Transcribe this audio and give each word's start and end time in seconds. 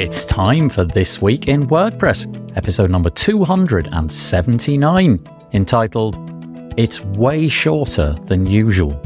It's 0.00 0.24
time 0.24 0.70
for 0.70 0.82
This 0.82 1.20
Week 1.20 1.46
in 1.46 1.66
WordPress, 1.66 2.56
episode 2.56 2.90
number 2.90 3.10
279, 3.10 5.28
entitled 5.52 6.72
It's 6.78 7.04
Way 7.04 7.48
Shorter 7.48 8.16
Than 8.24 8.46
Usual. 8.46 8.98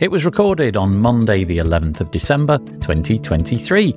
It 0.00 0.10
was 0.10 0.24
recorded 0.24 0.76
on 0.76 0.98
Monday, 0.98 1.44
the 1.44 1.58
11th 1.58 2.00
of 2.00 2.10
December, 2.10 2.58
2023. 2.58 3.94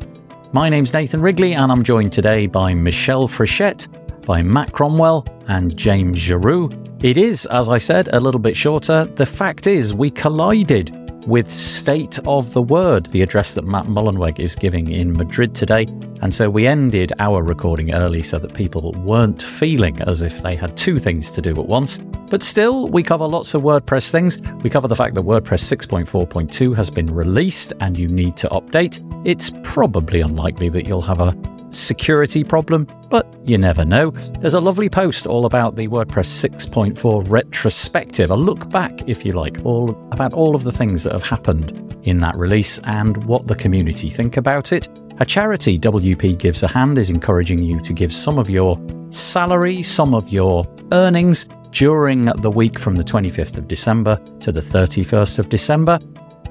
My 0.52 0.70
name's 0.70 0.94
Nathan 0.94 1.24
Wrigley, 1.24 1.54
and 1.54 1.72
I'm 1.72 1.84
joined 1.84 2.14
today 2.14 2.46
by 2.46 2.76
Michelle 2.76 3.28
Frechette, 3.28 3.88
by 4.28 4.44
Matt 4.44 4.74
Cromwell, 4.74 5.26
and 5.48 5.76
James 5.76 6.20
Giroux. 6.20 6.70
It 7.02 7.18
is, 7.18 7.48
as 7.48 7.68
I 7.68 7.80
said, 7.80 8.14
a 8.14 8.20
little 8.20 8.40
bit 8.40 8.56
shorter. 8.56 9.06
The 9.06 9.26
fact 9.26 9.66
is, 9.66 9.92
we 9.92 10.12
collided 10.12 11.03
with 11.28 11.52
State 11.52 12.20
of 12.28 12.54
the 12.54 12.62
Word, 12.62 13.08
the 13.08 13.22
address 13.22 13.54
that 13.54 13.64
Matt 13.64 13.86
Mullenweg 13.86 14.40
is 14.40 14.56
giving 14.56 14.92
in 14.92 15.14
Madrid 15.14 15.56
today. 15.56 15.86
And 16.22 16.34
so 16.34 16.50
we 16.50 16.68
ended 16.68 17.12
our 17.20 17.44
recording 17.44 17.94
early 17.94 18.24
so 18.24 18.40
that 18.40 18.54
people 18.54 18.92
weren't 18.94 19.42
feeling 19.42 20.02
as 20.04 20.22
if 20.22 20.42
they 20.42 20.56
had 20.56 20.76
two 20.78 21.00
things 21.00 21.30
to 21.32 21.42
do 21.42 21.52
at 21.52 21.66
once. 21.66 22.00
But 22.30 22.44
still, 22.44 22.88
we 22.88 23.04
cover 23.04 23.28
lots 23.28 23.54
of 23.54 23.62
WordPress 23.62 24.12
things. 24.12 24.42
We 24.64 24.70
cover 24.70 24.88
the 24.88 24.96
fact 24.96 25.16
that 25.16 25.24
WordPress 25.24 25.64
6.4.2 25.88 26.76
has 26.76 26.90
been 26.90 27.08
released 27.08 27.74
and 27.80 27.98
you 27.98 28.08
need 28.08 28.38
to 28.38 28.50
update. 28.50 29.02
It's 29.26 29.52
probably 29.64 30.22
unlikely 30.22 30.70
that 30.70 30.88
you'll 30.88 31.02
have 31.02 31.20
a 31.20 31.32
security 31.74 32.44
problem, 32.44 32.88
but 33.10 33.28
you 33.46 33.58
never 33.58 33.84
know. 33.84 34.12
There's 34.40 34.54
a 34.54 34.62
lovely 34.62 34.90
post 34.90 35.28
all 35.28 35.46
about 35.46 35.76
the 35.76 35.88
WordPress 35.88 36.50
6.4 36.50 37.30
retrospective, 37.30 38.30
a 38.32 38.36
look 38.36 38.70
back, 38.70 39.08
if 39.08 39.26
you 39.26 39.34
like, 39.34 39.64
all 39.66 39.90
about 40.12 40.34
all 40.34 40.56
of 40.56 40.64
the 40.64 40.72
things 40.72 41.04
that 41.04 41.14
have 41.14 41.24
happened 41.24 41.96
in 42.04 42.20
that 42.20 42.36
release 42.36 42.80
and 42.80 43.24
what 43.26 43.48
the 43.48 43.56
community 43.56 44.10
think 44.10 44.38
about 44.38 44.72
it. 44.72 44.88
A 45.20 45.26
charity, 45.26 45.78
WP 45.78 46.38
Gives 46.38 46.64
a 46.64 46.68
Hand, 46.68 46.98
is 46.98 47.10
encouraging 47.10 47.62
you 47.62 47.80
to 47.82 47.94
give 47.94 48.14
some 48.14 48.40
of 48.40 48.50
your 48.50 48.80
salary, 49.12 49.84
some 49.84 50.14
of 50.14 50.30
your 50.30 50.66
earnings 50.92 51.48
during 51.72 52.26
the 52.26 52.52
week 52.52 52.78
from 52.80 52.96
the 52.96 53.04
25th 53.04 53.58
of 53.58 53.68
December 53.68 54.20
to 54.40 54.52
the 54.52 54.62
31st 54.62 55.40
of 55.40 55.50
December 55.50 56.00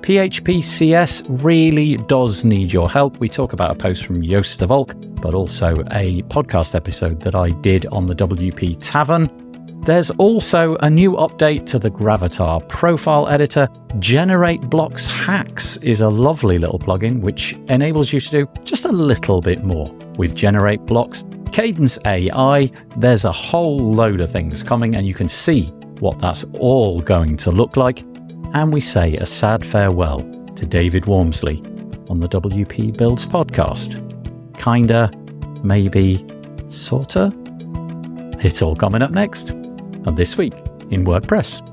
PHPCS 0.03 1.45
really 1.45 1.97
does 1.97 2.45
need 2.45 2.73
your 2.73 2.91
help. 2.91 3.19
We 3.19 3.29
talk 3.29 3.53
about 3.53 3.71
a 3.71 3.75
post 3.77 4.05
from 4.05 4.21
Joost 4.21 4.59
de 4.59 4.67
Valk, 4.67 4.97
but 5.21 5.33
also 5.33 5.75
a 5.93 6.23
podcast 6.23 6.75
episode 6.75 7.21
that 7.21 7.37
I 7.37 7.51
did 7.51 7.87
on 7.87 8.07
the 8.07 8.15
WP 8.17 8.79
Tavern. 8.81 9.31
There's 9.83 10.11
also 10.11 10.75
a 10.81 10.91
new 10.91 11.13
update 11.13 11.67
to 11.67 11.79
the 11.79 11.89
Gravatar 11.89 12.69
profile 12.69 13.29
editor. 13.29 13.69
Generate 14.01 14.63
Blocks 14.63 15.07
Hacks 15.07 15.77
is 15.77 16.01
a 16.01 16.09
lovely 16.09 16.59
little 16.59 16.81
plugin 16.81 17.21
which 17.21 17.53
enables 17.69 18.13
you 18.13 18.19
to 18.19 18.31
do 18.31 18.49
just 18.65 18.87
a 18.87 18.93
little 18.93 19.41
bit 19.41 19.63
more 19.63 19.89
with 20.19 20.35
Generate 20.35 20.81
Blocks. 20.81 21.23
Kadence 21.53 22.05
AI, 22.07 22.73
there's 22.97 23.25
a 23.25 23.31
whole 23.31 23.79
load 23.79 24.21
of 24.21 24.33
things 24.33 24.65
coming, 24.65 24.97
and 24.97 25.07
you 25.07 25.15
can 25.15 25.29
see 25.29 25.67
what 26.01 26.19
that's 26.19 26.45
all 26.55 27.01
going 27.01 27.37
to 27.37 27.53
look 27.53 27.77
like 27.77 28.03
and 28.55 28.73
we 28.73 28.81
say 28.81 29.15
a 29.17 29.27
sad 29.27 29.65
farewell 29.65 30.21
to 30.57 30.67
David 30.67 31.05
Waumsley 31.05 31.61
on 32.11 32.21
the 32.21 32.29
WP 32.29 32.97
Builds 32.97 33.25
podcast. 33.27 33.99
Kinda, 34.59 35.11
maybe, 35.63 36.27
sorta. 36.69 37.33
It's 38.45 38.61
all 38.61 38.77
coming 38.77 39.03
up 39.03 39.11
next 39.11 39.51
on 39.51 40.15
This 40.15 40.37
Week 40.37 40.55
in 40.91 41.05
WordPress. 41.05 41.69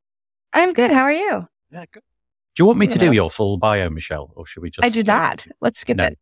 I'm 0.52 0.72
good. 0.72 0.90
How 0.90 1.02
are 1.02 1.12
you? 1.12 1.48
Yeah, 1.70 1.84
good. 1.92 2.02
Do 2.54 2.62
you 2.62 2.66
want 2.66 2.78
me 2.78 2.86
to 2.88 2.98
do 2.98 3.12
your 3.12 3.30
full 3.30 3.56
bio, 3.56 3.88
Michelle, 3.88 4.32
or 4.34 4.44
should 4.44 4.62
we 4.62 4.70
just? 4.70 4.84
I 4.84 4.88
do 4.88 5.02
not. 5.02 5.46
Let's 5.60 5.78
skip 5.78 5.96
no. 5.96 6.06
it. 6.06 6.18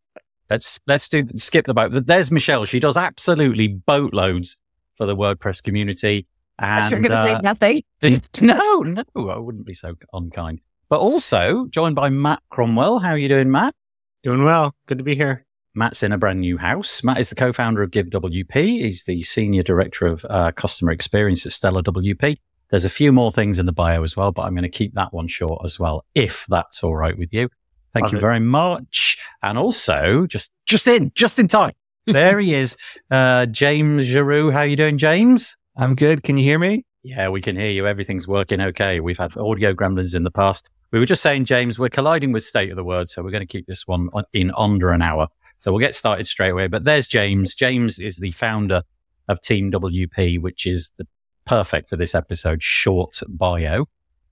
Let's 0.50 0.78
let's 0.86 1.08
do 1.08 1.26
skip 1.36 1.66
the 1.66 1.74
bio. 1.74 1.88
There's 1.88 2.30
Michelle. 2.30 2.64
She 2.64 2.78
does 2.78 2.96
absolutely 2.96 3.68
boatloads 3.68 4.58
for 4.96 5.06
the 5.06 5.16
WordPress 5.16 5.62
community. 5.62 6.26
And, 6.58 6.90
you're 6.90 7.00
going 7.00 7.12
to 7.12 7.18
uh, 7.18 7.24
say 7.26 7.40
nothing. 7.42 7.82
no, 8.40 8.80
no, 8.80 9.28
I 9.28 9.36
wouldn't 9.36 9.66
be 9.66 9.74
so 9.74 9.94
unkind. 10.14 10.62
But 10.88 11.00
also 11.00 11.66
joined 11.66 11.96
by 11.96 12.08
Matt 12.08 12.40
Cromwell. 12.48 12.98
How 13.00 13.10
are 13.10 13.18
you 13.18 13.28
doing, 13.28 13.50
Matt? 13.50 13.74
Doing 14.22 14.42
well. 14.42 14.74
Good 14.86 14.96
to 14.96 15.04
be 15.04 15.14
here. 15.14 15.44
Matt's 15.74 16.02
in 16.02 16.12
a 16.12 16.16
brand 16.16 16.40
new 16.40 16.56
house. 16.56 17.04
Matt 17.04 17.18
is 17.18 17.28
the 17.28 17.34
co-founder 17.34 17.82
of 17.82 17.90
GiveWP. 17.90 18.54
He's 18.54 19.04
the 19.04 19.22
senior 19.22 19.62
director 19.62 20.06
of 20.06 20.24
uh, 20.30 20.52
customer 20.52 20.92
experience 20.92 21.44
at 21.44 21.52
Stellar 21.52 21.82
WP. 21.82 22.38
There's 22.70 22.84
a 22.84 22.90
few 22.90 23.12
more 23.12 23.30
things 23.30 23.58
in 23.58 23.66
the 23.66 23.72
bio 23.72 24.02
as 24.02 24.16
well, 24.16 24.32
but 24.32 24.42
I'm 24.42 24.54
going 24.54 24.62
to 24.62 24.68
keep 24.68 24.94
that 24.94 25.12
one 25.12 25.28
short 25.28 25.62
as 25.64 25.78
well, 25.78 26.04
if 26.14 26.46
that's 26.48 26.82
all 26.82 26.96
right 26.96 27.16
with 27.16 27.32
you. 27.32 27.48
Thank 27.92 28.04
Love 28.04 28.12
you 28.12 28.18
it. 28.18 28.20
very 28.20 28.40
much. 28.40 29.18
And 29.42 29.56
also, 29.56 30.26
just 30.26 30.52
just 30.66 30.86
in, 30.86 31.12
just 31.14 31.38
in 31.38 31.48
time. 31.48 31.72
There 32.06 32.38
he 32.38 32.54
is, 32.54 32.76
uh, 33.10 33.46
James 33.46 34.04
Giroux. 34.04 34.52
How 34.52 34.62
you 34.62 34.76
doing, 34.76 34.96
James? 34.96 35.56
I'm 35.76 35.96
good. 35.96 36.22
Can 36.22 36.36
you 36.36 36.44
hear 36.44 36.58
me? 36.58 36.84
Yeah, 37.02 37.30
we 37.30 37.40
can 37.40 37.56
hear 37.56 37.70
you. 37.70 37.86
Everything's 37.86 38.28
working 38.28 38.60
okay. 38.60 39.00
We've 39.00 39.18
had 39.18 39.36
audio 39.36 39.72
gremlins 39.72 40.14
in 40.14 40.22
the 40.22 40.30
past. 40.30 40.70
We 40.92 41.00
were 41.00 41.06
just 41.06 41.20
saying, 41.20 41.46
James, 41.46 41.80
we're 41.80 41.88
colliding 41.88 42.30
with 42.30 42.44
state 42.44 42.70
of 42.70 42.76
the 42.76 42.84
word, 42.84 43.08
so 43.08 43.24
we're 43.24 43.32
going 43.32 43.42
to 43.42 43.46
keep 43.46 43.66
this 43.66 43.88
one 43.88 44.08
in 44.32 44.52
under 44.56 44.92
an 44.92 45.02
hour. 45.02 45.26
So 45.58 45.72
we'll 45.72 45.80
get 45.80 45.94
started 45.94 46.26
straight 46.26 46.50
away. 46.50 46.68
But 46.68 46.84
there's 46.84 47.08
James. 47.08 47.54
James 47.54 47.98
is 47.98 48.18
the 48.18 48.30
founder 48.30 48.82
of 49.28 49.40
Team 49.40 49.72
WP, 49.72 50.40
which 50.40 50.66
is 50.66 50.92
the 50.96 51.06
perfect 51.46 51.88
for 51.88 51.96
this 51.96 52.14
episode. 52.14 52.62
Short 52.62 53.22
bio. 53.28 53.86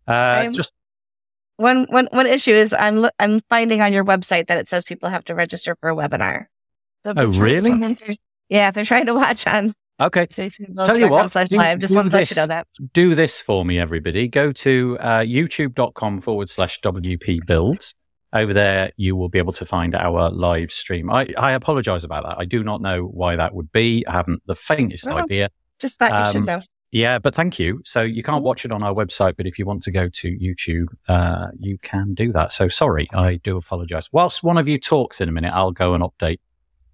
Uh, 0.06 0.48
just 0.48 0.72
one, 1.56 1.86
one, 1.88 2.08
one 2.10 2.26
issue 2.26 2.52
is 2.52 2.72
I'm 2.72 3.06
I'm 3.18 3.40
finding 3.48 3.80
on 3.80 3.92
your 3.92 4.04
website 4.04 4.48
that 4.48 4.58
it 4.58 4.68
says 4.68 4.84
people 4.84 5.08
have 5.08 5.24
to 5.24 5.34
register 5.34 5.76
for 5.80 5.88
a 5.88 5.94
webinar. 5.94 6.46
So 7.04 7.14
oh, 7.16 7.26
really? 7.26 7.70
yeah, 8.48 8.68
if 8.68 8.74
they're 8.74 8.84
trying 8.84 9.06
to 9.06 9.14
watch 9.14 9.46
on. 9.46 9.74
Okay. 10.00 10.26
Tell 10.26 10.98
you 10.98 11.08
what, 11.08 11.32
do, 11.32 11.56
live, 11.56 11.78
just 11.78 11.94
want 11.94 12.10
to 12.10 12.16
let 12.16 12.28
you 12.28 12.36
know 12.36 12.46
that. 12.46 12.66
Do 12.92 13.14
this 13.14 13.40
for 13.40 13.64
me, 13.64 13.78
everybody. 13.78 14.26
Go 14.26 14.50
to 14.52 14.98
uh, 15.00 15.20
youtube.com 15.20 16.20
forward 16.20 16.50
slash 16.50 16.80
WP 16.80 17.46
builds. 17.46 17.94
Over 18.32 18.52
there, 18.52 18.90
you 18.96 19.14
will 19.14 19.28
be 19.28 19.38
able 19.38 19.52
to 19.52 19.64
find 19.64 19.94
our 19.94 20.28
live 20.30 20.72
stream. 20.72 21.08
I, 21.08 21.28
I 21.38 21.52
apologize 21.52 22.02
about 22.02 22.24
that. 22.24 22.36
I 22.36 22.44
do 22.44 22.64
not 22.64 22.82
know 22.82 23.04
why 23.04 23.36
that 23.36 23.54
would 23.54 23.70
be. 23.70 24.04
I 24.08 24.12
haven't 24.12 24.42
the 24.46 24.56
faintest 24.56 25.06
idea. 25.06 25.50
Just 25.78 26.00
that 26.00 26.10
um, 26.10 26.24
you 26.24 26.32
should 26.32 26.38
um, 26.38 26.44
know 26.46 26.62
Yeah, 26.94 27.18
but 27.18 27.34
thank 27.34 27.58
you. 27.58 27.82
So 27.84 28.02
you 28.02 28.22
can't 28.22 28.44
watch 28.44 28.64
it 28.64 28.70
on 28.70 28.84
our 28.84 28.94
website, 28.94 29.36
but 29.36 29.48
if 29.48 29.58
you 29.58 29.66
want 29.66 29.82
to 29.82 29.90
go 29.90 30.08
to 30.08 30.38
YouTube, 30.38 30.86
uh, 31.08 31.48
you 31.58 31.76
can 31.76 32.14
do 32.14 32.30
that. 32.30 32.52
So 32.52 32.68
sorry, 32.68 33.08
I 33.12 33.34
do 33.34 33.56
apologize. 33.56 34.08
Whilst 34.12 34.44
one 34.44 34.56
of 34.58 34.68
you 34.68 34.78
talks 34.78 35.20
in 35.20 35.28
a 35.28 35.32
minute, 35.32 35.52
I'll 35.52 35.72
go 35.72 35.94
and 35.94 36.04
update 36.04 36.38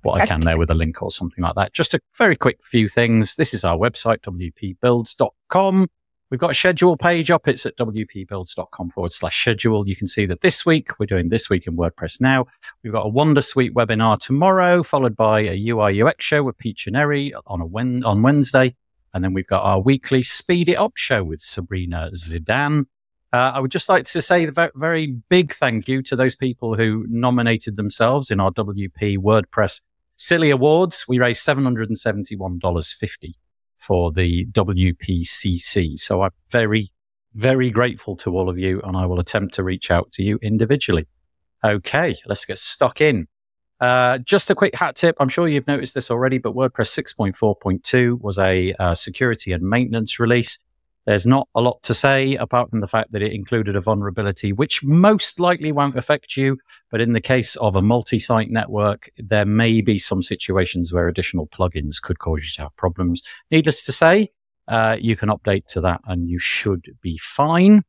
what 0.01 0.19
I 0.19 0.25
can 0.25 0.41
there 0.41 0.57
with 0.57 0.71
a 0.71 0.75
link 0.75 1.03
or 1.03 1.11
something 1.11 1.45
like 1.45 1.55
that. 1.57 1.75
Just 1.75 1.93
a 1.93 2.01
very 2.17 2.35
quick 2.35 2.65
few 2.65 2.89
things. 2.89 3.37
This 3.37 3.53
is 3.53 3.63
our 3.63 3.77
website, 3.77 4.21
wpbuilds.com. 4.21 5.91
We've 6.31 6.41
got 6.41 6.53
a 6.53 6.55
schedule 6.55 6.97
page 6.97 7.31
up. 7.31 7.47
It's 7.47 7.67
at 7.67 7.77
wpbuilds.com 7.77 8.89
forward 8.89 9.13
slash 9.13 9.39
schedule. 9.39 9.87
You 9.87 9.97
can 9.97 10.07
see 10.07 10.25
that 10.25 10.41
this 10.41 10.65
week, 10.65 10.99
we're 10.99 11.05
doing 11.05 11.29
this 11.29 11.51
week 11.51 11.67
in 11.67 11.77
WordPress 11.77 12.23
now. 12.23 12.47
We've 12.83 12.93
got 12.95 13.05
a 13.05 13.09
Wonder 13.11 13.43
Wondersuite 13.43 13.73
webinar 13.73 14.19
tomorrow, 14.19 14.83
followed 14.83 15.15
by 15.15 15.41
a 15.41 15.69
UI 15.69 16.01
UX 16.01 16.25
show 16.25 16.43
with 16.43 16.57
Pete 16.57 16.79
Chineri 16.79 17.33
on 17.47 17.61
a 17.61 17.67
wen- 17.67 18.03
on 18.03 18.23
Wednesday. 18.23 18.77
And 19.13 19.25
then 19.25 19.33
we've 19.33 19.47
got 19.47 19.63
our 19.63 19.81
weekly 19.81 20.23
Speed 20.23 20.69
It 20.69 20.77
Up 20.77 20.93
show 20.97 21.25
with 21.25 21.41
Sabrina 21.41 22.11
Zeidan. 22.13 22.87
Uh, 23.33 23.53
I 23.55 23.61
would 23.61 23.71
just 23.71 23.89
like 23.89 24.05
to 24.07 24.23
say 24.23 24.45
a 24.45 24.71
very 24.75 25.17
big 25.29 25.53
thank 25.53 25.87
you 25.87 26.03
to 26.03 26.17
those 26.17 26.35
people 26.35 26.75
who 26.75 27.07
nominated 27.09 27.77
themselves 27.77 28.31
in 28.31 28.41
our 28.41 28.51
WP 28.51 29.19
WordPress 29.19 29.83
Silly 30.17 30.51
Awards. 30.51 31.07
We 31.09 31.19
raised 31.19 31.47
$771.50 31.47 33.35
for 33.79 34.13
the 34.13 34.47
WPCC. 34.47 35.99
So 35.99 36.23
I'm 36.23 36.31
very, 36.51 36.93
very 37.35 37.71
grateful 37.71 38.17
to 38.17 38.37
all 38.37 38.49
of 38.49 38.59
you, 38.59 38.81
and 38.83 38.97
I 38.97 39.07
will 39.07 39.21
attempt 39.21 39.55
to 39.55 39.65
reach 39.65 39.91
out 39.91 40.11
to 40.13 40.23
you 40.23 40.39
individually. 40.43 41.07
Okay, 41.65 42.17
let's 42.27 42.45
get 42.45 42.59
stuck 42.59 43.01
in. 43.01 43.29
Uh, 43.81 44.19
just 44.19 44.51
a 44.51 44.55
quick 44.55 44.75
hat 44.75 44.95
tip. 44.97 45.17
I'm 45.21 45.29
sure 45.29 45.49
you've 45.49 45.67
noticed 45.67 45.95
this 45.95 46.11
already, 46.11 46.39
but 46.39 46.55
WordPress 46.55 47.15
6.4.2 47.17 48.21
was 48.21 48.39
a 48.39 48.75
uh, 48.75 48.95
security 48.95 49.53
and 49.53 49.63
maintenance 49.63 50.21
release. 50.21 50.59
There's 51.07 51.27
not 51.27 51.49
a 51.55 51.63
lot 51.63 51.83
to 51.85 51.95
say 51.95 52.37
apart 52.37 52.69
from 52.69 52.81
the 52.81 52.87
fact 52.87 53.13
that 53.13 53.23
it 53.23 53.33
included 53.33 53.75
a 53.75 53.81
vulnerability 53.81 54.53
which 54.53 54.85
most 54.85 55.41
likely 55.41 55.73
won't 55.73 55.97
affect 55.97 56.37
you. 56.37 56.59
But 56.91 57.01
in 57.01 57.15
the 57.15 57.23
case 57.23 57.57
of 57.57 57.75
a 57.75 57.83
multi 57.83 58.19
site 58.19 58.51
network, 58.51 59.09
there 59.17 59.47
may 59.47 59.81
be 59.81 59.99
some 59.99 60.23
situations 60.23 60.93
where 60.93 61.09
additional 61.09 61.47
plugins 61.47 62.03
could 62.03 62.19
cause 62.19 62.45
you 62.45 62.51
to 62.57 62.63
have 62.63 62.77
problems. 62.77 63.23
Needless 63.51 63.83
to 63.87 63.93
say, 63.93 64.31
uh, 64.69 64.99
you 65.01 65.17
can 65.17 65.31
update 65.31 65.65
to 65.67 65.81
that 65.81 66.03
and 66.07 66.29
you 66.29 66.39
should 66.39 66.97
be 67.01 67.17
fine. 67.19 67.83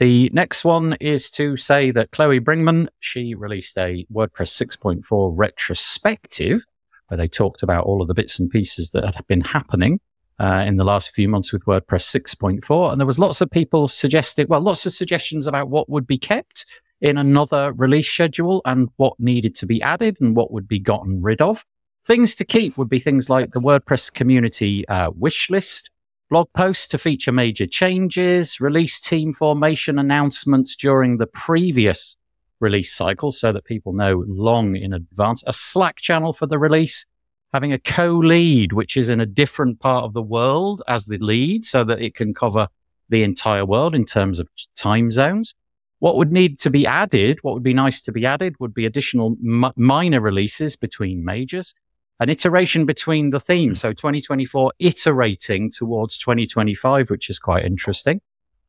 The 0.00 0.30
next 0.32 0.64
one 0.64 0.96
is 0.98 1.30
to 1.32 1.58
say 1.58 1.90
that 1.90 2.10
Chloe 2.10 2.40
Bringmann, 2.40 2.88
she 3.00 3.34
released 3.34 3.76
a 3.76 4.06
WordPress 4.10 4.78
6.4 4.78 5.32
retrospective 5.36 6.64
where 7.08 7.18
they 7.18 7.28
talked 7.28 7.62
about 7.62 7.84
all 7.84 8.00
of 8.00 8.08
the 8.08 8.14
bits 8.14 8.40
and 8.40 8.48
pieces 8.48 8.92
that 8.92 9.14
had 9.14 9.26
been 9.26 9.42
happening 9.42 10.00
uh, 10.38 10.64
in 10.66 10.78
the 10.78 10.84
last 10.84 11.14
few 11.14 11.28
months 11.28 11.52
with 11.52 11.66
WordPress 11.66 12.18
6.4. 12.18 12.92
And 12.92 12.98
there 12.98 13.06
was 13.06 13.18
lots 13.18 13.42
of 13.42 13.50
people 13.50 13.88
suggesting, 13.88 14.46
well, 14.48 14.62
lots 14.62 14.86
of 14.86 14.94
suggestions 14.94 15.46
about 15.46 15.68
what 15.68 15.90
would 15.90 16.06
be 16.06 16.16
kept 16.16 16.64
in 17.02 17.18
another 17.18 17.74
release 17.74 18.10
schedule 18.10 18.62
and 18.64 18.88
what 18.96 19.20
needed 19.20 19.54
to 19.56 19.66
be 19.66 19.82
added 19.82 20.16
and 20.18 20.34
what 20.34 20.50
would 20.50 20.66
be 20.66 20.78
gotten 20.78 21.20
rid 21.20 21.42
of. 21.42 21.66
Things 22.06 22.34
to 22.36 22.46
keep 22.46 22.78
would 22.78 22.88
be 22.88 23.00
things 23.00 23.28
like 23.28 23.50
the 23.52 23.60
WordPress 23.60 24.10
community 24.14 24.88
uh, 24.88 25.10
wish 25.14 25.50
list, 25.50 25.90
blog 26.30 26.48
posts 26.52 26.86
to 26.86 26.96
feature 26.96 27.32
major 27.32 27.66
changes, 27.66 28.60
release 28.60 29.00
team 29.00 29.32
formation 29.32 29.98
announcements 29.98 30.76
during 30.76 31.16
the 31.16 31.26
previous 31.26 32.16
release 32.60 32.92
cycle 32.94 33.32
so 33.32 33.52
that 33.52 33.64
people 33.64 33.92
know 33.92 34.24
long 34.28 34.76
in 34.76 34.92
advance, 34.92 35.42
a 35.48 35.52
Slack 35.52 35.96
channel 35.96 36.32
for 36.32 36.46
the 36.46 36.58
release, 36.58 37.04
having 37.52 37.72
a 37.72 37.78
co-lead, 37.78 38.72
which 38.72 38.96
is 38.96 39.10
in 39.10 39.20
a 39.20 39.26
different 39.26 39.80
part 39.80 40.04
of 40.04 40.12
the 40.12 40.22
world 40.22 40.82
as 40.86 41.06
the 41.06 41.18
lead 41.18 41.64
so 41.64 41.82
that 41.82 42.00
it 42.00 42.14
can 42.14 42.32
cover 42.32 42.68
the 43.08 43.24
entire 43.24 43.66
world 43.66 43.92
in 43.92 44.04
terms 44.04 44.38
of 44.38 44.48
time 44.76 45.10
zones. 45.10 45.52
What 45.98 46.16
would 46.16 46.30
need 46.30 46.60
to 46.60 46.70
be 46.70 46.86
added, 46.86 47.40
what 47.42 47.54
would 47.54 47.64
be 47.64 47.74
nice 47.74 48.00
to 48.02 48.12
be 48.12 48.24
added 48.24 48.54
would 48.60 48.72
be 48.72 48.86
additional 48.86 49.36
m- 49.44 49.72
minor 49.74 50.20
releases 50.20 50.76
between 50.76 51.24
majors 51.24 51.74
an 52.20 52.28
iteration 52.28 52.84
between 52.84 53.30
the 53.30 53.40
themes. 53.40 53.80
So 53.80 53.92
2024 53.92 54.72
iterating 54.78 55.70
towards 55.70 56.18
2025, 56.18 57.10
which 57.10 57.30
is 57.30 57.38
quite 57.38 57.64
interesting. 57.64 58.20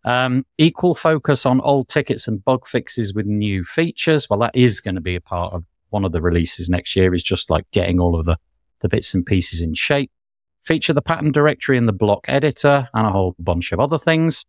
Um, 0.03 0.45
equal 0.57 0.95
focus 0.95 1.45
on 1.45 1.61
old 1.61 1.89
tickets 1.89 2.27
and 2.27 2.43
bug 2.43 2.65
fixes 2.65 3.13
with 3.13 3.25
new 3.25 3.63
features. 3.63 4.29
Well, 4.29 4.39
that 4.39 4.55
is 4.55 4.79
going 4.79 4.95
to 4.95 5.01
be 5.01 5.15
a 5.15 5.21
part 5.21 5.53
of 5.53 5.65
one 5.89 6.05
of 6.05 6.13
the 6.13 6.21
releases 6.21 6.69
next 6.69 6.95
year 6.95 7.13
is 7.13 7.21
just 7.21 7.49
like 7.49 7.69
getting 7.71 7.99
all 7.99 8.17
of 8.17 8.25
the, 8.25 8.37
the 8.79 8.89
bits 8.89 9.13
and 9.13 9.25
pieces 9.25 9.61
in 9.61 9.73
shape. 9.73 10.09
Feature 10.63 10.93
the 10.93 11.01
pattern 11.01 11.31
directory 11.31 11.77
and 11.77 11.87
the 11.87 11.93
block 11.93 12.25
editor 12.27 12.87
and 12.93 13.05
a 13.05 13.11
whole 13.11 13.35
bunch 13.37 13.73
of 13.73 13.79
other 13.79 13.97
things. 13.97 14.45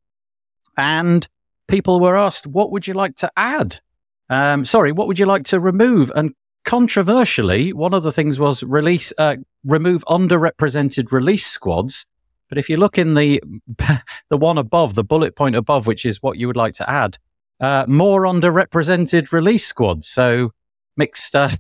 And 0.77 1.27
people 1.67 2.01
were 2.01 2.17
asked, 2.17 2.47
what 2.47 2.71
would 2.71 2.87
you 2.87 2.95
like 2.95 3.17
to 3.17 3.31
add? 3.37 3.81
Um, 4.31 4.65
sorry, 4.65 4.93
what 4.93 5.09
would 5.09 5.19
you 5.19 5.27
like 5.27 5.45
to 5.47 5.59
remove? 5.59 6.13
And 6.15 6.35
controversially, 6.65 7.73
one 7.73 7.95
of 7.95 8.03
the 8.03 8.13
things 8.13 8.39
was 8.39 8.63
release, 8.63 9.13
uh, 9.19 9.37
remove 9.65 10.05
underrepresented 10.05 11.13
release 11.13 11.47
squads. 11.47 12.07
But 12.49 12.59
if 12.59 12.69
you 12.69 12.77
look 12.77 12.99
in 12.99 13.15
the 13.15 13.43
the 14.29 14.37
one 14.37 14.59
above, 14.59 14.95
the 14.95 15.05
bullet 15.05 15.37
point 15.37 15.57
above, 15.57 15.87
which 15.87 16.05
is 16.05 16.23
what 16.23 16.39
you 16.39 16.47
would 16.47 16.57
like 16.57 16.75
to 16.75 16.89
add, 16.89 17.19
uh, 17.61 17.87
more 17.89 18.23
underrepresented 18.23 19.33
release 19.33 19.67
squads. 19.67 20.09
So 20.09 20.53
mixed 20.97 21.35
uh, 21.35 21.51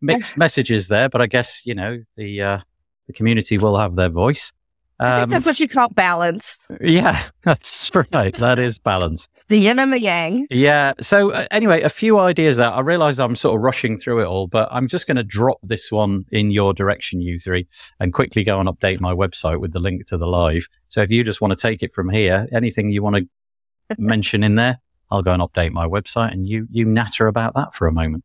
mixed 0.00 0.36
messages 0.44 0.88
there. 0.88 1.08
But 1.08 1.22
I 1.22 1.26
guess 1.26 1.64
you 1.66 1.74
know 1.74 2.00
the 2.16 2.42
uh, 2.42 2.58
the 3.06 3.12
community 3.12 3.58
will 3.58 3.78
have 3.78 3.94
their 3.94 4.10
voice. 4.10 4.52
Um, 5.00 5.08
I 5.08 5.20
think 5.20 5.30
that's 5.30 5.46
what 5.46 5.60
you 5.60 5.68
call 5.68 5.88
balance. 5.90 6.66
Yeah, 6.80 7.22
that's 7.44 7.90
right. 8.12 8.34
That 8.34 8.58
is 8.58 8.78
balance. 8.78 9.28
The 9.46 9.58
yin 9.58 9.78
and 9.78 9.92
the 9.92 10.00
yang. 10.00 10.46
Yeah. 10.50 10.92
So 11.00 11.32
uh, 11.32 11.46
anyway, 11.50 11.82
a 11.82 11.88
few 11.88 12.18
ideas 12.18 12.56
there. 12.56 12.70
I 12.70 12.80
realize 12.80 13.18
I'm 13.18 13.36
sort 13.36 13.56
of 13.56 13.62
rushing 13.62 13.98
through 13.98 14.22
it 14.22 14.26
all, 14.26 14.48
but 14.48 14.68
I'm 14.72 14.88
just 14.88 15.06
going 15.06 15.16
to 15.16 15.22
drop 15.22 15.58
this 15.62 15.92
one 15.92 16.24
in 16.32 16.50
your 16.50 16.74
direction, 16.74 17.20
you 17.20 17.38
three, 17.38 17.66
and 18.00 18.12
quickly 18.12 18.42
go 18.42 18.58
and 18.58 18.68
update 18.68 19.00
my 19.00 19.14
website 19.14 19.60
with 19.60 19.72
the 19.72 19.78
link 19.78 20.06
to 20.06 20.18
the 20.18 20.26
live. 20.26 20.66
So 20.88 21.00
if 21.00 21.10
you 21.10 21.22
just 21.22 21.40
want 21.40 21.52
to 21.52 21.56
take 21.56 21.82
it 21.82 21.92
from 21.92 22.10
here, 22.10 22.48
anything 22.52 22.90
you 22.90 23.02
want 23.02 23.16
to 23.16 23.96
mention 23.98 24.42
in 24.42 24.56
there, 24.56 24.80
I'll 25.10 25.22
go 25.22 25.30
and 25.30 25.42
update 25.42 25.70
my 25.70 25.86
website 25.86 26.32
and 26.32 26.46
you, 26.46 26.66
you 26.70 26.84
natter 26.84 27.28
about 27.28 27.54
that 27.54 27.72
for 27.72 27.86
a 27.86 27.92
moment. 27.92 28.24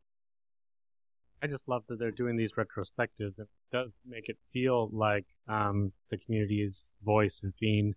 I 1.44 1.46
just 1.46 1.68
love 1.68 1.82
that 1.90 1.98
they're 1.98 2.10
doing 2.10 2.38
these 2.38 2.52
retrospectives. 2.52 3.38
It 3.38 3.48
does 3.70 3.90
make 4.08 4.30
it 4.30 4.38
feel 4.50 4.88
like 4.94 5.26
um, 5.46 5.92
the 6.08 6.16
community's 6.16 6.90
voice 7.04 7.44
is 7.44 7.52
being 7.60 7.92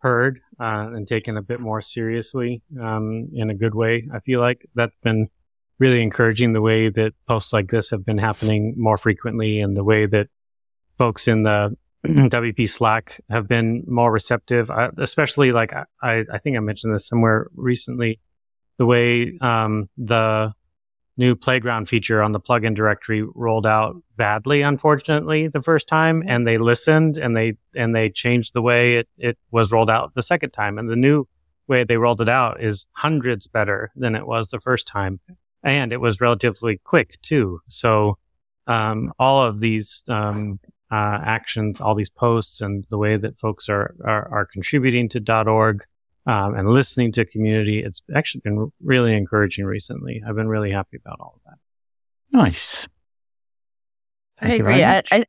heard 0.00 0.40
uh, 0.58 0.90
and 0.92 1.06
taken 1.06 1.36
a 1.36 1.42
bit 1.42 1.60
more 1.60 1.80
seriously 1.80 2.62
um, 2.82 3.28
in 3.32 3.48
a 3.48 3.54
good 3.54 3.76
way. 3.76 4.08
I 4.12 4.18
feel 4.18 4.40
like 4.40 4.66
that's 4.74 4.96
been 5.04 5.28
really 5.78 6.02
encouraging 6.02 6.52
the 6.52 6.60
way 6.60 6.88
that 6.88 7.12
posts 7.28 7.52
like 7.52 7.70
this 7.70 7.90
have 7.90 8.04
been 8.04 8.18
happening 8.18 8.74
more 8.76 8.98
frequently 8.98 9.60
and 9.60 9.76
the 9.76 9.84
way 9.84 10.06
that 10.06 10.26
folks 10.98 11.28
in 11.28 11.44
the 11.44 11.76
WP 12.08 12.68
Slack 12.68 13.20
have 13.30 13.46
been 13.46 13.84
more 13.86 14.10
receptive, 14.10 14.68
I, 14.68 14.88
especially 14.98 15.52
like 15.52 15.72
I, 15.72 16.24
I 16.32 16.38
think 16.38 16.56
I 16.56 16.60
mentioned 16.60 16.92
this 16.92 17.06
somewhere 17.06 17.46
recently, 17.54 18.18
the 18.78 18.86
way 18.86 19.38
um, 19.40 19.88
the 19.96 20.54
new 21.20 21.36
playground 21.36 21.86
feature 21.86 22.22
on 22.22 22.32
the 22.32 22.40
plugin 22.40 22.74
directory 22.74 23.22
rolled 23.34 23.66
out 23.66 23.94
badly, 24.16 24.62
unfortunately, 24.62 25.48
the 25.48 25.60
first 25.60 25.86
time, 25.86 26.24
and 26.26 26.46
they 26.46 26.56
listened 26.56 27.18
and 27.18 27.36
they 27.36 27.52
and 27.74 27.94
they 27.94 28.08
changed 28.08 28.54
the 28.54 28.62
way 28.62 28.96
it, 28.96 29.08
it 29.18 29.36
was 29.50 29.70
rolled 29.70 29.90
out 29.90 30.14
the 30.14 30.22
second 30.22 30.50
time. 30.50 30.78
And 30.78 30.88
the 30.88 30.96
new 30.96 31.26
way 31.68 31.84
they 31.84 31.98
rolled 31.98 32.22
it 32.22 32.28
out 32.30 32.62
is 32.62 32.86
hundreds 32.92 33.46
better 33.46 33.92
than 33.94 34.16
it 34.16 34.26
was 34.26 34.48
the 34.48 34.58
first 34.58 34.88
time. 34.88 35.20
And 35.62 35.92
it 35.92 36.00
was 36.00 36.22
relatively 36.22 36.80
quick 36.84 37.20
too. 37.20 37.60
So 37.68 38.16
um, 38.66 39.12
all 39.18 39.44
of 39.44 39.60
these 39.60 40.02
um, 40.08 40.58
uh, 40.90 41.18
actions, 41.22 41.82
all 41.82 41.94
these 41.94 42.08
posts, 42.08 42.62
and 42.62 42.86
the 42.88 42.98
way 42.98 43.18
that 43.18 43.38
folks 43.38 43.68
are 43.68 43.94
are, 44.06 44.26
are 44.32 44.46
contributing 44.46 45.10
to 45.10 45.44
.org 45.46 45.84
um, 46.30 46.54
and 46.54 46.68
listening 46.68 47.10
to 47.10 47.24
community. 47.24 47.80
It's 47.80 48.00
actually 48.14 48.42
been 48.44 48.70
really 48.80 49.14
encouraging 49.14 49.64
recently. 49.64 50.22
I've 50.26 50.36
been 50.36 50.48
really 50.48 50.70
happy 50.70 50.96
about 50.96 51.18
all 51.18 51.34
of 51.36 51.42
that. 51.50 51.58
Nice. 52.38 52.86
Thank 54.38 54.52
I 54.52 54.54
agree. 54.54 54.84
I, 54.84 55.02
I, 55.10 55.24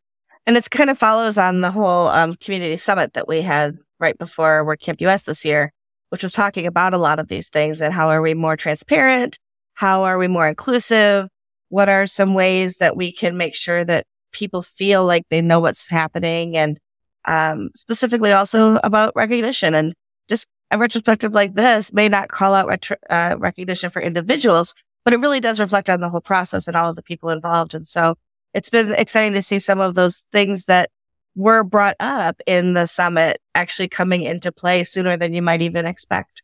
and 0.46 0.56
it 0.56 0.70
kind 0.70 0.92
of 0.92 1.00
follows 1.00 1.40
on 1.40 1.62
the 1.62 1.72
whole 1.72 2.08
um, 2.10 2.36
community 2.36 2.78
summit 2.78 3.14
that 3.14 3.28
we 3.28 3.42
had 3.42 3.78
right 4.00 4.16
before 4.16 4.64
WordCamp 4.64 5.02
US 5.02 5.24
this 5.24 5.44
year, 5.44 5.74
which 6.10 6.22
was 6.22 6.34
talking 6.34 6.68
about 6.68 6.94
a 6.94 7.00
lot 7.00 7.20
of 7.20 7.30
these 7.30 7.50
things 7.50 7.82
and 7.82 7.94
how 7.94 8.10
are 8.10 8.22
we 8.22 8.36
more 8.36 8.56
transparent? 8.56 9.40
How 9.74 10.04
are 10.04 10.20
we 10.20 10.28
more 10.28 10.48
inclusive? 10.48 11.30
What 11.70 11.90
are 11.90 12.06
some 12.06 12.36
ways 12.36 12.78
that 12.78 12.96
we 12.96 13.12
can 13.12 13.38
make 13.38 13.56
sure 13.56 13.84
that 13.84 14.06
people 14.34 14.62
feel 14.62 15.04
like 15.04 15.24
they 15.30 15.42
know 15.42 15.60
what's 15.60 15.90
happening 15.90 16.56
and 16.56 16.78
um, 17.26 17.70
specifically 17.76 18.32
also 18.32 18.76
about 18.84 19.14
recognition 19.16 19.74
and 19.74 19.94
just 20.30 20.46
a 20.72 20.78
retrospective 20.78 21.34
like 21.34 21.54
this 21.54 21.94
may 21.94 22.10
not 22.10 22.30
call 22.30 22.54
out 22.54 22.68
retro- 22.68 22.98
uh, 23.10 23.36
recognition 23.38 23.90
for 23.90 24.02
individuals, 24.02 24.74
but 25.04 25.14
it 25.14 25.20
really 25.20 25.40
does 25.40 25.60
reflect 25.60 25.90
on 25.90 26.00
the 26.00 26.10
whole 26.10 26.22
process 26.22 26.68
and 26.68 26.76
all 26.76 26.90
of 26.90 26.96
the 26.96 27.04
people 27.04 27.30
involved. 27.30 27.74
And 27.74 27.86
so 27.86 28.16
it's 28.54 28.70
been 28.70 28.94
exciting 28.94 29.34
to 29.34 29.42
see 29.42 29.60
some 29.60 29.80
of 29.80 29.96
those 29.96 30.26
things 30.32 30.66
that 30.66 30.90
were 31.36 31.64
brought 31.64 31.96
up 32.00 32.42
in 32.46 32.74
the 32.74 32.88
summit 32.88 33.42
actually 33.56 33.88
coming 33.88 34.24
into 34.24 34.52
play 34.52 34.84
sooner 34.84 35.16
than 35.16 35.34
you 35.34 35.42
might 35.42 35.62
even 35.62 35.86
expect. 35.86 36.42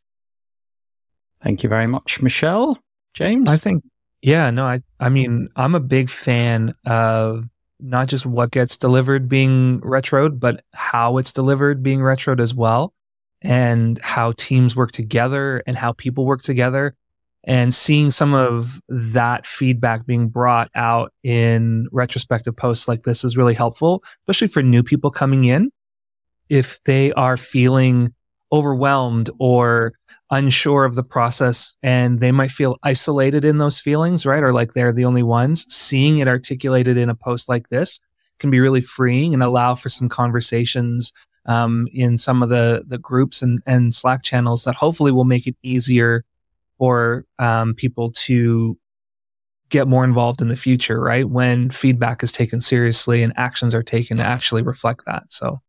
Thank 1.42 1.62
you 1.62 1.68
very 1.68 1.86
much, 1.86 2.20
Michelle. 2.20 2.78
James? 3.14 3.48
I 3.48 3.56
think, 3.56 3.84
yeah, 4.22 4.50
no, 4.50 4.64
I, 4.64 4.82
I 5.00 5.08
mean, 5.08 5.48
I'm 5.56 5.74
a 5.74 5.80
big 5.80 6.10
fan 6.10 6.74
of 6.86 7.44
not 7.80 8.08
just 8.08 8.26
what 8.26 8.50
gets 8.50 8.76
delivered 8.76 9.28
being 9.28 9.80
retroed, 9.80 10.40
but 10.40 10.64
how 10.72 11.18
it's 11.18 11.32
delivered 11.32 11.82
being 11.82 12.00
retroed 12.00 12.40
as 12.40 12.54
well, 12.54 12.92
and 13.42 13.98
how 14.02 14.32
teams 14.36 14.74
work 14.74 14.92
together 14.92 15.62
and 15.66 15.76
how 15.76 15.92
people 15.92 16.26
work 16.26 16.42
together. 16.42 16.94
And 17.44 17.72
seeing 17.72 18.10
some 18.10 18.34
of 18.34 18.80
that 18.88 19.46
feedback 19.46 20.04
being 20.04 20.28
brought 20.28 20.70
out 20.74 21.12
in 21.22 21.86
retrospective 21.92 22.56
posts 22.56 22.88
like 22.88 23.02
this 23.02 23.24
is 23.24 23.36
really 23.36 23.54
helpful, 23.54 24.02
especially 24.22 24.48
for 24.48 24.62
new 24.62 24.82
people 24.82 25.10
coming 25.10 25.44
in. 25.44 25.70
If 26.48 26.82
they 26.84 27.12
are 27.12 27.36
feeling 27.36 28.12
overwhelmed 28.52 29.30
or 29.38 29.92
unsure 30.30 30.84
of 30.84 30.94
the 30.94 31.02
process 31.02 31.76
and 31.82 32.20
they 32.20 32.32
might 32.32 32.50
feel 32.50 32.76
isolated 32.82 33.44
in 33.44 33.58
those 33.58 33.80
feelings, 33.80 34.26
right? 34.26 34.42
Or 34.42 34.52
like 34.52 34.72
they're 34.72 34.92
the 34.92 35.04
only 35.04 35.22
ones. 35.22 35.64
Seeing 35.72 36.18
it 36.18 36.28
articulated 36.28 36.96
in 36.96 37.10
a 37.10 37.14
post 37.14 37.48
like 37.48 37.68
this 37.68 38.00
can 38.38 38.50
be 38.50 38.60
really 38.60 38.80
freeing 38.80 39.34
and 39.34 39.42
allow 39.42 39.74
for 39.74 39.88
some 39.88 40.08
conversations 40.08 41.12
um, 41.48 41.88
in 41.92 42.16
some 42.16 42.42
of 42.42 42.50
the 42.50 42.84
the 42.86 42.98
groups 42.98 43.42
and, 43.42 43.60
and 43.66 43.92
Slack 43.92 44.22
channels 44.22 44.64
that 44.64 44.76
hopefully 44.76 45.10
will 45.10 45.24
make 45.24 45.46
it 45.48 45.56
easier 45.62 46.24
for 46.78 47.24
um, 47.40 47.74
people 47.74 48.12
to 48.12 48.78
get 49.70 49.88
more 49.88 50.04
involved 50.04 50.40
in 50.40 50.48
the 50.48 50.56
future, 50.56 51.00
right? 51.00 51.28
When 51.28 51.70
feedback 51.70 52.22
is 52.22 52.30
taken 52.30 52.60
seriously 52.60 53.22
and 53.22 53.32
actions 53.36 53.74
are 53.74 53.82
taken 53.82 54.18
to 54.18 54.22
actually 54.22 54.62
reflect 54.62 55.04
that. 55.06 55.32
So 55.32 55.60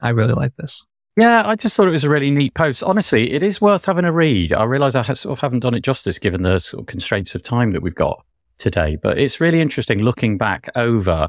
I 0.00 0.10
really 0.10 0.32
like 0.32 0.54
this. 0.54 0.86
Yeah, 1.16 1.42
I 1.44 1.56
just 1.56 1.76
thought 1.76 1.88
it 1.88 1.92
was 1.92 2.04
a 2.04 2.10
really 2.10 2.30
neat 2.30 2.54
post. 2.54 2.82
Honestly, 2.82 3.32
it 3.32 3.42
is 3.42 3.60
worth 3.60 3.84
having 3.84 4.04
a 4.04 4.12
read. 4.12 4.52
I 4.52 4.64
realise 4.64 4.94
I 4.94 5.02
sort 5.02 5.32
of 5.32 5.40
haven't 5.40 5.60
done 5.60 5.74
it 5.74 5.82
justice 5.82 6.18
given 6.18 6.42
the 6.42 6.58
sort 6.60 6.82
of 6.82 6.86
constraints 6.86 7.34
of 7.34 7.42
time 7.42 7.72
that 7.72 7.82
we've 7.82 7.94
got 7.94 8.24
today, 8.58 8.96
but 8.96 9.18
it's 9.18 9.40
really 9.40 9.60
interesting 9.60 10.02
looking 10.02 10.38
back 10.38 10.70
over 10.76 11.28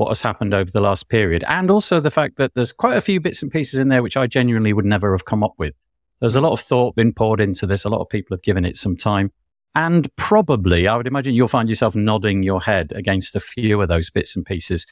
what 0.00 0.08
has 0.08 0.22
happened 0.22 0.54
over 0.54 0.70
the 0.70 0.80
last 0.80 1.08
period, 1.08 1.44
and 1.46 1.70
also 1.70 2.00
the 2.00 2.10
fact 2.10 2.36
that 2.36 2.54
there's 2.54 2.72
quite 2.72 2.96
a 2.96 3.00
few 3.00 3.20
bits 3.20 3.42
and 3.42 3.52
pieces 3.52 3.78
in 3.78 3.88
there 3.88 4.02
which 4.02 4.16
I 4.16 4.26
genuinely 4.26 4.72
would 4.72 4.84
never 4.84 5.12
have 5.12 5.26
come 5.26 5.44
up 5.44 5.54
with. 5.58 5.76
There's 6.20 6.36
a 6.36 6.40
lot 6.40 6.52
of 6.52 6.60
thought 6.60 6.96
been 6.96 7.12
poured 7.12 7.40
into 7.40 7.66
this. 7.66 7.84
A 7.84 7.88
lot 7.88 8.00
of 8.00 8.08
people 8.08 8.36
have 8.36 8.42
given 8.42 8.64
it 8.64 8.76
some 8.76 8.96
time. 8.96 9.30
And 9.74 10.08
probably, 10.16 10.88
I 10.88 10.96
would 10.96 11.06
imagine 11.06 11.34
you'll 11.34 11.48
find 11.48 11.68
yourself 11.68 11.94
nodding 11.94 12.42
your 12.42 12.60
head 12.60 12.92
against 12.92 13.36
a 13.36 13.40
few 13.40 13.80
of 13.80 13.88
those 13.88 14.10
bits 14.10 14.34
and 14.34 14.44
pieces 14.44 14.86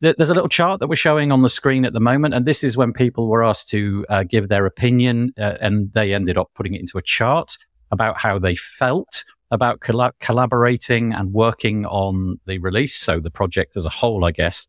there's 0.00 0.30
a 0.30 0.34
little 0.34 0.48
chart 0.48 0.80
that 0.80 0.88
we're 0.88 0.96
showing 0.96 1.32
on 1.32 1.42
the 1.42 1.48
screen 1.48 1.84
at 1.84 1.92
the 1.92 2.00
moment, 2.00 2.34
and 2.34 2.44
this 2.44 2.62
is 2.62 2.76
when 2.76 2.92
people 2.92 3.28
were 3.28 3.42
asked 3.42 3.68
to 3.70 4.04
uh, 4.08 4.24
give 4.24 4.48
their 4.48 4.66
opinion, 4.66 5.32
uh, 5.38 5.56
and 5.60 5.92
they 5.92 6.12
ended 6.12 6.36
up 6.36 6.50
putting 6.54 6.74
it 6.74 6.80
into 6.80 6.98
a 6.98 7.02
chart 7.02 7.56
about 7.90 8.18
how 8.18 8.38
they 8.38 8.54
felt 8.54 9.24
about 9.50 9.80
coll- 9.80 10.10
collaborating 10.20 11.12
and 11.12 11.32
working 11.32 11.86
on 11.86 12.40
the 12.46 12.58
release. 12.58 12.94
So 12.94 13.20
the 13.20 13.30
project 13.30 13.76
as 13.76 13.84
a 13.84 13.90
whole, 13.90 14.24
I 14.24 14.30
guess. 14.30 14.66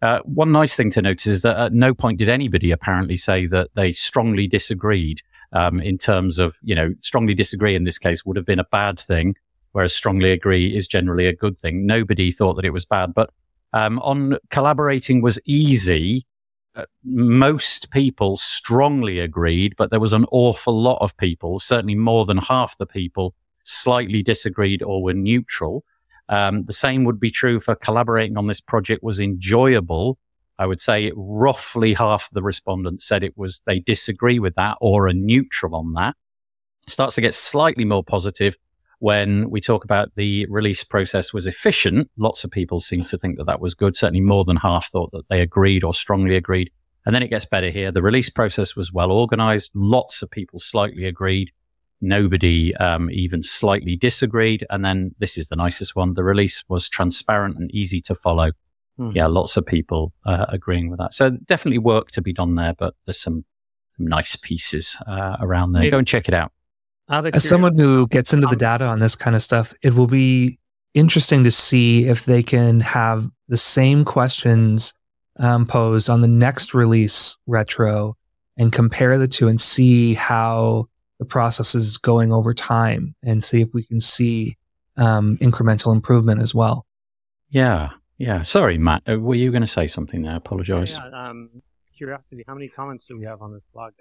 Uh, 0.00 0.20
one 0.24 0.50
nice 0.50 0.74
thing 0.74 0.90
to 0.90 1.02
notice 1.02 1.26
is 1.26 1.42
that 1.42 1.56
at 1.56 1.72
no 1.72 1.94
point 1.94 2.18
did 2.18 2.28
anybody 2.28 2.70
apparently 2.72 3.16
say 3.16 3.46
that 3.46 3.68
they 3.74 3.92
strongly 3.92 4.46
disagreed. 4.46 5.20
Um, 5.54 5.80
in 5.80 5.98
terms 5.98 6.38
of, 6.38 6.56
you 6.62 6.74
know, 6.74 6.94
strongly 7.02 7.34
disagree 7.34 7.74
in 7.74 7.84
this 7.84 7.98
case 7.98 8.24
would 8.24 8.38
have 8.38 8.46
been 8.46 8.58
a 8.58 8.64
bad 8.72 8.98
thing, 8.98 9.34
whereas 9.72 9.94
strongly 9.94 10.32
agree 10.32 10.74
is 10.74 10.88
generally 10.88 11.26
a 11.26 11.36
good 11.36 11.54
thing. 11.54 11.84
Nobody 11.84 12.32
thought 12.32 12.54
that 12.54 12.64
it 12.64 12.72
was 12.72 12.86
bad, 12.86 13.12
but 13.12 13.28
um, 13.74 13.98
on 13.98 14.38
collaborating 14.48 15.20
was 15.20 15.38
easy. 15.44 16.24
Uh, 16.74 16.86
most 17.04 17.90
people 17.90 18.38
strongly 18.38 19.18
agreed, 19.18 19.74
but 19.76 19.90
there 19.90 20.00
was 20.00 20.14
an 20.14 20.24
awful 20.32 20.80
lot 20.80 20.96
of 21.02 21.14
people, 21.18 21.60
certainly 21.60 21.94
more 21.94 22.24
than 22.24 22.38
half 22.38 22.78
the 22.78 22.86
people, 22.86 23.34
slightly 23.62 24.22
disagreed 24.22 24.82
or 24.82 25.02
were 25.02 25.14
neutral. 25.14 25.84
Um, 26.28 26.64
the 26.64 26.72
same 26.72 27.04
would 27.04 27.20
be 27.20 27.30
true 27.30 27.60
for 27.60 27.74
collaborating 27.74 28.36
on 28.36 28.46
this 28.46 28.60
project 28.60 29.02
was 29.02 29.20
enjoyable. 29.20 30.18
I 30.58 30.66
would 30.66 30.80
say 30.80 31.12
roughly 31.16 31.94
half 31.94 32.26
of 32.26 32.34
the 32.34 32.42
respondents 32.42 33.06
said 33.06 33.22
it 33.22 33.36
was 33.36 33.62
they 33.66 33.80
disagree 33.80 34.38
with 34.38 34.54
that 34.54 34.78
or 34.80 35.08
are 35.08 35.12
neutral 35.12 35.74
on 35.74 35.92
that. 35.94 36.14
Starts 36.86 37.14
to 37.16 37.20
get 37.20 37.34
slightly 37.34 37.84
more 37.84 38.04
positive 38.04 38.56
when 39.02 39.50
we 39.50 39.60
talk 39.60 39.82
about 39.82 40.14
the 40.14 40.46
release 40.48 40.84
process 40.84 41.32
was 41.32 41.48
efficient, 41.48 42.08
lots 42.16 42.44
of 42.44 42.52
people 42.52 42.78
seem 42.78 43.04
to 43.06 43.18
think 43.18 43.36
that 43.36 43.46
that 43.46 43.60
was 43.60 43.74
good. 43.74 43.96
Certainly 43.96 44.20
more 44.20 44.44
than 44.44 44.58
half 44.58 44.92
thought 44.92 45.10
that 45.10 45.28
they 45.28 45.40
agreed 45.40 45.82
or 45.82 45.92
strongly 45.92 46.36
agreed. 46.36 46.70
And 47.04 47.12
then 47.12 47.20
it 47.20 47.26
gets 47.26 47.44
better 47.44 47.68
here. 47.68 47.90
The 47.90 48.00
release 48.00 48.30
process 48.30 48.76
was 48.76 48.92
well 48.92 49.10
organized. 49.10 49.72
Lots 49.74 50.22
of 50.22 50.30
people 50.30 50.60
slightly 50.60 51.04
agreed. 51.04 51.50
Nobody 52.02 52.74
um, 52.76 53.08
even 53.10 53.42
slightly 53.42 53.96
disagreed. 53.96 54.66
And 54.68 54.84
then 54.84 55.14
this 55.18 55.38
is 55.38 55.48
the 55.48 55.56
nicest 55.56 55.96
one. 55.96 56.14
The 56.14 56.24
release 56.24 56.64
was 56.68 56.88
transparent 56.88 57.56
and 57.56 57.70
easy 57.70 58.00
to 58.02 58.14
follow. 58.14 58.50
Hmm. 58.98 59.12
Yeah, 59.14 59.28
lots 59.28 59.56
of 59.56 59.64
people 59.64 60.12
uh, 60.26 60.46
agreeing 60.48 60.90
with 60.90 60.98
that. 60.98 61.14
So 61.14 61.30
definitely 61.30 61.78
work 61.78 62.10
to 62.10 62.20
be 62.20 62.32
done 62.32 62.56
there, 62.56 62.74
but 62.74 62.94
there's 63.06 63.20
some, 63.20 63.44
some 63.96 64.06
nice 64.06 64.36
pieces 64.36 64.96
uh, 65.06 65.36
around 65.40 65.72
there. 65.72 65.88
Go 65.90 65.98
and 65.98 66.06
check 66.06 66.28
it 66.28 66.34
out. 66.34 66.52
As 67.08 67.48
someone 67.48 67.74
who 67.76 68.06
gets 68.08 68.32
into 68.32 68.46
the 68.46 68.56
data 68.56 68.86
on 68.86 68.98
this 68.98 69.14
kind 69.14 69.36
of 69.36 69.42
stuff, 69.42 69.74
it 69.82 69.94
will 69.94 70.06
be 70.06 70.58
interesting 70.94 71.44
to 71.44 71.50
see 71.50 72.06
if 72.06 72.24
they 72.24 72.42
can 72.42 72.80
have 72.80 73.28
the 73.48 73.56
same 73.56 74.04
questions 74.04 74.94
um, 75.38 75.66
posed 75.66 76.10
on 76.10 76.20
the 76.20 76.28
next 76.28 76.74
release 76.74 77.38
retro 77.46 78.16
and 78.56 78.72
compare 78.72 79.18
the 79.18 79.28
two 79.28 79.48
and 79.48 79.60
see 79.60 80.14
how 80.14 80.88
the 81.22 81.28
process 81.28 81.72
is 81.76 81.98
going 81.98 82.32
over 82.32 82.52
time 82.52 83.14
and 83.22 83.44
see 83.44 83.60
if 83.60 83.68
we 83.72 83.84
can 83.84 84.00
see 84.00 84.56
um, 84.96 85.36
incremental 85.38 85.94
improvement 85.94 86.40
as 86.40 86.52
well. 86.52 86.84
Yeah. 87.48 87.90
Yeah. 88.18 88.42
Sorry, 88.42 88.76
Matt. 88.76 89.04
Uh, 89.08 89.20
were 89.20 89.36
you 89.36 89.52
going 89.52 89.62
to 89.62 89.68
say 89.68 89.86
something 89.86 90.22
there? 90.22 90.34
Apologize. 90.34 90.98
Yeah, 90.98 91.10
yeah, 91.12 91.28
um, 91.28 91.62
curiosity. 91.96 92.42
How 92.44 92.54
many 92.54 92.68
comments 92.68 93.06
do 93.06 93.16
we 93.16 93.24
have 93.24 93.40
on 93.40 93.52
this 93.52 93.62
blog? 93.72 93.92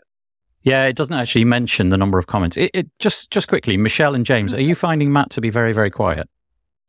Yeah, 0.64 0.86
it 0.86 0.96
doesn't 0.96 1.14
actually 1.14 1.46
mention 1.46 1.90
the 1.90 1.98
number 1.98 2.18
of 2.18 2.26
comments. 2.26 2.58
It, 2.58 2.72
it 2.74 2.88
just 2.98 3.30
just 3.30 3.48
quickly, 3.48 3.78
Michelle 3.78 4.16
and 4.16 4.26
James, 4.26 4.54
are 4.54 4.62
you 4.62 4.76
finding 4.76 5.12
Matt 5.12 5.30
to 5.32 5.42
be 5.42 5.50
very 5.50 5.74
very 5.74 5.90
quiet? 5.90 6.28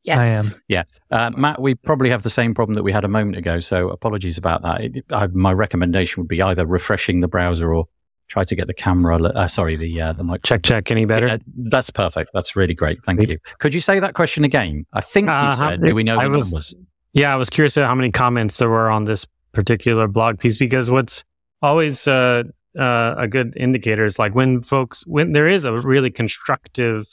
Yes, 0.04 0.18
I 0.18 0.26
am. 0.26 0.44
Yeah, 0.68 0.82
uh, 1.10 1.30
Matt, 1.36 1.60
we 1.60 1.74
probably 1.74 2.10
have 2.10 2.22
the 2.22 2.30
same 2.30 2.54
problem 2.54 2.74
that 2.74 2.82
we 2.82 2.92
had 2.92 3.04
a 3.04 3.08
moment 3.08 3.36
ago. 3.36 3.60
So 3.60 3.88
apologies 3.88 4.36
about 4.36 4.62
that. 4.62 4.80
It, 4.80 5.04
I, 5.10 5.26
my 5.28 5.52
recommendation 5.52 6.22
would 6.22 6.28
be 6.28 6.42
either 6.42 6.66
refreshing 6.66 7.20
the 7.20 7.28
browser 7.28 7.72
or 7.72 7.86
try 8.32 8.44
to 8.44 8.56
get 8.56 8.66
the 8.66 8.74
camera. 8.74 9.22
Uh, 9.22 9.46
sorry, 9.46 9.76
the 9.76 10.00
uh, 10.00 10.12
the 10.14 10.24
mic. 10.24 10.42
Check 10.42 10.62
check. 10.62 10.90
Any 10.90 11.04
better? 11.04 11.38
that's 11.54 11.90
perfect. 11.90 12.30
That's 12.32 12.56
really 12.56 12.74
great. 12.74 13.02
Thank 13.02 13.28
you. 13.28 13.38
Could 13.58 13.74
you 13.74 13.80
say 13.80 14.00
that 14.00 14.14
question 14.14 14.42
again? 14.42 14.86
I 14.92 15.02
think 15.02 15.26
you 15.26 15.32
uh, 15.32 15.54
said. 15.54 15.82
Do 15.82 15.94
we 15.94 16.02
know 16.02 16.18
the 16.18 16.30
was, 16.30 16.52
numbers? 16.52 16.74
Yeah, 17.12 17.32
I 17.32 17.36
was 17.36 17.50
curious 17.50 17.74
how 17.74 17.94
many 17.94 18.10
comments 18.10 18.58
there 18.58 18.70
were 18.70 18.90
on 18.90 19.04
this 19.04 19.26
particular 19.52 20.08
blog 20.08 20.38
piece 20.38 20.56
because 20.56 20.90
what's 20.90 21.24
always 21.60 22.08
uh, 22.08 22.44
uh, 22.78 23.14
a 23.18 23.28
good 23.28 23.54
indicator 23.56 24.04
is 24.04 24.18
like 24.18 24.34
when 24.34 24.62
folks 24.62 25.06
when 25.06 25.32
there 25.32 25.46
is 25.46 25.64
a 25.64 25.74
really 25.74 26.10
constructive 26.10 27.06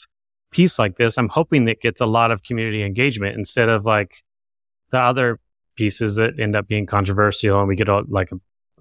piece 0.51 0.79
like 0.79 0.95
this, 0.95 1.17
I'm 1.17 1.29
hoping 1.29 1.65
that 1.65 1.81
gets 1.81 1.99
a 1.99 2.05
lot 2.05 2.31
of 2.31 2.43
community 2.43 2.81
engagement 2.81 3.37
instead 3.37 3.67
of 3.67 3.85
like 3.85 4.23
the 4.91 4.99
other 4.99 5.39
pieces 5.75 6.15
that 6.15 6.39
end 6.39 6.55
up 6.55 6.67
being 6.67 6.85
controversial 6.85 7.59
and 7.59 7.67
we 7.67 7.75
get 7.75 7.89
all 7.89 8.03
like 8.07 8.31
a 8.31 8.35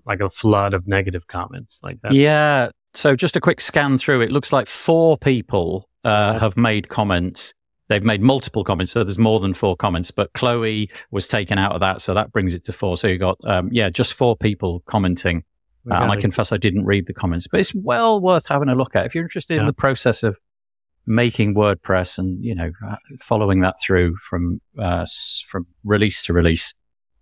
like 0.09 0.21
a 0.21 0.31
flood 0.31 0.75
of 0.75 0.89
negative 0.89 1.27
comments 1.27 1.81
like 1.83 2.01
that. 2.03 2.13
Yeah. 2.13 2.71
So 2.95 3.15
just 3.15 3.37
a 3.37 3.41
quick 3.41 3.61
scan 3.61 3.99
through. 3.99 4.23
It 4.23 4.33
looks 4.33 4.53
like 4.53 4.67
four 4.67 5.17
people 5.17 5.89
uh, 6.05 6.39
have 6.39 6.57
made 6.57 6.89
comments. 6.89 7.55
They've 7.87 8.03
made 8.03 8.21
multiple 8.21 8.65
comments, 8.65 8.93
so 8.93 9.05
there's 9.05 9.19
more 9.19 9.41
than 9.41 9.55
four 9.55 9.77
comments. 9.77 10.11
But 10.11 10.33
Chloe 10.33 10.91
was 11.11 11.29
taken 11.29 11.59
out 11.59 11.73
of 11.73 11.81
that, 11.81 12.01
so 12.01 12.13
that 12.15 12.33
brings 12.33 12.55
it 12.55 12.65
to 12.65 12.73
four. 12.73 12.97
So 12.97 13.07
you 13.07 13.19
got 13.19 13.39
um, 13.45 13.69
yeah, 13.73 13.89
just 13.89 14.15
four 14.15 14.37
people 14.37 14.83
commenting 14.87 15.45
uh, 15.91 15.95
and 16.03 16.11
I 16.11 16.17
confess 16.17 16.53
I 16.53 16.57
didn't 16.57 16.85
read 16.85 17.07
the 17.07 17.15
comments, 17.15 17.47
but 17.47 17.61
it's 17.61 17.75
well 17.75 18.21
worth 18.21 18.47
having 18.49 18.69
a 18.69 18.75
look 18.75 18.95
at 18.95 19.07
if 19.07 19.15
you're 19.15 19.25
interested 19.25 19.55
yeah. 19.55 19.61
in 19.61 19.67
the 19.67 19.73
process 19.73 20.23
of 20.23 20.39
making 21.07 21.55
WordPress 21.55 22.19
and 22.19 22.45
you 22.45 22.55
know 22.55 22.71
uh, 22.87 22.97
following 23.21 23.61
that 23.61 23.77
through 23.83 24.17
from 24.17 24.61
uh, 24.79 25.07
from 25.47 25.67
release 25.85 26.23
to 26.25 26.33
release. 26.33 26.75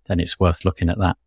Then 0.07 0.19
it's 0.19 0.39
worth 0.39 0.65
looking 0.65 0.89
at 0.89 0.97
that. 0.99 1.17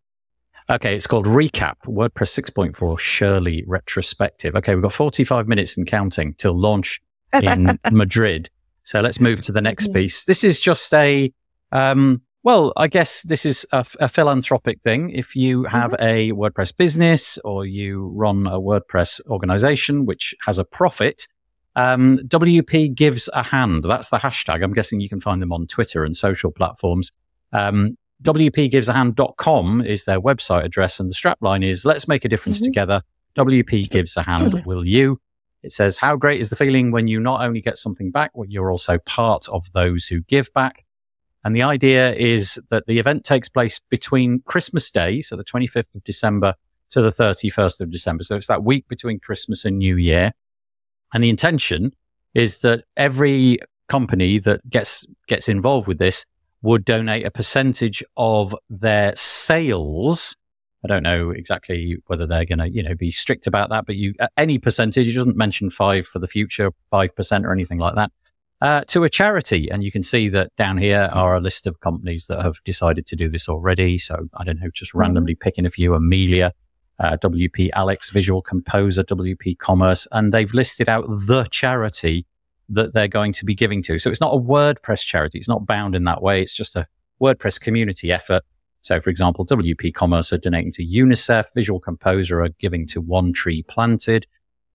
Okay, 0.71 0.95
it's 0.95 1.09
called 1.09 1.27
Recap 1.27 1.75
WordPress 1.85 2.39
6.4 2.55 2.97
Shirley 2.97 3.65
Retrospective. 3.67 4.55
Okay, 4.55 4.73
we've 4.73 4.83
got 4.83 4.93
45 4.93 5.49
minutes 5.49 5.77
and 5.77 5.85
counting 5.85 6.33
till 6.35 6.53
launch 6.53 7.03
in 7.43 7.77
Madrid. 7.91 8.49
So 8.85 9.01
let's 9.01 9.19
move 9.19 9.41
to 9.43 9.53
the 9.53 9.61
next 9.61 9.93
piece. 9.93 10.23
This 10.23 10.45
is 10.45 10.61
just 10.61 10.95
a 10.95 11.33
um, 11.73 12.23
well, 12.45 12.73
I 12.77 12.87
guess 12.87 13.23
this 13.23 13.45
is 13.45 13.67
a, 13.73 13.85
a 13.99 14.07
philanthropic 14.07 14.81
thing. 14.81 15.11
If 15.11 15.35
you 15.35 15.65
have 15.65 15.91
mm-hmm. 15.91 16.05
a 16.05 16.31
WordPress 16.31 16.77
business 16.77 17.37
or 17.39 17.67
you 17.67 18.13
run 18.15 18.47
a 18.47 18.61
WordPress 18.61 19.21
organization 19.27 20.07
which 20.07 20.37
has 20.47 20.61
a 20.61 20.65
profit, 20.65 21.27
um, 21.75 22.19
WP 22.29 22.95
gives 22.95 23.29
a 23.33 23.43
hand. 23.43 23.85
That's 23.85 24.11
the 24.11 24.19
hashtag. 24.19 24.63
I'm 24.63 24.73
guessing 24.73 25.01
you 25.01 25.09
can 25.09 25.21
find 25.21 25.43
them 25.43 25.53
on 25.53 25.67
Twitter 25.67 26.05
and 26.05 26.17
social 26.17 26.53
platforms. 26.53 27.11
Um, 27.53 27.97
WPGivesAhand.com 28.23 29.81
is 29.81 30.05
their 30.05 30.21
website 30.21 30.65
address, 30.65 31.01
and 31.01 31.11
the 31.11 31.15
strapline 31.15 31.65
is 31.65 31.85
Let's 31.85 32.07
make 32.07 32.25
a 32.25 32.29
difference 32.29 32.61
mm-hmm. 32.61 32.71
together. 32.71 33.03
WP 33.37 33.89
gives 33.91 34.17
a 34.17 34.23
hand, 34.23 34.63
will 34.67 34.85
you? 34.85 35.21
It 35.63 35.73
says, 35.73 35.99
How 35.99 36.17
great 36.17 36.41
is 36.41 36.51
the 36.51 36.57
feeling 36.57 36.91
when 36.91 37.07
you 37.07 37.21
not 37.21 37.43
only 37.43 37.61
get 37.61 37.79
something 37.79 38.11
back, 38.11 38.33
but 38.35 38.51
you're 38.51 38.71
also 38.71 38.99
part 38.99 39.49
of 39.49 39.65
those 39.73 40.07
who 40.07 40.23
give 40.23 40.53
back? 40.55 40.85
And 41.45 41.57
the 41.57 41.63
idea 41.63 42.13
is 42.15 42.61
that 42.71 42.87
the 42.87 42.99
event 42.99 43.25
takes 43.25 43.49
place 43.49 43.81
between 43.89 44.43
Christmas 44.45 44.91
Day, 44.91 45.23
so 45.23 45.37
the 45.37 45.45
25th 45.45 45.95
of 45.95 46.05
December, 46.05 46.55
to 46.91 47.01
the 47.01 47.11
31st 47.11 47.81
of 47.81 47.91
December. 47.91 48.25
So 48.25 48.37
it's 48.37 48.49
that 48.49 48.65
week 48.65 48.87
between 48.89 49.21
Christmas 49.21 49.65
and 49.65 49.79
New 49.79 49.97
Year. 49.97 50.33
And 51.15 51.25
the 51.25 51.31
intention 51.31 51.93
is 52.35 52.61
that 52.61 52.85
every 52.97 53.59
company 53.89 54.39
that 54.39 54.69
gets 54.69 55.05
gets 55.27 55.49
involved 55.49 55.89
with 55.89 55.99
this 55.99 56.27
would 56.63 56.85
donate 56.85 57.25
a 57.25 57.31
percentage 57.31 58.03
of 58.17 58.55
their 58.69 59.15
sales 59.17 60.37
I 60.85 60.89
don't 60.89 61.03
know 61.03 61.31
exactly 61.31 61.99
whether 62.07 62.27
they're 62.27 62.47
going 62.47 62.59
to, 62.59 62.71
you 62.71 62.83
know, 62.83 62.95
be 62.95 63.11
strict 63.11 63.47
about 63.47 63.69
that, 63.71 63.85
but 63.85 63.97
you, 63.97 64.15
any 64.37 64.59
percentage, 64.59 65.09
it 65.09 65.13
doesn't 65.13 65.37
mention 65.37 65.69
five 65.69 66.07
for 66.07 66.19
the 66.19 66.27
future, 66.27 66.71
5% 66.93 67.45
or 67.45 67.53
anything 67.53 67.79
like 67.79 67.97
that, 67.97 68.11
uh, 68.63 68.83
to 68.89 69.05
a 69.05 69.11
charity. 69.11 69.69
And 69.71 69.85
you 69.85 69.93
can 69.93 70.03
see 70.03 70.29
that 70.31 70.55
down 70.57 70.79
here 70.79 71.11
are 71.13 71.37
a 71.37 71.41
list 71.41 71.67
of 71.67 71.81
companies 71.81 72.27
that 72.29 72.43
have 72.43 72.57
decided 72.65 73.05
to 73.07 73.17
do 73.17 73.29
this 73.29 73.49
already. 73.49 73.99
So 73.99 74.29
I 74.35 74.45
don't 74.45 74.59
know, 74.59 74.71
just 74.73 74.93
mm-hmm. 74.93 75.01
randomly 75.01 75.35
picking 75.35 75.67
a 75.67 75.71
few, 75.71 75.95
Amelia, 75.95 76.53
uh, 76.99 77.17
WP 77.19 77.71
Alex, 77.75 78.09
Visual 78.11 78.41
Composer, 78.41 79.03
WP 79.03 79.59
Commerce, 79.59 80.09
and 80.13 80.33
they've 80.33 80.53
listed 80.55 80.89
out 80.89 81.05
the 81.09 81.45
charity 81.51 82.27
that 82.71 82.93
they're 82.93 83.09
going 83.09 83.33
to 83.35 83.45
be 83.45 83.55
giving 83.55 83.83
to. 83.83 83.99
So 83.99 84.11
it's 84.11 84.21
not 84.21 84.35
a 84.35 84.39
WordPress 84.39 85.05
charity. 85.05 85.39
It's 85.39 85.49
not 85.49 85.67
bound 85.67 85.95
in 85.95 86.05
that 86.05 86.23
way. 86.23 86.41
It's 86.41 86.55
just 86.55 86.77
a 86.77 86.87
WordPress 87.21 87.61
community 87.61 88.13
effort 88.13 88.45
so, 88.83 89.01
for 89.01 89.11
example, 89.11 89.45
WP 89.47 89.95
Commerce 89.95 90.33
are 90.33 90.39
donating 90.39 90.73
to 90.73 90.85
UNICEF, 90.85 91.55
Visual 91.55 91.79
Composer 91.81 92.43
are 92.43 92.49
giving 92.59 92.87
to 92.89 93.01
One 93.01 93.33
Tree 93.33 93.63
Planted, 93.63 94.27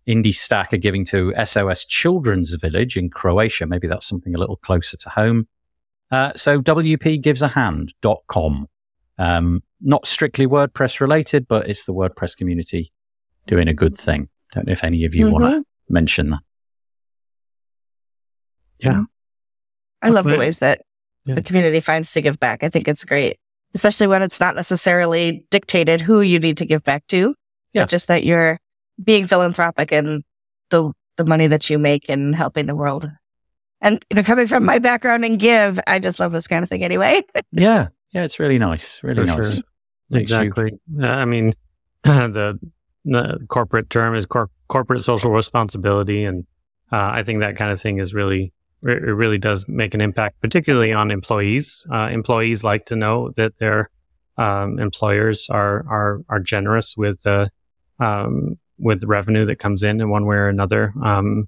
Indie 0.07 0.33
Stack 0.35 0.71
are 0.73 0.77
giving 0.77 1.03
to 1.05 1.33
SOS 1.43 1.83
Children's 1.85 2.53
Village 2.53 2.95
in 2.97 3.09
Croatia. 3.09 3.65
Maybe 3.65 3.87
that's 3.87 4.07
something 4.07 4.35
a 4.35 4.37
little 4.37 4.57
closer 4.57 4.95
to 4.97 5.09
home. 5.09 5.47
Uh, 6.11 6.31
so, 6.35 6.61
WPGivesAhand.com. 6.61 8.67
Um, 9.17 9.63
not 9.81 10.05
strictly 10.05 10.45
WordPress 10.45 10.99
related, 10.99 11.47
but 11.47 11.67
it's 11.67 11.85
the 11.85 11.93
WordPress 11.93 12.37
community 12.37 12.91
doing 13.47 13.67
a 13.67 13.73
good 13.73 13.95
thing. 13.95 14.29
Don't 14.51 14.67
know 14.67 14.73
if 14.73 14.83
any 14.83 15.03
of 15.05 15.15
you 15.15 15.25
mm-hmm. 15.25 15.33
want 15.33 15.45
to 15.45 15.65
mention 15.89 16.29
that. 16.29 16.41
Yeah. 18.91 19.03
I 20.01 20.09
love 20.09 20.25
the 20.25 20.37
ways 20.37 20.59
that 20.59 20.81
yeah. 21.25 21.35
the 21.35 21.41
community 21.41 21.79
finds 21.79 22.13
to 22.13 22.21
give 22.21 22.39
back. 22.39 22.63
I 22.63 22.69
think 22.69 22.87
it's 22.87 23.03
great 23.05 23.37
especially 23.75 24.07
when 24.07 24.23
it's 24.23 24.39
not 24.39 24.55
necessarily 24.55 25.45
dictated 25.51 26.01
who 26.01 26.21
you 26.21 26.39
need 26.39 26.57
to 26.57 26.65
give 26.65 26.83
back 26.83 27.05
to, 27.07 27.35
yeah. 27.73 27.83
but 27.83 27.89
just 27.89 28.07
that 28.07 28.23
you're 28.23 28.57
being 29.03 29.27
philanthropic 29.27 29.91
and 29.91 30.23
the 30.69 30.91
the 31.17 31.25
money 31.25 31.47
that 31.47 31.69
you 31.69 31.77
make 31.77 32.09
and 32.09 32.33
helping 32.33 32.65
the 32.65 32.75
world. 32.75 33.09
And 33.81 34.03
you 34.09 34.15
know, 34.15 34.23
coming 34.23 34.47
from 34.47 34.65
my 34.65 34.79
background 34.79 35.23
in 35.23 35.37
give, 35.37 35.79
I 35.85 35.99
just 35.99 36.19
love 36.19 36.31
this 36.31 36.47
kind 36.47 36.63
of 36.63 36.69
thing 36.69 36.83
anyway. 36.83 37.21
yeah, 37.51 37.89
yeah, 38.11 38.23
it's 38.23 38.39
really 38.39 38.57
nice, 38.57 39.03
really 39.03 39.27
For 39.27 39.37
nice. 39.37 39.55
Sure. 39.55 39.63
Exactly. 40.11 40.71
You... 40.97 41.05
I 41.05 41.25
mean, 41.25 41.53
the, 42.03 42.57
the, 43.03 43.45
corporate 43.49 43.89
term 43.89 44.15
is 44.15 44.25
cor- 44.25 44.49
corporate 44.69 45.03
social 45.03 45.31
responsibility, 45.31 46.23
and 46.23 46.45
uh, 46.91 47.11
I 47.13 47.23
think 47.23 47.41
that 47.41 47.57
kind 47.57 47.71
of 47.71 47.81
thing 47.81 47.99
is 47.99 48.13
really 48.13 48.53
it 48.85 49.13
really 49.13 49.37
does 49.37 49.67
make 49.67 49.93
an 49.93 50.01
impact, 50.01 50.39
particularly 50.41 50.93
on 50.93 51.11
employees. 51.11 51.85
Uh, 51.91 52.09
employees 52.11 52.63
like 52.63 52.85
to 52.85 52.95
know 52.95 53.31
that 53.35 53.57
their 53.57 53.89
um, 54.37 54.79
employers 54.79 55.47
are 55.49 55.85
are 55.89 56.21
are 56.29 56.39
generous 56.39 56.95
with 56.97 57.25
uh, 57.25 57.47
um, 57.99 58.57
with 58.77 59.03
revenue 59.03 59.45
that 59.45 59.57
comes 59.57 59.83
in 59.83 60.01
in 60.01 60.09
one 60.09 60.25
way 60.25 60.35
or 60.35 60.47
another. 60.47 60.93
Um, 61.03 61.47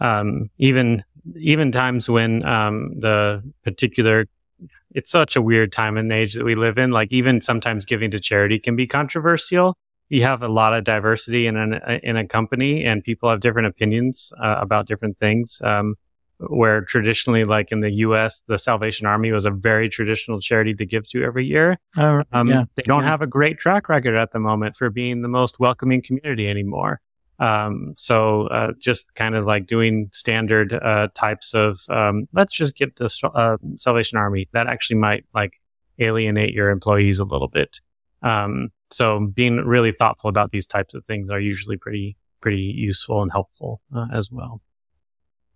um 0.00 0.48
even 0.58 1.02
even 1.36 1.72
times 1.72 2.08
when 2.08 2.44
um, 2.44 2.94
the 3.00 3.42
particular 3.64 4.26
it's 4.94 5.10
such 5.10 5.36
a 5.36 5.42
weird 5.42 5.72
time 5.72 5.96
and 5.96 6.10
age 6.10 6.34
that 6.34 6.44
we 6.44 6.54
live 6.54 6.78
in. 6.78 6.90
Like 6.90 7.12
even 7.12 7.40
sometimes 7.40 7.84
giving 7.84 8.10
to 8.10 8.20
charity 8.20 8.58
can 8.58 8.76
be 8.76 8.86
controversial. 8.86 9.76
You 10.08 10.22
have 10.22 10.42
a 10.42 10.48
lot 10.48 10.72
of 10.74 10.84
diversity 10.84 11.46
in 11.46 11.56
an 11.56 11.74
in 12.02 12.16
a 12.16 12.26
company, 12.26 12.84
and 12.84 13.04
people 13.04 13.28
have 13.28 13.40
different 13.40 13.68
opinions 13.68 14.32
uh, 14.42 14.56
about 14.58 14.86
different 14.86 15.18
things. 15.18 15.60
Um, 15.62 15.96
where 16.40 16.82
traditionally, 16.82 17.44
like 17.44 17.72
in 17.72 17.80
the 17.80 17.90
U.S., 17.90 18.42
the 18.46 18.58
Salvation 18.58 19.06
Army 19.06 19.32
was 19.32 19.44
a 19.44 19.50
very 19.50 19.88
traditional 19.88 20.40
charity 20.40 20.74
to 20.74 20.86
give 20.86 21.08
to 21.08 21.24
every 21.24 21.44
year. 21.44 21.78
Oh, 21.96 22.22
um, 22.32 22.48
yeah. 22.48 22.64
They 22.76 22.84
don't 22.84 23.02
yeah. 23.02 23.10
have 23.10 23.22
a 23.22 23.26
great 23.26 23.58
track 23.58 23.88
record 23.88 24.14
at 24.14 24.32
the 24.32 24.38
moment 24.38 24.76
for 24.76 24.90
being 24.90 25.22
the 25.22 25.28
most 25.28 25.58
welcoming 25.58 26.02
community 26.02 26.48
anymore. 26.48 27.00
Um, 27.40 27.94
so 27.96 28.48
uh, 28.48 28.72
just 28.78 29.14
kind 29.14 29.34
of 29.34 29.44
like 29.44 29.66
doing 29.66 30.08
standard 30.12 30.72
uh, 30.72 31.08
types 31.14 31.54
of 31.54 31.80
um, 31.88 32.26
let's 32.32 32.52
just 32.52 32.76
get 32.76 32.96
the 32.96 33.10
uh, 33.34 33.56
Salvation 33.76 34.18
Army. 34.18 34.48
That 34.52 34.66
actually 34.66 34.96
might 34.96 35.24
like 35.34 35.52
alienate 35.98 36.52
your 36.52 36.70
employees 36.70 37.20
a 37.20 37.24
little 37.24 37.48
bit. 37.48 37.80
Um, 38.22 38.70
so 38.90 39.26
being 39.32 39.58
really 39.58 39.92
thoughtful 39.92 40.30
about 40.30 40.50
these 40.50 40.66
types 40.66 40.94
of 40.94 41.04
things 41.04 41.30
are 41.30 41.40
usually 41.40 41.76
pretty 41.76 42.16
pretty 42.40 42.62
useful 42.62 43.22
and 43.22 43.30
helpful 43.30 43.80
uh, 43.94 44.06
as 44.12 44.30
well. 44.30 44.60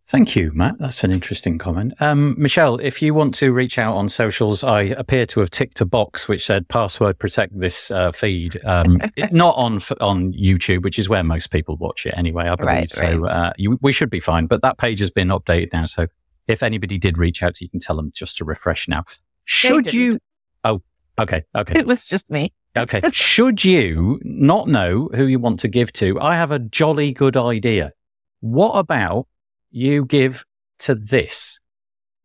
Thank 0.06 0.34
you, 0.36 0.50
Matt. 0.52 0.78
That's 0.78 1.04
an 1.04 1.12
interesting 1.12 1.58
comment. 1.58 1.94
Um, 2.00 2.34
Michelle, 2.36 2.76
if 2.78 3.00
you 3.00 3.14
want 3.14 3.34
to 3.36 3.52
reach 3.52 3.78
out 3.78 3.94
on 3.94 4.08
socials, 4.08 4.64
I 4.64 4.82
appear 4.82 5.26
to 5.26 5.40
have 5.40 5.50
ticked 5.50 5.80
a 5.80 5.86
box 5.86 6.28
which 6.28 6.44
said 6.44 6.68
password 6.68 7.18
protect 7.18 7.58
this 7.58 7.90
uh, 7.90 8.10
feed. 8.12 8.58
Um, 8.64 8.98
not 9.30 9.54
on 9.56 9.74
on 10.00 10.32
YouTube, 10.32 10.82
which 10.82 10.98
is 10.98 11.08
where 11.08 11.22
most 11.22 11.50
people 11.50 11.76
watch 11.76 12.04
it 12.04 12.14
anyway, 12.16 12.48
I 12.48 12.56
believe. 12.56 12.68
Right, 12.68 12.90
so 12.90 13.18
right. 13.18 13.32
Uh, 13.32 13.52
you, 13.56 13.78
we 13.80 13.92
should 13.92 14.10
be 14.10 14.20
fine. 14.20 14.46
But 14.46 14.60
that 14.62 14.76
page 14.76 14.98
has 15.00 15.10
been 15.10 15.28
updated 15.28 15.72
now. 15.72 15.86
So 15.86 16.08
if 16.48 16.62
anybody 16.62 16.98
did 16.98 17.16
reach 17.16 17.42
out, 17.42 17.60
you 17.60 17.68
can 17.68 17.80
tell 17.80 17.96
them 17.96 18.10
just 18.12 18.36
to 18.38 18.44
refresh 18.44 18.88
now. 18.88 19.04
Should 19.44 19.92
you? 19.94 20.18
Oh, 20.64 20.82
okay. 21.18 21.44
Okay. 21.54 21.78
It 21.78 21.86
was 21.86 22.08
just 22.08 22.30
me. 22.30 22.52
okay. 22.76 23.00
Should 23.12 23.64
you 23.64 24.20
not 24.24 24.66
know 24.66 25.08
who 25.14 25.26
you 25.26 25.38
want 25.38 25.60
to 25.60 25.68
give 25.68 25.92
to? 25.94 26.20
I 26.20 26.34
have 26.34 26.50
a 26.50 26.58
jolly 26.58 27.12
good 27.12 27.36
idea. 27.36 27.92
What 28.40 28.72
about 28.72 29.28
you 29.72 30.04
give 30.04 30.44
to 30.80 30.94
this. 30.94 31.58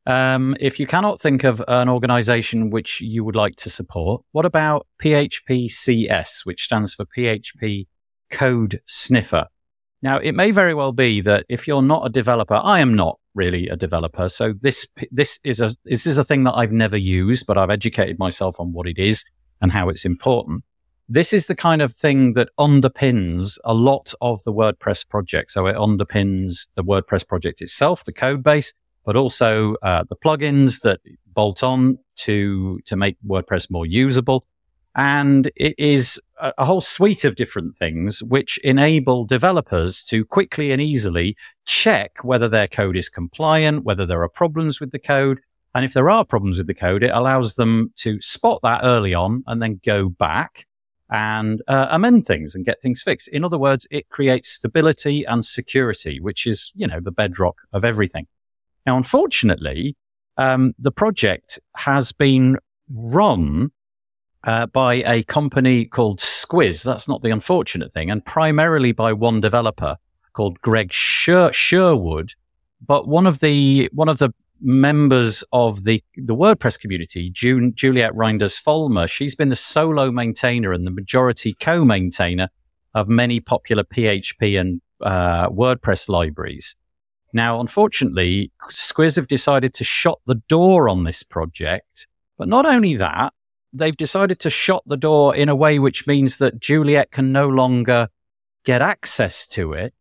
Um, 0.06 0.56
if 0.60 0.80
you 0.80 0.88
cannot 0.88 1.20
think 1.20 1.44
of 1.44 1.62
an 1.68 1.90
organization 1.90 2.70
which 2.70 3.02
you 3.02 3.24
would 3.26 3.36
like 3.36 3.56
to 3.58 3.70
support, 3.70 4.24
what 4.32 4.46
about 4.46 4.88
PHPCS, 5.02 6.46
which 6.46 6.64
stands 6.64 6.94
for 6.94 7.06
PHP 7.06 7.88
Code 8.30 8.80
Sniffer? 8.86 9.48
Now, 10.02 10.18
it 10.18 10.34
may 10.34 10.52
very 10.52 10.74
well 10.74 10.92
be 10.92 11.22
that 11.22 11.46
if 11.50 11.68
you're 11.68 11.82
not 11.82 12.06
a 12.06 12.10
developer, 12.10 12.60
I 12.64 12.80
am 12.80 12.94
not 12.94 13.20
really 13.34 13.68
a 13.68 13.76
developer. 13.76 14.30
So 14.30 14.54
this, 14.62 14.88
this 15.12 15.40
is 15.44 15.60
a, 15.60 15.72
this 15.84 16.06
is 16.06 16.18
a 16.18 16.24
thing 16.24 16.44
that 16.44 16.54
I've 16.54 16.72
never 16.72 16.98
used, 16.98 17.46
but 17.48 17.58
I've 17.58 17.70
educated 17.70 18.18
myself 18.20 18.60
on 18.60 18.72
what 18.72 18.88
it 18.88 18.98
is 18.98 19.26
and 19.60 19.72
how 19.72 19.90
it's 19.90 20.06
important 20.06 20.64
this 21.10 21.32
is 21.32 21.48
the 21.48 21.56
kind 21.56 21.82
of 21.82 21.94
thing 21.94 22.34
that 22.34 22.50
underpins 22.60 23.58
a 23.64 23.74
lot 23.74 24.14
of 24.22 24.44
the 24.44 24.54
WordPress 24.54 25.08
project. 25.08 25.52
So 25.52 25.68
it 25.68 25.76
underpins 25.76 26.68
the 26.76 26.84
WordPress 26.84 27.28
project 27.28 27.62
itself, 27.62 28.04
the 28.04 28.14
code 28.14 28.44
base, 28.44 28.74
but 29.06 29.16
also 29.16 29.76
uh, 29.84 30.04
the 30.10 30.18
plugins 30.18 30.82
that 30.82 31.00
bolt 31.28 31.64
on 31.64 31.98
to 32.18 32.80
to 32.86 32.96
make 32.96 33.18
WordPress 33.26 33.72
more 33.72 33.86
usable. 33.86 34.44
And 34.96 35.50
it 35.56 35.76
is 35.78 36.20
a, 36.42 36.54
a 36.58 36.66
whole 36.66 36.82
suite 36.82 37.24
of 37.24 37.36
different 37.36 37.76
things 37.76 38.22
which 38.24 38.58
enable 38.60 39.26
developers 39.26 40.04
to 40.06 40.26
quickly 40.26 40.72
and 40.72 40.82
easily 40.82 41.38
check 41.66 42.24
whether 42.24 42.50
their 42.50 42.68
code 42.68 42.98
is 42.98 43.08
compliant, 43.08 43.86
whether 43.86 44.06
there 44.06 44.24
are 44.24 44.30
problems 44.30 44.82
with 44.82 44.92
the 44.92 45.00
code. 45.00 45.40
And 45.74 45.86
if 45.86 45.94
there 45.94 46.10
are 46.10 46.26
problems 46.26 46.58
with 46.58 46.68
the 46.68 46.74
code, 46.74 47.04
it 47.04 47.12
allows 47.14 47.56
them 47.56 47.94
to 47.98 48.20
spot 48.20 48.60
that 48.64 48.82
early 48.84 49.14
on 49.14 49.44
and 49.48 49.62
then 49.62 49.80
go 49.86 50.10
back 50.10 50.67
and 51.10 51.62
uh, 51.68 51.88
amend 51.90 52.26
things 52.26 52.54
and 52.56 52.66
get 52.66 52.82
things 52.82 53.02
fixed. 53.02 53.28
In 53.30 53.46
other 53.46 53.58
words, 53.58 53.88
it 53.92 54.10
creates 54.10 54.50
stability 54.50 55.24
and 55.26 55.46
security, 55.46 56.20
which 56.20 56.46
is, 56.46 56.72
you 56.76 56.88
know, 56.88 57.00
the 57.00 57.12
bedrock 57.12 57.62
of 57.72 57.86
everything. 57.86 58.28
Now, 58.86 58.98
unfortunately, 58.98 59.96
um, 60.38 60.74
the 60.78 60.92
project 60.92 61.60
has 61.76 62.12
been 62.12 62.58
run 62.90 63.72
uh, 64.44 64.66
by 64.68 64.96
a 64.96 65.24
company 65.24 65.86
called 65.86 66.20
Squiz. 66.20 66.84
That's 66.84 67.08
not 67.08 67.22
the 67.22 67.32
unfortunate 67.32 67.92
thing, 67.92 68.10
and 68.12 68.24
primarily 68.24 68.92
by 68.92 69.14
one 69.14 69.42
developer 69.42 69.98
called 70.34 70.62
Greg 70.62 70.94
Sher- 70.94 71.52
Sherwood. 71.54 72.34
But 72.86 73.08
one 73.08 73.26
of 73.26 73.40
the 73.40 73.90
one 73.94 74.08
of 74.08 74.20
the 74.20 74.34
members 74.62 75.44
of 75.52 75.84
the, 75.84 76.04
the 76.16 76.36
WordPress 76.36 76.80
community, 76.80 77.30
June, 77.30 77.74
Juliette 77.76 78.14
Reinders 78.14 78.62
Folmer, 78.62 79.10
she's 79.10 79.36
been 79.36 79.50
the 79.50 79.56
solo 79.56 80.12
maintainer 80.12 80.74
and 80.74 80.86
the 80.86 80.92
majority 80.92 81.54
co 81.54 81.86
maintainer 81.86 82.50
of 82.94 83.08
many 83.08 83.40
popular 83.40 83.84
PHP 83.84 84.60
and 84.60 84.82
uh, 85.02 85.50
WordPress 85.50 86.10
libraries. 86.10 86.76
Now, 87.34 87.60
unfortunately, 87.60 88.52
Squiz 88.70 89.16
have 89.16 89.28
decided 89.28 89.74
to 89.76 89.84
shut 89.84 90.20
the 90.26 90.42
door 90.48 90.90
on 90.90 91.04
this 91.04 91.24
project 91.24 92.08
But 92.38 92.48
not 92.48 92.66
only 92.66 92.96
that, 92.96 93.34
they've 93.74 93.98
decided 93.98 94.40
to 94.40 94.50
shut 94.50 94.84
the 94.86 94.98
door 94.98 95.36
in 95.36 95.50
a 95.50 95.56
way 95.56 95.80
which 95.80 96.08
means 96.08 96.38
that 96.38 96.60
Juliette 96.60 97.12
can 97.12 97.32
no 97.32 97.48
longer 97.48 98.08
get 98.64 98.82
access 98.82 99.48
to 99.48 99.74
it. 99.74 99.94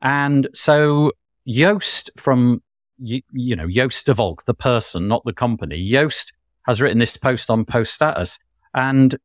And 0.00 0.48
so 0.52 1.12
Yoast 1.46 2.10
from, 2.16 2.62
you, 2.98 3.22
you 3.32 3.56
know, 3.56 3.68
Joost 3.68 4.06
de 4.06 4.14
Valk, 4.14 4.44
the 4.44 4.54
person, 4.54 5.08
not 5.08 5.24
the 5.24 5.32
company, 5.32 5.88
Joost 5.88 6.32
has 6.66 6.80
written 6.80 6.98
this 6.98 7.16
post 7.16 7.50
on 7.50 7.64
post 7.64 7.94
status. 7.94 8.38
And, 8.74 9.16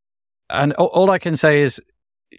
and 0.49 0.73
all 0.73 1.09
I 1.09 1.19
can 1.19 1.35
say 1.35 1.61
is 1.61 1.81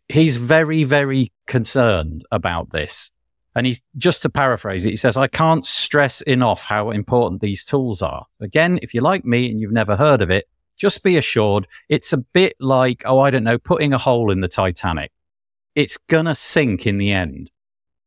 he's 0.09 0.37
very, 0.37 0.85
very 0.85 1.33
concerned 1.47 2.25
about 2.31 2.71
this. 2.71 3.11
And 3.55 3.67
he's 3.67 3.83
just 3.97 4.23
to 4.23 4.31
paraphrase 4.31 4.85
it, 4.85 4.91
he 4.91 4.97
says, 4.97 5.17
I 5.17 5.29
can't 5.29 5.65
stress 5.65 6.21
enough 6.23 6.65
how 6.65 6.91
important 6.91 7.41
these 7.41 7.65
tools 7.65 8.03
are. 8.03 8.27
Again, 8.41 8.81
if 8.83 8.93
you're 8.93 9.03
like 9.03 9.25
me 9.25 9.51
and 9.51 9.61
you've 9.61 9.73
never 9.73 9.95
heard 9.95 10.23
of 10.23 10.31
it, 10.31 10.49
just 10.77 11.05
be 11.05 11.17
assured 11.17 11.69
it's 11.89 12.13
a 12.13 12.19
bit 12.19 12.55
like, 12.59 13.05
oh, 13.07 13.21
I 13.21 13.31
don't 13.31 13.45
know, 13.45 13.59
putting 13.59 13.93
a 13.93 13.99
hole 13.99 14.33
in 14.33 14.41
the 14.41 14.49
Titanic. 14.49 15.13
It's 15.77 15.97
going 15.97 16.25
to 16.25 16.35
sink 16.35 16.87
in 16.87 16.99
the 16.99 17.13
end. 17.13 17.51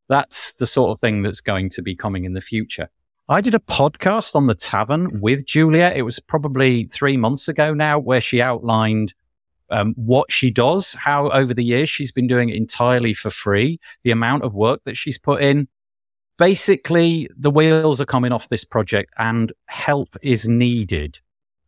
That's 0.10 0.54
the 0.54 0.68
sort 0.68 0.92
of 0.92 1.00
thing 1.00 1.22
that's 1.22 1.42
going 1.42 1.70
to 1.72 1.82
be 1.82 1.96
coming 1.96 2.26
in 2.26 2.34
the 2.34 2.42
future. 2.42 2.90
I 3.30 3.42
did 3.42 3.54
a 3.54 3.60
podcast 3.60 4.36
on 4.36 4.48
the 4.48 4.56
tavern 4.56 5.20
with 5.20 5.46
Julia. 5.46 5.92
It 5.94 6.04
was 6.04 6.18
probably 6.18 6.86
three 6.86 7.18
months 7.18 7.50
ago 7.50 7.74
now, 7.74 8.00
where 8.00 8.22
she 8.22 8.42
outlined 8.42 9.14
um, 9.70 9.94
what 9.98 10.32
she 10.32 10.50
does, 10.50 10.94
how 10.94 11.30
over 11.32 11.54
the 11.54 11.64
years 11.64 11.90
she's 11.90 12.12
been 12.12 12.28
doing 12.28 12.48
it 12.48 12.56
entirely 12.56 13.14
for 13.14 13.30
free, 13.30 13.80
the 14.04 14.12
amount 14.12 14.44
of 14.44 14.56
work 14.56 14.84
that 14.86 14.96
she's 14.96 15.18
put 15.18 15.42
in. 15.42 15.68
Basically, 16.38 17.30
the 17.38 17.52
wheels 17.52 18.00
are 18.00 18.06
coming 18.06 18.32
off 18.32 18.48
this 18.48 18.64
project 18.64 19.14
and 19.18 19.52
help 19.66 20.16
is 20.22 20.48
needed. 20.48 21.20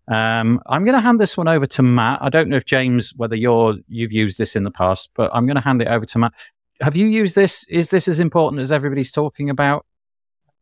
Um, 0.07 0.61
I'm 0.67 0.85
going 0.85 0.95
to 0.95 1.01
hand 1.01 1.19
this 1.19 1.35
one 1.35 1.49
over 1.49 1.65
to 1.65 1.83
Matt. 1.83 2.19
I 2.21 2.29
don't 2.29 2.47
know 2.47 2.55
if 2.55 2.65
James, 2.65 3.13
whether 3.17 3.35
you're 3.35 3.75
you've 3.89 4.13
used 4.13 4.37
this 4.37 4.55
in 4.55 4.63
the 4.63 4.71
past, 4.71 5.09
but 5.13 5.29
I'm 5.33 5.45
going 5.45 5.57
to 5.57 5.61
hand 5.61 5.81
it 5.81 5.89
over 5.89 6.05
to 6.05 6.19
Matt. 6.19 6.33
Have 6.79 6.95
you 6.95 7.07
used 7.07 7.35
this? 7.35 7.65
Is 7.67 7.89
this 7.89 8.07
as 8.07 8.21
important 8.21 8.61
as 8.61 8.71
everybody's 8.71 9.11
talking 9.11 9.49
about? 9.49 9.85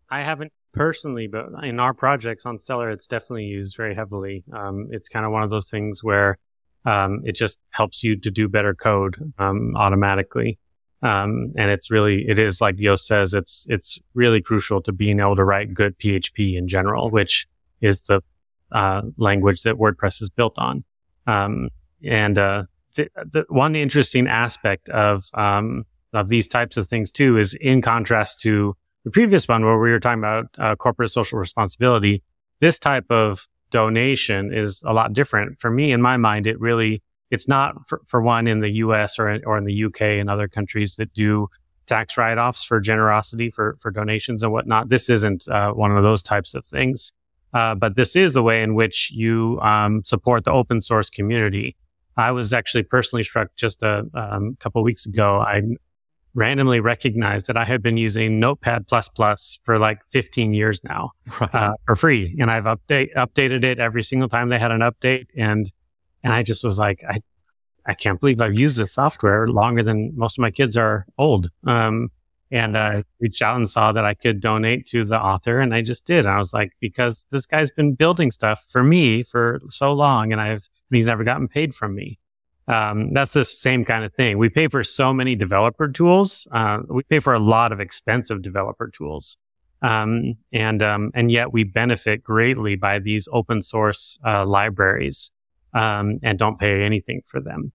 I 0.09 0.23
haven't 0.23 0.51
personally, 0.77 1.27
but 1.27 1.47
in 1.63 1.79
our 1.79 1.93
projects 1.93 2.45
on 2.45 2.57
Stellar, 2.57 2.89
it's 2.89 3.07
definitely 3.07 3.45
used 3.45 3.75
very 3.75 3.95
heavily. 3.95 4.43
Um, 4.53 4.87
it's 4.91 5.09
kind 5.09 5.25
of 5.25 5.31
one 5.31 5.43
of 5.43 5.49
those 5.49 5.69
things 5.69 6.03
where 6.03 6.37
um, 6.85 7.21
it 7.25 7.35
just 7.35 7.59
helps 7.71 8.03
you 8.03 8.17
to 8.19 8.31
do 8.31 8.47
better 8.47 8.73
code 8.73 9.33
um, 9.37 9.75
automatically. 9.75 10.57
Um, 11.03 11.53
and 11.57 11.69
it's 11.69 11.91
really, 11.91 12.25
it 12.27 12.39
is 12.39 12.59
like 12.61 12.77
Joost 12.77 13.05
says, 13.05 13.33
it's, 13.33 13.67
it's 13.69 13.99
really 14.13 14.41
crucial 14.41 14.81
to 14.83 14.91
being 14.91 15.19
able 15.19 15.35
to 15.35 15.43
write 15.43 15.73
good 15.73 15.97
PHP 15.99 16.57
in 16.57 16.67
general, 16.67 17.11
which 17.11 17.47
is 17.81 18.03
the, 18.05 18.21
uh, 18.71 19.01
language 19.17 19.61
that 19.63 19.75
WordPress 19.75 20.21
is 20.21 20.29
built 20.29 20.57
on. 20.57 20.83
Um, 21.27 21.69
and, 22.03 22.37
uh, 22.39 22.63
the, 22.95 23.09
the, 23.15 23.45
one 23.49 23.75
interesting 23.75 24.27
aspect 24.27 24.89
of, 24.89 25.25
um, 25.35 25.85
of 26.13 26.29
these 26.29 26.47
types 26.47 26.77
of 26.77 26.87
things 26.87 27.11
too 27.11 27.37
is 27.37 27.53
in 27.53 27.81
contrast 27.81 28.39
to 28.41 28.75
the 29.07 29.11
previous 29.11 29.47
one 29.47 29.63
where 29.63 29.79
we 29.79 29.89
were 29.89 30.01
talking 30.01 30.19
about, 30.19 30.47
uh, 30.57 30.75
corporate 30.75 31.11
social 31.11 31.39
responsibility. 31.39 32.21
This 32.59 32.77
type 32.77 33.09
of 33.09 33.47
donation 33.71 34.53
is 34.53 34.83
a 34.85 34.91
lot 34.91 35.13
different. 35.13 35.61
For 35.61 35.71
me, 35.71 35.93
in 35.93 36.01
my 36.01 36.17
mind, 36.17 36.45
it 36.45 36.59
really, 36.59 37.01
it's 37.31 37.47
not 37.47 37.87
for, 37.87 38.01
for 38.05 38.21
one 38.21 38.47
in 38.47 38.59
the 38.59 38.75
US 38.83 39.17
or, 39.17 39.39
or 39.45 39.57
in 39.57 39.63
the 39.63 39.85
UK 39.85 40.01
and 40.01 40.29
other 40.29 40.49
countries 40.49 40.97
that 40.97 41.13
do 41.13 41.47
tax 41.85 42.17
write-offs 42.17 42.65
for 42.65 42.81
generosity 42.81 43.49
for, 43.49 43.77
for 43.79 43.91
donations 43.91 44.43
and 44.43 44.51
whatnot. 44.51 44.89
This 44.89 45.09
isn't 45.09 45.47
uh, 45.47 45.71
one 45.71 45.95
of 45.95 46.03
those 46.03 46.21
types 46.21 46.53
of 46.53 46.65
things. 46.65 47.13
Uh, 47.53 47.75
but 47.75 47.95
this 47.95 48.13
is 48.17 48.35
a 48.35 48.43
way 48.43 48.61
in 48.61 48.75
which 48.75 49.09
you 49.11 49.57
um, 49.61 50.03
support 50.03 50.43
the 50.43 50.51
open 50.51 50.81
source 50.81 51.09
community. 51.09 51.77
I 52.17 52.31
was 52.31 52.51
actually 52.51 52.83
personally 52.83 53.23
struck 53.23 53.55
just 53.55 53.83
a 53.83 54.03
um, 54.13 54.57
couple 54.59 54.83
weeks 54.83 55.05
ago. 55.05 55.39
I 55.39 55.61
randomly 56.37 56.79
recognized 56.79 57.47
that 57.47 57.57
I 57.57 57.65
had 57.65 57.81
been 57.81 57.97
using 57.97 58.39
Notepad 58.39 58.87
plus 58.87 59.59
for 59.63 59.79
like 59.79 59.99
15 60.11 60.53
years 60.53 60.79
now 60.83 61.11
right. 61.41 61.53
uh, 61.53 61.73
for 61.85 61.95
free, 61.95 62.35
and 62.39 62.51
I've 62.51 62.65
update 62.65 63.09
updated 63.15 63.63
it 63.63 63.79
every 63.79 64.03
single 64.03 64.29
time 64.29 64.49
they 64.49 64.59
had 64.59 64.71
an 64.71 64.81
update, 64.81 65.25
and 65.35 65.69
and 66.23 66.31
I 66.31 66.43
just 66.43 66.63
was 66.63 66.77
like, 66.77 67.03
I 67.09 67.21
I 67.85 67.95
can't 67.95 68.19
believe 68.19 68.39
I've 68.39 68.57
used 68.57 68.77
this 68.77 68.93
software 68.93 69.47
longer 69.47 69.81
than 69.81 70.13
most 70.15 70.37
of 70.37 70.41
my 70.41 70.51
kids 70.51 70.77
are 70.77 71.05
old. 71.17 71.49
Um, 71.65 72.09
and 72.51 72.77
I 72.77 73.03
reached 73.19 73.41
out 73.41 73.57
and 73.57 73.69
saw 73.69 73.91
that 73.91 74.05
I 74.05 74.13
could 74.13 74.39
donate 74.39 74.85
to 74.87 75.03
the 75.03 75.19
author, 75.19 75.59
and 75.59 75.73
I 75.73 75.81
just 75.81 76.05
did. 76.05 76.19
And 76.19 76.29
I 76.29 76.37
was 76.37 76.53
like, 76.53 76.71
because 76.79 77.25
this 77.31 77.45
guy's 77.45 77.71
been 77.71 77.95
building 77.95 78.31
stuff 78.31 78.65
for 78.69 78.83
me 78.83 79.23
for 79.23 79.59
so 79.69 79.91
long, 79.91 80.31
and 80.31 80.39
I've 80.39 80.69
he's 80.91 81.07
never 81.07 81.23
gotten 81.23 81.47
paid 81.47 81.73
from 81.73 81.95
me. 81.95 82.19
Um, 82.67 83.13
that's 83.13 83.33
the 83.33 83.45
same 83.45 83.85
kind 83.85 84.03
of 84.03 84.13
thing. 84.13 84.37
We 84.37 84.49
pay 84.49 84.67
for 84.67 84.83
so 84.83 85.13
many 85.13 85.35
developer 85.35 85.87
tools. 85.87 86.47
Uh, 86.51 86.79
we 86.89 87.03
pay 87.03 87.19
for 87.19 87.33
a 87.33 87.39
lot 87.39 87.71
of 87.71 87.79
expensive 87.79 88.41
developer 88.41 88.89
tools. 88.89 89.37
Um, 89.81 90.33
and, 90.51 90.81
um, 90.81 91.11
and 91.13 91.31
yet 91.31 91.53
we 91.53 91.63
benefit 91.63 92.23
greatly 92.23 92.75
by 92.75 92.99
these 92.99 93.27
open 93.31 93.61
source, 93.61 94.19
uh, 94.25 94.45
libraries, 94.45 95.31
um, 95.73 96.19
and 96.23 96.37
don't 96.37 96.59
pay 96.59 96.83
anything 96.83 97.21
for 97.25 97.39
them. 97.39 97.71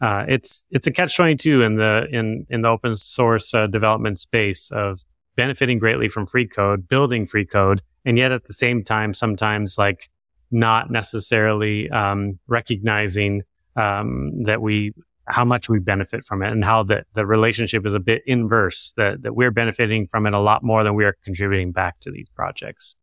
Uh, 0.00 0.24
it's, 0.28 0.66
it's 0.70 0.86
a 0.86 0.92
catch 0.92 1.16
22 1.16 1.62
in 1.62 1.76
the, 1.76 2.06
in, 2.10 2.46
in 2.50 2.62
the 2.62 2.68
open 2.68 2.96
source, 2.96 3.54
uh, 3.54 3.66
development 3.66 4.18
space 4.18 4.70
of 4.72 5.04
benefiting 5.36 5.78
greatly 5.78 6.08
from 6.08 6.26
free 6.26 6.46
code, 6.46 6.88
building 6.88 7.26
free 7.26 7.46
code, 7.46 7.80
and 8.04 8.18
yet 8.18 8.32
at 8.32 8.44
the 8.44 8.52
same 8.52 8.84
time, 8.84 9.14
sometimes 9.14 9.78
like 9.78 10.10
not 10.50 10.90
necessarily, 10.90 11.88
um, 11.90 12.38
recognizing 12.46 13.42
um, 13.76 14.44
that 14.44 14.60
we 14.60 14.92
how 15.26 15.44
much 15.44 15.68
we 15.68 15.78
benefit 15.78 16.24
from 16.24 16.42
it 16.42 16.52
and 16.52 16.64
how 16.64 16.82
the, 16.82 17.04
the 17.14 17.24
relationship 17.24 17.86
is 17.86 17.94
a 17.94 17.98
bit 17.98 18.22
inverse 18.26 18.92
that, 18.96 19.22
that 19.22 19.34
we're 19.34 19.50
benefiting 19.50 20.06
from 20.06 20.26
it 20.26 20.34
a 20.34 20.38
lot 20.38 20.62
more 20.62 20.84
than 20.84 20.94
we 20.94 21.04
are 21.04 21.16
contributing 21.24 21.72
back 21.72 21.98
to 22.00 22.10
these 22.10 22.28
projects. 22.30 22.94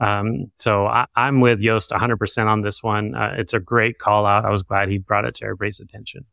Um, 0.00 0.50
so 0.58 0.86
I, 0.86 1.06
am 1.16 1.40
with 1.40 1.60
Joost 1.60 1.90
100% 1.90 2.46
on 2.46 2.62
this 2.62 2.82
one. 2.82 3.14
Uh, 3.14 3.34
it's 3.36 3.54
a 3.54 3.60
great 3.60 3.98
call 3.98 4.26
out. 4.26 4.44
I 4.44 4.50
was 4.50 4.62
glad 4.62 4.88
he 4.88 4.98
brought 4.98 5.24
it 5.24 5.36
to 5.36 5.44
everybody's 5.44 5.80
attention. 5.80 6.24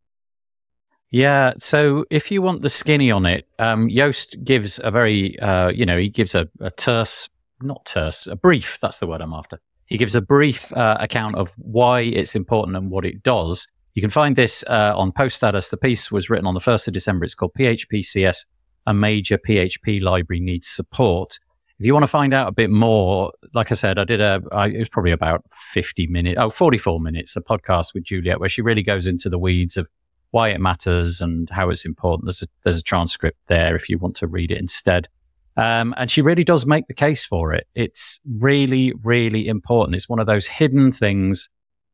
Yeah. 1.09 1.53
So 1.59 2.05
if 2.09 2.31
you 2.31 2.41
want 2.41 2.61
the 2.61 2.69
skinny 2.69 3.11
on 3.11 3.25
it, 3.25 3.47
um, 3.59 3.89
Joost 3.89 4.43
gives 4.43 4.79
a 4.83 4.91
very, 4.91 5.39
uh, 5.39 5.69
you 5.69 5.85
know, 5.85 5.97
he 5.97 6.09
gives 6.09 6.35
a, 6.35 6.47
a, 6.59 6.71
terse, 6.71 7.29
not 7.61 7.85
terse, 7.85 8.27
a 8.27 8.35
brief. 8.35 8.79
That's 8.81 8.99
the 8.99 9.07
word 9.07 9.21
I'm 9.21 9.33
after. 9.33 9.59
He 9.85 9.97
gives 9.97 10.15
a 10.15 10.21
brief 10.21 10.73
uh, 10.73 10.97
account 10.99 11.35
of 11.35 11.53
why 11.57 12.01
it's 12.01 12.35
important 12.35 12.75
and 12.75 12.89
what 12.89 13.05
it 13.05 13.21
does. 13.23 13.67
You 13.95 14.01
can 14.01 14.11
find 14.11 14.35
this 14.35 14.63
uh, 14.67 14.93
on 14.95 15.13
Post 15.13 15.37
Status. 15.37 15.69
The 15.69 15.77
piece 15.77 16.11
was 16.11 16.29
written 16.29 16.45
on 16.45 16.53
the 16.53 16.59
1st 16.59 16.89
of 16.89 16.93
December. 16.93 17.23
It's 17.23 17.33
called 17.33 17.53
PHPCS, 17.57 18.45
a 18.85 18.93
major 18.93 19.37
PHP 19.37 20.01
library 20.01 20.41
needs 20.41 20.67
support. 20.67 21.39
If 21.79 21.85
you 21.85 21.93
want 21.93 22.03
to 22.03 22.07
find 22.07 22.33
out 22.33 22.49
a 22.49 22.51
bit 22.51 22.69
more, 22.69 23.31
like 23.53 23.71
I 23.71 23.75
said, 23.75 23.97
I 23.97 24.03
did 24.03 24.19
a, 24.19 24.41
I, 24.51 24.67
it 24.67 24.79
was 24.79 24.89
probably 24.89 25.11
about 25.11 25.43
50 25.53 26.07
minutes, 26.07 26.37
oh, 26.39 26.49
44 26.49 26.99
minutes, 26.99 27.37
a 27.37 27.41
podcast 27.41 27.93
with 27.93 28.03
Juliette 28.03 28.39
where 28.39 28.49
she 28.49 28.61
really 28.61 28.83
goes 28.83 29.07
into 29.07 29.29
the 29.29 29.39
weeds 29.39 29.77
of 29.77 29.87
why 30.31 30.49
it 30.49 30.59
matters 30.59 31.21
and 31.21 31.49
how 31.49 31.69
it's 31.69 31.85
important. 31.85 32.25
There's 32.25 32.43
a, 32.43 32.47
there's 32.63 32.79
a 32.79 32.83
transcript 32.83 33.39
there 33.47 33.77
if 33.77 33.87
you 33.87 33.97
want 33.97 34.17
to 34.17 34.27
read 34.27 34.51
it 34.51 34.57
instead. 34.57 35.07
Um, 35.55 35.93
and 35.95 36.11
she 36.11 36.21
really 36.21 36.43
does 36.43 36.65
make 36.65 36.87
the 36.87 36.93
case 36.93 37.25
for 37.25 37.53
it. 37.53 37.65
It's 37.75 38.19
really, 38.29 38.91
really 39.03 39.47
important. 39.47 39.95
It's 39.95 40.09
one 40.09 40.19
of 40.19 40.25
those 40.25 40.47
hidden 40.47 40.91
things 40.91 41.47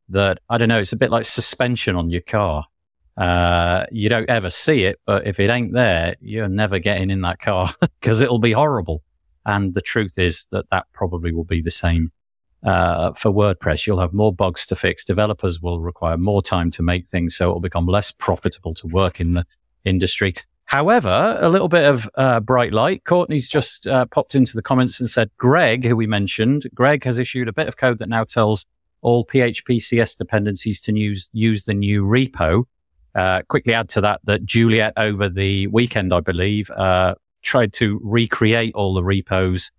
that 0.08 0.38
I 0.48 0.58
don't 0.58 0.68
know. 0.68 0.80
It's 0.80 0.92
a 0.92 0.96
bit 0.96 1.10
like 1.10 1.24
suspension 1.24 1.96
on 1.96 2.10
your 2.10 2.20
car. 2.20 2.66
Uh, 3.16 3.84
you 3.90 4.08
don't 4.08 4.28
ever 4.30 4.48
see 4.48 4.84
it, 4.84 5.00
but 5.04 5.26
if 5.26 5.38
it 5.38 5.50
ain't 5.50 5.74
there, 5.74 6.16
you're 6.20 6.48
never 6.48 6.78
getting 6.78 7.10
in 7.10 7.20
that 7.22 7.40
car 7.40 7.68
because 7.80 8.20
it'll 8.20 8.38
be 8.38 8.52
horrible. 8.52 9.02
And 9.44 9.74
the 9.74 9.80
truth 9.80 10.18
is 10.18 10.46
that 10.50 10.70
that 10.70 10.86
probably 10.92 11.32
will 11.32 11.44
be 11.44 11.60
the 11.60 11.70
same 11.70 12.12
uh, 12.62 13.12
for 13.12 13.30
WordPress. 13.30 13.86
You'll 13.86 14.00
have 14.00 14.12
more 14.12 14.32
bugs 14.32 14.66
to 14.66 14.76
fix. 14.76 15.04
Developers 15.04 15.60
will 15.60 15.80
require 15.80 16.16
more 16.16 16.42
time 16.42 16.70
to 16.72 16.82
make 16.82 17.06
things, 17.06 17.36
so 17.36 17.48
it'll 17.48 17.60
become 17.60 17.86
less 17.86 18.12
profitable 18.12 18.74
to 18.74 18.86
work 18.86 19.20
in 19.20 19.34
the 19.34 19.44
industry. 19.84 20.34
However, 20.66 21.36
a 21.40 21.48
little 21.48 21.68
bit 21.68 21.84
of 21.84 22.08
uh, 22.14 22.40
bright 22.40 22.72
light. 22.72 23.04
Courtney's 23.04 23.48
just 23.48 23.86
uh, 23.86 24.06
popped 24.06 24.34
into 24.34 24.54
the 24.54 24.62
comments 24.62 25.00
and 25.00 25.10
said, 25.10 25.30
Greg, 25.36 25.84
who 25.84 25.96
we 25.96 26.06
mentioned, 26.06 26.66
Greg 26.74 27.04
has 27.04 27.18
issued 27.18 27.48
a 27.48 27.52
bit 27.52 27.68
of 27.68 27.76
code 27.76 27.98
that 27.98 28.08
now 28.08 28.24
tells 28.24 28.64
all 29.02 29.26
PHP 29.26 29.82
CS 29.82 30.14
dependencies 30.14 30.80
to 30.82 30.96
use, 30.96 31.30
use 31.32 31.64
the 31.64 31.74
new 31.74 32.04
repo. 32.04 32.64
Uh, 33.14 33.42
quickly 33.48 33.74
add 33.74 33.90
to 33.90 34.00
that 34.00 34.20
that 34.24 34.44
Juliette 34.46 34.94
over 34.96 35.28
the 35.28 35.66
weekend, 35.66 36.14
I 36.14 36.20
believe, 36.20 36.70
uh, 36.70 37.14
tried 37.42 37.74
to 37.74 38.00
recreate 38.02 38.74
all 38.74 38.94
the 38.94 39.04
repos. 39.04 39.70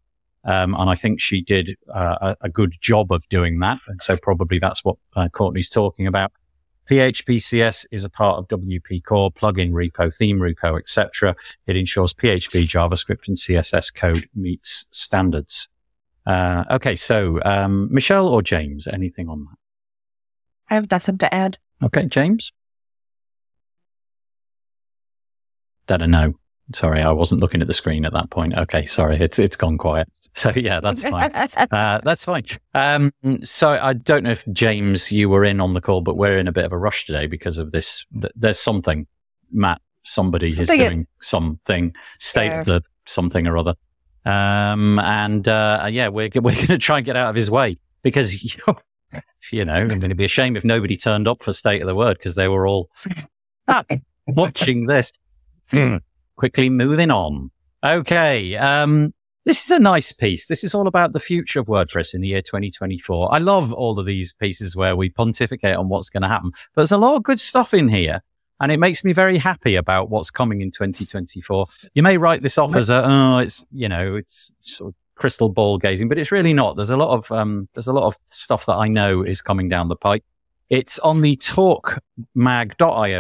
Um, 0.45 0.75
and 0.77 0.89
I 0.89 0.95
think 0.95 1.19
she 1.19 1.41
did 1.41 1.75
uh, 1.91 2.17
a, 2.21 2.37
a, 2.41 2.49
good 2.49 2.73
job 2.81 3.13
of 3.13 3.27
doing 3.29 3.59
that. 3.59 3.79
And 3.87 4.03
so 4.03 4.17
probably 4.17 4.59
that's 4.59 4.83
what 4.83 4.97
uh, 5.15 5.29
Courtney's 5.29 5.69
talking 5.69 6.05
about. 6.05 6.33
PHPCS 6.89 7.85
is 7.91 8.03
a 8.03 8.09
part 8.09 8.39
of 8.39 8.47
WP 8.59 9.05
Core, 9.05 9.31
plugin 9.31 9.71
repo, 9.71 10.13
theme 10.15 10.39
repo, 10.39 10.77
etc. 10.77 11.35
It 11.65 11.77
ensures 11.77 12.13
PHP, 12.13 12.65
JavaScript, 12.65 13.27
and 13.29 13.37
CSS 13.37 13.93
code 13.93 14.27
meets 14.35 14.87
standards. 14.91 15.69
Uh, 16.25 16.63
okay, 16.71 16.95
so 16.95 17.39
um, 17.43 17.89
Michelle 17.91 18.27
or 18.29 18.41
James, 18.41 18.87
anything 18.87 19.27
on 19.29 19.45
that? 19.45 19.57
I 20.69 20.75
have 20.75 20.89
nothing 20.89 21.17
to 21.19 21.33
add. 21.33 21.57
Okay, 21.83 22.05
James? 22.05 22.51
A 25.89 26.07
no. 26.07 26.33
Sorry, 26.73 27.01
I 27.01 27.11
wasn't 27.11 27.41
looking 27.41 27.61
at 27.61 27.67
the 27.67 27.73
screen 27.73 28.05
at 28.05 28.13
that 28.13 28.29
point. 28.29 28.57
Okay, 28.57 28.85
sorry, 28.85 29.17
it's 29.17 29.37
it's 29.37 29.55
gone 29.55 29.77
quiet. 29.77 30.09
So 30.35 30.49
yeah, 30.49 30.79
that's 30.79 31.03
fine. 31.03 31.31
uh, 31.71 32.01
that's 32.03 32.25
fine. 32.25 32.45
Um, 32.73 33.13
so 33.43 33.69
I 33.69 33.93
don't 33.93 34.23
know 34.23 34.31
if 34.31 34.43
James, 34.51 35.11
you 35.11 35.29
were 35.29 35.43
in 35.43 35.61
on 35.61 35.75
the 35.75 35.79
call, 35.79 36.01
but 36.01 36.17
we're 36.17 36.39
in 36.39 36.47
a 36.47 36.51
bit 36.51 36.65
of 36.65 36.71
a 36.71 36.77
rush 36.79 37.05
today 37.05 37.27
because 37.27 37.59
of 37.59 37.71
this. 37.71 38.03
Th- 38.19 38.33
there's 38.35 38.57
something, 38.57 39.05
Matt. 39.51 39.79
Somebody 40.01 40.51
something 40.51 40.79
is 40.79 40.87
doing 40.87 41.01
it, 41.01 41.07
something. 41.21 41.93
State 42.17 42.47
yeah. 42.47 42.63
the 42.63 42.81
something 43.05 43.45
or 43.45 43.59
other. 43.59 43.75
Um, 44.25 44.99
and 44.99 45.47
uh, 45.47 45.87
yeah, 45.89 46.07
we're 46.07 46.29
we're 46.35 46.55
going 46.55 46.67
to 46.67 46.77
try 46.77 46.97
and 46.97 47.05
get 47.05 47.15
out 47.15 47.29
of 47.29 47.35
his 47.35 47.51
way 47.51 47.77
because 48.01 48.43
you 49.51 49.65
know 49.65 49.73
I'm 49.73 49.87
going 49.87 50.09
to 50.09 50.15
be 50.15 50.25
ashamed 50.25 50.57
if 50.57 50.63
nobody 50.63 50.95
turned 50.95 51.27
up 51.27 51.43
for 51.43 51.53
State 51.53 51.81
of 51.81 51.87
the 51.87 51.95
Word 51.95 52.17
because 52.17 52.35
they 52.35 52.47
were 52.47 52.67
all 52.67 52.89
watching 54.27 54.87
this. 54.87 55.11
Quickly 56.35 56.69
moving 56.69 57.11
on. 57.11 57.51
Okay. 57.83 58.55
Um, 58.55 59.13
this 59.45 59.65
is 59.65 59.71
a 59.71 59.79
nice 59.79 60.13
piece. 60.13 60.47
This 60.47 60.63
is 60.63 60.73
all 60.73 60.87
about 60.87 61.11
the 61.11 61.19
future 61.19 61.59
of 61.59 61.67
WordPress 61.67 62.13
in 62.13 62.21
the 62.21 62.29
year 62.29 62.41
2024. 62.41 63.33
I 63.33 63.39
love 63.39 63.73
all 63.73 63.99
of 63.99 64.05
these 64.05 64.33
pieces 64.33 64.75
where 64.75 64.95
we 64.95 65.09
pontificate 65.09 65.75
on 65.75 65.89
what's 65.89 66.09
going 66.09 66.23
to 66.23 66.29
happen, 66.29 66.51
but 66.73 66.81
there's 66.81 66.93
a 66.93 66.97
lot 66.97 67.17
of 67.17 67.23
good 67.23 67.41
stuff 67.41 67.73
in 67.73 67.89
here. 67.89 68.21
And 68.63 68.71
it 68.71 68.79
makes 68.79 69.03
me 69.03 69.11
very 69.11 69.37
happy 69.37 69.75
about 69.75 70.09
what's 70.09 70.31
coming 70.31 70.61
in 70.61 70.71
2024. 70.71 71.65
You 71.95 72.01
may 72.01 72.17
write 72.17 72.41
this 72.41 72.57
off 72.57 72.77
as 72.77 72.89
a, 72.89 73.03
oh, 73.05 73.39
it's, 73.39 73.65
you 73.73 73.89
know, 73.89 74.15
it's 74.15 74.53
sort 74.61 74.93
of 74.93 74.95
crystal 75.15 75.49
ball 75.49 75.77
gazing, 75.77 76.07
but 76.07 76.17
it's 76.17 76.31
really 76.31 76.53
not. 76.53 76.77
There's 76.77 76.89
a 76.89 76.95
lot 76.95 77.09
of, 77.09 77.29
um, 77.29 77.67
there's 77.75 77.87
a 77.87 77.91
lot 77.91 78.05
of 78.05 78.15
stuff 78.23 78.65
that 78.67 78.75
I 78.75 78.87
know 78.87 79.21
is 79.21 79.41
coming 79.41 79.67
down 79.67 79.89
the 79.89 79.97
pipe. 79.97 80.23
It's 80.69 80.97
on 80.99 81.19
the 81.19 81.35
talkmag.io 81.35 81.99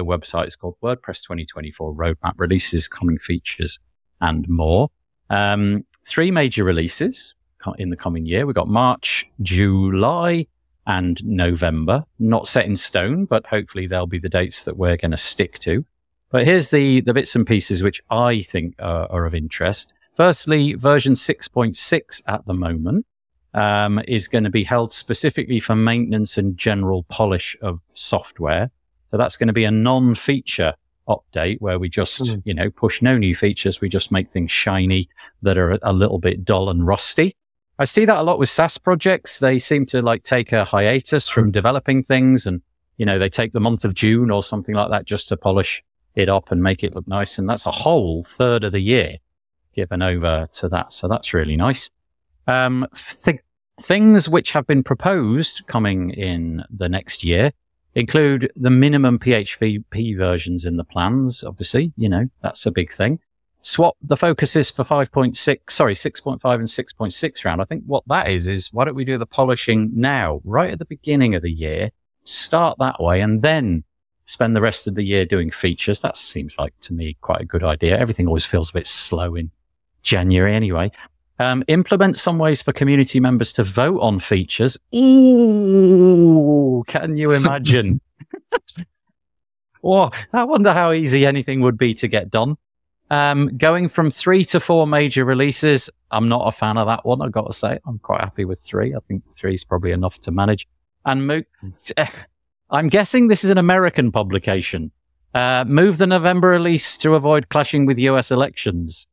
website. 0.05 0.45
It's 0.45 0.55
called 0.55 0.77
WordPress 0.81 1.21
2024 1.23 1.93
Roadmap 1.93 2.35
Releases, 2.37 2.87
Coming 2.87 3.17
Features, 3.17 3.79
and 4.21 4.47
more. 4.47 4.91
Um, 5.29 5.83
three 6.07 6.31
major 6.31 6.63
releases 6.63 7.35
in 7.77 7.89
the 7.89 7.97
coming 7.97 8.25
year. 8.25 8.45
We've 8.45 8.55
got 8.55 8.69
March, 8.69 9.29
July, 9.41 10.47
and 10.85 11.23
November. 11.25 12.03
Not 12.19 12.47
set 12.47 12.65
in 12.65 12.75
stone, 12.75 13.25
but 13.25 13.45
hopefully 13.45 13.87
they'll 13.87 14.07
be 14.07 14.19
the 14.19 14.29
dates 14.29 14.65
that 14.65 14.77
we're 14.77 14.97
going 14.97 15.11
to 15.11 15.17
stick 15.17 15.59
to. 15.59 15.85
But 16.29 16.45
here's 16.45 16.71
the, 16.71 17.01
the 17.01 17.13
bits 17.13 17.35
and 17.35 17.45
pieces 17.45 17.83
which 17.83 18.01
I 18.09 18.41
think 18.41 18.75
are, 18.79 19.07
are 19.11 19.25
of 19.25 19.35
interest. 19.35 19.93
Firstly, 20.15 20.73
version 20.73 21.13
6.6 21.13 22.21
at 22.27 22.45
the 22.45 22.53
moment 22.53 23.05
um, 23.53 24.01
is 24.07 24.27
going 24.27 24.43
to 24.43 24.49
be 24.49 24.63
held 24.63 24.91
specifically 24.91 25.59
for 25.59 25.75
maintenance 25.75 26.37
and 26.37 26.57
general 26.57 27.03
polish 27.03 27.55
of 27.61 27.81
software. 27.93 28.71
So 29.11 29.17
that's 29.17 29.37
going 29.37 29.47
to 29.47 29.53
be 29.53 29.65
a 29.65 29.71
non-feature 29.71 30.73
update 31.07 31.57
where 31.59 31.79
we 31.79 31.89
just, 31.89 32.23
mm. 32.23 32.41
you 32.45 32.53
know, 32.53 32.69
push 32.69 33.01
no 33.01 33.17
new 33.17 33.35
features. 33.35 33.81
We 33.81 33.89
just 33.89 34.11
make 34.11 34.29
things 34.29 34.51
shiny 34.51 35.07
that 35.41 35.57
are 35.57 35.77
a 35.83 35.93
little 35.93 36.19
bit 36.19 36.43
dull 36.43 36.69
and 36.69 36.85
rusty. 36.85 37.35
I 37.79 37.85
see 37.85 38.05
that 38.05 38.17
a 38.17 38.23
lot 38.23 38.39
with 38.39 38.49
SaaS 38.49 38.77
projects. 38.77 39.39
They 39.39 39.57
seem 39.59 39.85
to 39.87 40.01
like 40.01 40.23
take 40.23 40.51
a 40.51 40.63
hiatus 40.63 41.27
from 41.27 41.51
developing 41.51 42.03
things 42.03 42.45
and, 42.45 42.61
you 42.97 43.05
know, 43.05 43.17
they 43.17 43.29
take 43.29 43.53
the 43.53 43.59
month 43.59 43.83
of 43.83 43.93
June 43.93 44.29
or 44.29 44.43
something 44.43 44.75
like 44.75 44.91
that 44.91 45.05
just 45.05 45.29
to 45.29 45.37
polish 45.37 45.83
it 46.15 46.29
up 46.29 46.51
and 46.51 46.61
make 46.61 46.83
it 46.83 46.93
look 46.93 47.07
nice. 47.07 47.39
And 47.39 47.49
that's 47.49 47.65
a 47.65 47.71
whole 47.71 48.23
third 48.23 48.63
of 48.63 48.71
the 48.71 48.79
year 48.79 49.17
given 49.73 50.01
over 50.01 50.47
to 50.53 50.69
that. 50.69 50.93
So 50.93 51.07
that's 51.07 51.33
really 51.33 51.55
nice. 51.55 51.89
Um, 52.45 52.87
th- 53.23 53.39
things 53.81 54.29
which 54.29 54.51
have 54.51 54.67
been 54.67 54.83
proposed 54.83 55.65
coming 55.65 56.11
in 56.11 56.63
the 56.69 56.89
next 56.89 57.23
year 57.23 57.51
include 57.95 58.51
the 58.55 58.69
minimum 58.69 59.19
PHP 59.19 60.17
versions 60.17 60.65
in 60.65 60.77
the 60.77 60.83
plans. 60.83 61.43
Obviously, 61.43 61.91
you 61.97 62.09
know, 62.09 62.27
that's 62.41 62.65
a 62.65 62.71
big 62.71 62.91
thing. 62.91 63.19
Swap 63.65 63.95
the 64.01 64.17
focuses 64.17 64.69
for 64.69 64.83
5.6, 64.83 65.57
sorry, 65.69 65.93
6.5 65.93 66.53
and 66.53 66.67
6.6 66.67 67.45
round. 67.45 67.61
I 67.61 67.63
think 67.63 67.85
what 67.85 68.03
that 68.07 68.29
is, 68.29 68.45
is 68.45 68.67
why 68.73 68.83
don't 68.83 68.93
we 68.93 69.05
do 69.05 69.17
the 69.17 69.25
polishing 69.25 69.89
now, 69.95 70.41
right 70.43 70.73
at 70.73 70.79
the 70.79 70.85
beginning 70.85 71.33
of 71.33 71.43
the 71.43 71.51
year, 71.51 71.91
start 72.25 72.77
that 72.79 73.01
way 73.01 73.21
and 73.21 73.41
then 73.41 73.85
spend 74.25 74.53
the 74.53 74.59
rest 74.59 74.85
of 74.85 74.95
the 74.95 75.03
year 75.03 75.25
doing 75.25 75.49
features. 75.49 76.01
That 76.01 76.17
seems 76.17 76.57
like 76.59 76.73
to 76.81 76.93
me 76.93 77.15
quite 77.21 77.39
a 77.39 77.45
good 77.45 77.63
idea. 77.63 77.97
Everything 77.97 78.27
always 78.27 78.45
feels 78.45 78.69
a 78.69 78.73
bit 78.73 78.85
slow 78.85 79.33
in 79.35 79.49
January 80.01 80.53
anyway. 80.53 80.91
Um, 81.39 81.63
implement 81.69 82.17
some 82.17 82.37
ways 82.39 82.61
for 82.61 82.73
community 82.73 83.21
members 83.21 83.53
to 83.53 83.63
vote 83.63 83.99
on 84.01 84.19
features. 84.19 84.77
Ooh, 84.93 86.83
can 86.85 87.15
you 87.15 87.31
imagine? 87.31 88.01
oh, 89.85 90.11
I 90.33 90.43
wonder 90.43 90.73
how 90.73 90.91
easy 90.91 91.25
anything 91.25 91.61
would 91.61 91.77
be 91.77 91.93
to 91.93 92.09
get 92.09 92.29
done. 92.29 92.57
Um, 93.13 93.57
going 93.57 93.89
from 93.89 94.09
three 94.09 94.43
to 94.45 94.59
four 94.59 94.87
major 94.87 95.23
releases, 95.23 95.87
I'm 96.09 96.27
not 96.27 96.47
a 96.47 96.51
fan 96.51 96.77
of 96.77 96.87
that 96.87 97.05
one. 97.05 97.21
I've 97.21 97.31
got 97.31 97.45
to 97.45 97.53
say, 97.53 97.77
I'm 97.85 97.99
quite 97.99 98.21
happy 98.21 98.43
with 98.43 98.59
three. 98.59 98.95
I 98.95 98.99
think 99.07 99.21
three 99.31 99.53
is 99.53 99.63
probably 99.63 99.91
enough 99.91 100.17
to 100.21 100.31
manage. 100.31 100.67
And 101.05 101.27
mo- 101.27 101.43
I'm 102.71 102.87
guessing 102.87 103.27
this 103.27 103.43
is 103.43 103.51
an 103.51 103.59
American 103.59 104.11
publication. 104.11 104.89
Uh, 105.35 105.63
move 105.67 105.99
the 105.99 106.07
November 106.07 106.47
release 106.47 106.97
to 106.97 107.13
avoid 107.13 107.49
clashing 107.49 107.85
with 107.85 107.99
US 107.99 108.31
elections. 108.31 109.05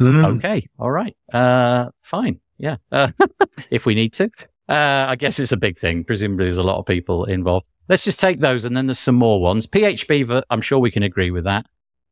Mm. 0.00 0.38
Okay. 0.38 0.66
All 0.80 0.90
right. 0.90 1.16
Uh, 1.32 1.90
fine. 2.00 2.40
Yeah. 2.58 2.78
Uh, 2.90 3.12
if 3.70 3.86
we 3.86 3.94
need 3.94 4.12
to. 4.14 4.24
Uh, 4.68 5.06
I 5.08 5.14
guess 5.14 5.38
it's 5.38 5.52
a 5.52 5.56
big 5.56 5.78
thing. 5.78 6.02
Presumably 6.02 6.46
there's 6.46 6.58
a 6.58 6.64
lot 6.64 6.78
of 6.78 6.86
people 6.86 7.26
involved. 7.26 7.68
Let's 7.88 8.04
just 8.04 8.18
take 8.18 8.40
those 8.40 8.64
and 8.64 8.76
then 8.76 8.88
there's 8.88 8.98
some 8.98 9.14
more 9.14 9.40
ones. 9.40 9.68
PHP, 9.68 10.42
I'm 10.50 10.60
sure 10.60 10.80
we 10.80 10.90
can 10.90 11.04
agree 11.04 11.30
with 11.30 11.44
that. 11.44 11.66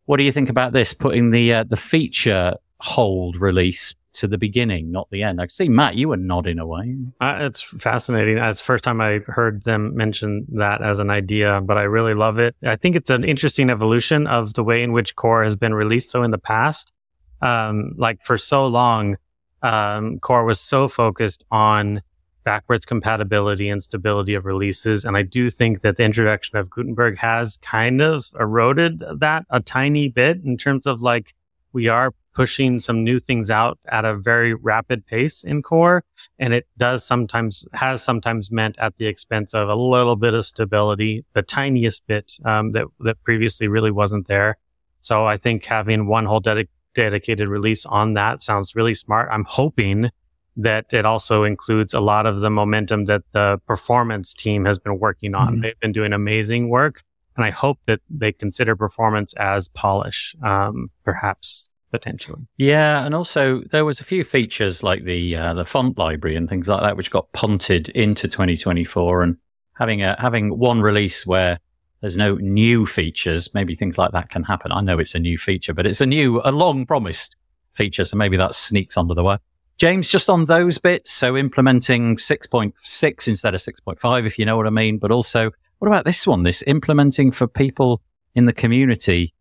What 0.07 0.17
do 0.17 0.25
you 0.25 0.33
think 0.33 0.49
about 0.49 0.73
this? 0.73 0.93
Putting 0.95 1.31
the, 1.31 1.53
uh, 1.53 1.65
the 1.65 1.77
feature 1.77 2.55
hold 2.81 3.37
release 3.37 3.95
to 4.13 4.27
the 4.27 4.39
beginning, 4.39 4.91
not 4.91 5.09
the 5.11 5.23
end. 5.23 5.41
I 5.41 5.47
see, 5.47 5.69
Matt, 5.69 5.95
you 5.95 6.09
were 6.09 6.17
nodding 6.17 6.59
away. 6.59 6.97
Uh, 7.21 7.39
it's 7.41 7.63
fascinating. 7.63 8.39
It's 8.39 8.61
the 8.61 8.65
first 8.65 8.83
time 8.83 9.01
I 9.01 9.21
heard 9.27 9.63
them 9.65 9.95
mention 9.95 10.47
that 10.55 10.83
as 10.83 10.99
an 10.99 11.11
idea, 11.11 11.61
but 11.63 11.79
I 11.79 11.83
really 11.83 12.15
love 12.15 12.39
it. 12.39 12.57
I 12.65 12.77
think 12.77 12.97
it's 12.97 13.11
an 13.11 13.23
interesting 13.23 13.71
evolution 13.71 14.27
of 14.27 14.55
the 14.55 14.65
way 14.65 14.83
in 14.83 14.93
which 14.93 15.15
Core 15.15 15.45
has 15.45 15.55
been 15.55 15.75
released. 15.75 16.11
So 16.11 16.23
in 16.23 16.33
the 16.33 16.39
past, 16.39 16.93
um, 17.41 17.93
like 17.97 18.23
for 18.25 18.37
so 18.37 18.67
long, 18.67 19.17
um, 19.63 20.19
Core 20.19 20.45
was 20.45 20.59
so 20.59 20.89
focused 20.89 21.45
on 21.51 22.03
backwards 22.45 22.87
compatibility 22.87 23.69
and 23.69 23.83
stability 23.83 24.35
of 24.35 24.45
releases. 24.45 25.05
And 25.05 25.17
I 25.17 25.23
do 25.23 25.51
think 25.51 25.83
that 25.83 25.97
the 25.97 26.05
introduction 26.05 26.57
of 26.57 26.71
Gutenberg 26.71 27.19
has 27.19 27.59
kind 27.59 28.01
of 28.01 28.25
eroded 28.39 29.03
that 29.19 29.45
a 29.51 29.61
tiny 29.61 30.09
bit 30.09 30.39
in 30.45 30.57
terms 30.57 30.87
of 30.87 31.01
like, 31.03 31.35
we 31.73 31.89
are 31.89 32.13
pushing 32.35 32.81
some 32.81 33.05
new 33.05 33.19
things 33.19 33.51
out 33.51 33.79
at 33.89 34.05
a 34.05 34.17
very 34.17 34.55
rapid 34.55 35.07
pace 35.07 35.45
in 35.45 35.63
core. 35.63 36.05
And 36.39 36.55
it 36.55 36.67
does 36.79 37.05
sometimes, 37.05 37.65
has 37.73 38.03
sometimes 38.03 38.51
meant 38.51 38.77
at 38.79 38.97
the 38.97 39.07
expense 39.07 39.55
of 39.55 39.69
a 39.69 39.75
little 39.75 40.17
bit 40.17 40.35
of 40.35 40.47
stability, 40.47 41.25
the 41.35 41.43
tiniest 41.43 42.07
bit, 42.07 42.33
um, 42.45 42.73
that, 42.73 42.87
that 43.01 43.23
previously 43.23 43.69
really 43.69 43.91
wasn't 43.91 44.29
there. 44.29 44.59
So 45.01 45.27
I 45.27 45.37
think 45.37 45.65
having 45.65 46.07
one 46.07 46.27
whole 46.27 46.41
dedicated 46.41 46.71
dedicated 46.95 47.49
release 47.49 47.87
on 47.87 48.15
that 48.15 48.43
sounds 48.43 48.75
really 48.75 48.95
smart. 48.95 49.29
I'm 49.31 49.45
hoping 49.45 50.11
that 50.57 50.87
it 50.93 51.07
also 51.07 51.45
includes 51.45 51.95
a 51.95 52.01
lot 52.01 52.27
of 52.27 52.41
the 52.41 52.51
momentum 52.51 53.07
that 53.07 53.23
the 53.33 53.59
performance 53.67 54.35
team 54.35 54.65
has 54.65 54.79
been 54.79 54.99
working 54.99 55.35
on. 55.35 55.55
Mm-hmm. 55.55 55.61
They've 55.63 55.81
been 55.81 55.93
doing 55.93 56.13
amazing 56.13 56.69
work. 56.69 57.03
And 57.37 57.45
I 57.45 57.51
hope 57.51 57.79
that 57.87 58.01
they 58.11 58.33
consider 58.33 58.77
performance 58.77 59.33
as 59.39 59.69
polish, 59.69 60.35
um, 60.45 60.91
perhaps 61.05 61.71
potentially. 61.91 62.43
Yeah, 62.59 63.05
and 63.05 63.15
also 63.15 63.63
there 63.71 63.85
was 63.85 64.01
a 64.01 64.05
few 64.05 64.25
features 64.25 64.83
like 64.83 65.05
the 65.05 65.37
uh, 65.37 65.55
the 65.55 65.65
font 65.65 65.97
library 65.97 66.37
and 66.37 66.49
things 66.49 66.69
like 66.69 66.83
that, 66.83 66.97
which 66.97 67.11
got 67.11 67.33
punted 67.33 67.89
into 67.91 68.29
2024. 68.29 69.23
And 69.23 69.37
having 69.79 70.03
a 70.03 70.17
having 70.21 70.59
one 70.59 70.83
release 70.83 71.25
where 71.25 71.59
there's 72.01 72.17
no 72.17 72.37
new 72.37 72.87
features. 72.87 73.53
Maybe 73.55 73.75
things 73.75 73.99
like 73.99 74.13
that 74.13 74.31
can 74.31 74.43
happen. 74.43 74.73
I 74.73 74.81
know 74.81 74.99
it's 74.99 75.15
a 75.15 75.19
new 75.19 75.37
feature, 75.37 75.75
but 75.75 75.87
it's 75.87 76.01
a 76.01 76.07
new, 76.07 76.41
a 76.45 76.53
long 76.53 76.87
promised 76.87 77.37
feature. 77.73 78.05
So 78.05 78.17
maybe 78.17 78.37
that 78.37 78.55
sneaks 78.55 78.97
under 78.97 79.15
the 79.15 79.23
wire. 79.23 79.39
James, 79.81 80.11
just 80.11 80.29
on 80.29 80.45
those 80.45 80.77
bits. 80.77 81.11
So 81.11 81.39
implementing 81.39 82.17
6.6 82.17 83.29
instead 83.29 83.55
of 83.55 83.61
6.5, 83.63 84.27
if 84.27 84.39
you 84.39 84.45
know 84.45 84.59
what 84.59 84.67
I 84.67 84.71
mean. 84.71 84.99
But 84.99 85.11
also, 85.11 85.51
what 85.79 85.89
about 85.89 86.05
this 86.05 86.27
one? 86.27 86.43
This 86.43 86.63
implementing 86.67 87.31
for 87.31 87.47
people 87.47 88.03
in 88.35 88.45
the 88.45 88.53
community 88.53 89.33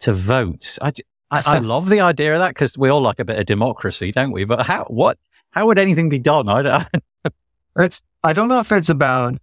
to 0.00 0.12
vote. 0.12 0.76
I, 0.82 0.92
I, 1.30 1.42
I 1.46 1.58
love 1.60 1.88
the 1.88 2.00
idea 2.00 2.34
of 2.34 2.40
that 2.40 2.50
because 2.50 2.76
we 2.76 2.90
all 2.90 3.00
like 3.00 3.20
a 3.20 3.24
bit 3.24 3.38
of 3.38 3.46
democracy, 3.46 4.12
don't 4.12 4.32
we? 4.32 4.44
But 4.44 4.66
how, 4.66 4.84
what, 4.84 5.16
how 5.52 5.64
would 5.64 5.78
anything 5.78 6.10
be 6.10 6.18
done? 6.18 6.50
I 6.50 6.60
don't, 6.60 6.88
it's, 7.78 8.02
I 8.22 8.34
don't 8.34 8.48
know 8.48 8.60
if 8.60 8.70
it's 8.72 8.90
about 8.90 9.38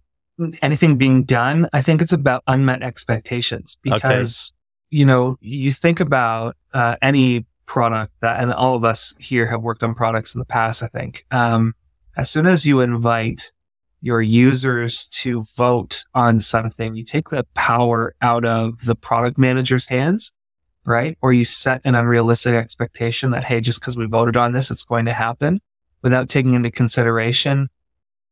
anything 0.62 0.96
being 0.96 1.24
done. 1.24 1.68
I 1.72 1.82
think 1.82 2.00
it's 2.00 2.12
about 2.12 2.44
unmet 2.46 2.84
expectations 2.84 3.76
because, 3.82 4.52
okay. 4.52 4.98
you 4.98 5.04
know, 5.04 5.36
you 5.40 5.72
think 5.72 5.98
about 5.98 6.56
uh, 6.72 6.94
any 7.02 7.44
product 7.66 8.12
that, 8.20 8.40
and 8.40 8.52
all 8.52 8.74
of 8.74 8.84
us 8.84 9.14
here 9.18 9.46
have 9.46 9.62
worked 9.62 9.82
on 9.82 9.94
products 9.94 10.34
in 10.34 10.38
the 10.38 10.44
past, 10.44 10.82
I 10.82 10.88
think. 10.88 11.24
Um, 11.30 11.74
as 12.16 12.30
soon 12.30 12.46
as 12.46 12.66
you 12.66 12.80
invite 12.80 13.52
your 14.00 14.20
users 14.20 15.08
to 15.08 15.42
vote 15.56 16.04
on 16.14 16.38
something, 16.38 16.94
you 16.94 17.04
take 17.04 17.30
the 17.30 17.46
power 17.54 18.14
out 18.20 18.44
of 18.44 18.84
the 18.84 18.94
product 18.94 19.38
manager's 19.38 19.86
hands, 19.86 20.32
right? 20.84 21.16
Or 21.22 21.32
you 21.32 21.44
set 21.44 21.80
an 21.84 21.94
unrealistic 21.94 22.54
expectation 22.54 23.30
that, 23.30 23.44
hey, 23.44 23.60
just 23.60 23.80
because 23.80 23.96
we 23.96 24.06
voted 24.06 24.36
on 24.36 24.52
this, 24.52 24.70
it's 24.70 24.84
going 24.84 25.06
to 25.06 25.14
happen 25.14 25.60
without 26.02 26.28
taking 26.28 26.54
into 26.54 26.70
consideration 26.70 27.68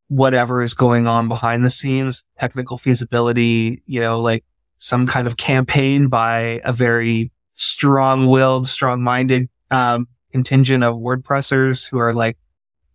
whatever 0.09 0.61
is 0.61 0.75
going 0.75 1.07
on 1.07 1.27
behind 1.27 1.65
the 1.65 1.69
scenes, 1.69 2.23
technical 2.37 2.77
feasibility, 2.77 3.81
you 3.87 3.99
know, 3.99 4.21
like 4.21 4.43
some 4.77 5.07
kind 5.07 5.25
of 5.25 5.37
campaign 5.37 6.07
by 6.07 6.61
a 6.63 6.71
very 6.71 7.31
strong 7.53 8.27
willed, 8.27 8.67
strong 8.67 9.01
minded, 9.01 9.49
um, 9.71 10.07
contingent 10.31 10.83
of 10.83 10.95
WordPressers 10.95 11.89
who 11.89 11.99
are 11.99 12.13
like, 12.13 12.37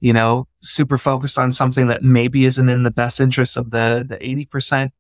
you 0.01 0.13
know, 0.13 0.47
super 0.61 0.99
focused 0.99 1.39
on 1.39 1.53
something 1.53 1.89
that 1.89 2.03
maybe 2.03 2.45
isn't 2.45 2.69
in 2.69 2.83
the 2.83 2.91
best 2.91 3.21
interest 3.21 3.57
of 3.57 3.71
the, 3.71 4.05
the 4.07 4.17
80%. 4.17 4.91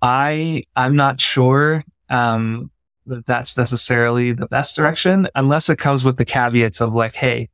I, 0.00 0.64
I'm 0.76 0.96
not 0.96 1.20
sure, 1.20 1.84
um, 2.08 2.70
that 3.06 3.26
that's 3.26 3.56
necessarily 3.56 4.32
the 4.32 4.46
best 4.46 4.76
direction 4.76 5.28
unless 5.34 5.68
it 5.68 5.78
comes 5.78 6.04
with 6.04 6.16
the 6.16 6.24
caveats 6.24 6.80
of 6.80 6.94
like, 6.94 7.14
Hey, 7.14 7.48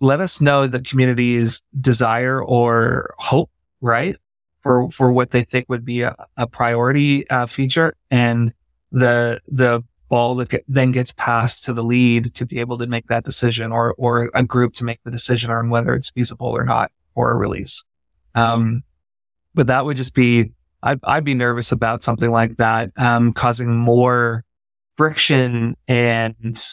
let 0.00 0.20
us 0.20 0.40
know 0.40 0.66
the 0.66 0.80
community's 0.80 1.62
desire 1.78 2.42
or 2.42 3.14
hope, 3.18 3.50
right? 3.80 4.16
For, 4.62 4.90
for 4.90 5.12
what 5.12 5.30
they 5.30 5.42
think 5.42 5.68
would 5.68 5.84
be 5.84 6.02
a, 6.02 6.14
a 6.36 6.46
priority 6.46 7.28
uh, 7.30 7.46
feature 7.46 7.94
and 8.10 8.52
the, 8.90 9.40
the 9.46 9.82
ball 10.08 10.34
that 10.36 10.48
get, 10.48 10.64
then 10.68 10.92
gets 10.92 11.12
passed 11.12 11.64
to 11.64 11.72
the 11.72 11.82
lead 11.82 12.34
to 12.34 12.46
be 12.46 12.60
able 12.60 12.78
to 12.78 12.86
make 12.86 13.06
that 13.08 13.24
decision 13.24 13.72
or, 13.72 13.94
or 13.98 14.30
a 14.34 14.42
group 14.42 14.74
to 14.74 14.84
make 14.84 15.00
the 15.04 15.10
decision 15.10 15.50
on 15.50 15.70
whether 15.70 15.94
it's 15.94 16.10
feasible 16.10 16.48
or 16.48 16.64
not 16.64 16.92
for 17.14 17.30
a 17.30 17.34
release. 17.34 17.84
Um, 18.34 18.82
but 19.54 19.68
that 19.68 19.84
would 19.84 19.96
just 19.96 20.14
be, 20.14 20.52
I'd, 20.82 21.00
I'd 21.02 21.24
be 21.24 21.34
nervous 21.34 21.72
about 21.72 22.02
something 22.02 22.30
like 22.30 22.56
that, 22.56 22.90
um, 22.96 23.32
causing 23.32 23.74
more 23.74 24.44
friction 24.96 25.76
and, 25.88 26.64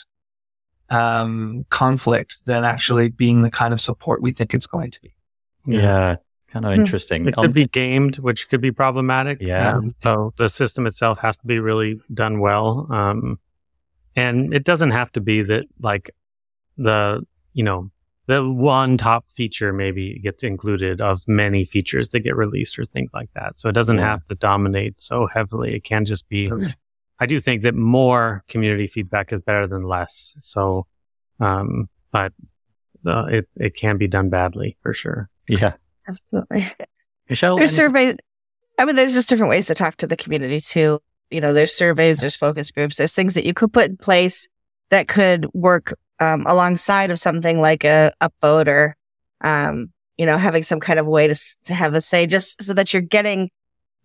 um, 0.90 1.66
conflict 1.70 2.46
than 2.46 2.64
actually 2.64 3.10
being 3.10 3.42
the 3.42 3.50
kind 3.50 3.74
of 3.74 3.82
support 3.82 4.22
we 4.22 4.32
think 4.32 4.54
it's 4.54 4.68
going 4.68 4.92
to 4.92 5.02
be. 5.02 5.14
Yeah. 5.66 5.82
yeah 5.82 6.16
kind 6.54 6.66
of 6.66 6.74
hmm. 6.74 6.82
interesting. 6.82 7.28
It 7.28 7.36
could 7.36 7.54
be 7.54 7.66
gamed, 7.66 8.20
which 8.20 8.48
could 8.50 8.62
be 8.62 8.72
problematic. 8.72 9.40
Yeah. 9.42 9.74
Um, 9.74 9.96
so 10.00 10.34
the 10.38 10.48
system 10.48 10.86
itself 10.86 11.18
has 11.20 11.36
to 11.38 11.48
be 11.48 11.60
really 11.60 12.00
done 12.14 12.40
well. 12.40 12.88
Um, 12.92 13.40
and 14.16 14.54
it 14.54 14.64
doesn't 14.64 14.92
have 14.92 15.12
to 15.14 15.22
be 15.22 15.42
that 15.42 15.66
like 15.82 16.12
the, 16.78 17.26
you 17.54 17.64
know, 17.64 17.90
the 18.28 18.48
one 18.48 18.98
top 18.98 19.26
feature 19.30 19.74
maybe 19.74 20.20
gets 20.20 20.44
included 20.44 21.02
of 21.02 21.28
many 21.28 21.66
features 21.66 22.10
that 22.10 22.20
get 22.20 22.38
released 22.38 22.78
or 22.80 22.86
things 22.86 23.14
like 23.14 23.30
that. 23.34 23.60
So 23.60 23.68
it 23.68 23.74
doesn't 23.74 23.98
yeah. 23.98 24.12
have 24.12 24.28
to 24.28 24.36
dominate 24.36 25.02
so 25.02 25.28
heavily. 25.28 25.76
It 25.76 25.84
can 25.84 26.06
just 26.06 26.30
be, 26.30 26.52
okay. 26.52 26.74
I 27.20 27.26
do 27.26 27.40
think 27.40 27.64
that 27.64 27.76
more 27.76 28.44
community 28.48 28.88
feedback 28.88 29.34
is 29.34 29.42
better 29.42 29.68
than 29.68 29.84
less. 29.84 30.36
So, 30.40 30.86
um, 31.40 31.90
but 32.12 32.32
uh, 33.06 33.26
it, 33.26 33.50
it 33.58 33.76
can 33.76 33.98
be 33.98 34.08
done 34.08 34.30
badly 34.30 34.78
for 34.82 34.94
sure. 34.94 35.30
Yeah. 35.50 35.74
Absolutely. 36.08 36.72
Michelle? 37.30 37.58
There's 37.58 37.72
any- 37.72 37.78
surveys. 37.78 38.16
I 38.80 38.86
mean, 38.86 38.96
there's 38.96 39.14
just 39.14 39.30
different 39.30 39.50
ways 39.50 39.68
to 39.68 39.76
talk 39.76 39.98
to 39.98 40.08
the 40.08 40.18
community 40.18 40.60
too. 40.60 41.00
You 41.30 41.42
know, 41.42 41.54
there's 41.54 41.74
surveys, 41.74 42.20
there's 42.20 42.36
focus 42.36 42.72
groups, 42.72 42.98
there's 42.98 43.14
things 43.14 43.36
that 43.36 43.46
you 43.46 43.54
could 43.54 43.74
put 43.74 43.90
in 43.90 43.98
place 43.98 44.48
that 44.90 45.08
could 45.08 45.48
work 45.54 45.98
um, 46.20 46.46
alongside 46.46 47.12
of 47.12 47.20
something 47.20 47.60
like 47.60 47.84
a 47.84 48.12
upvote 48.22 48.68
or, 48.68 48.96
um, 49.42 49.92
you 50.18 50.26
know, 50.26 50.38
having 50.38 50.64
some 50.64 50.80
kind 50.80 51.00
of 51.00 51.06
way 51.06 51.28
to, 51.28 51.36
to 51.66 51.74
have 51.74 51.94
a 51.94 52.02
say 52.02 52.28
just 52.28 52.62
so 52.62 52.74
that 52.74 52.94
you're 52.94 53.02
getting 53.02 53.50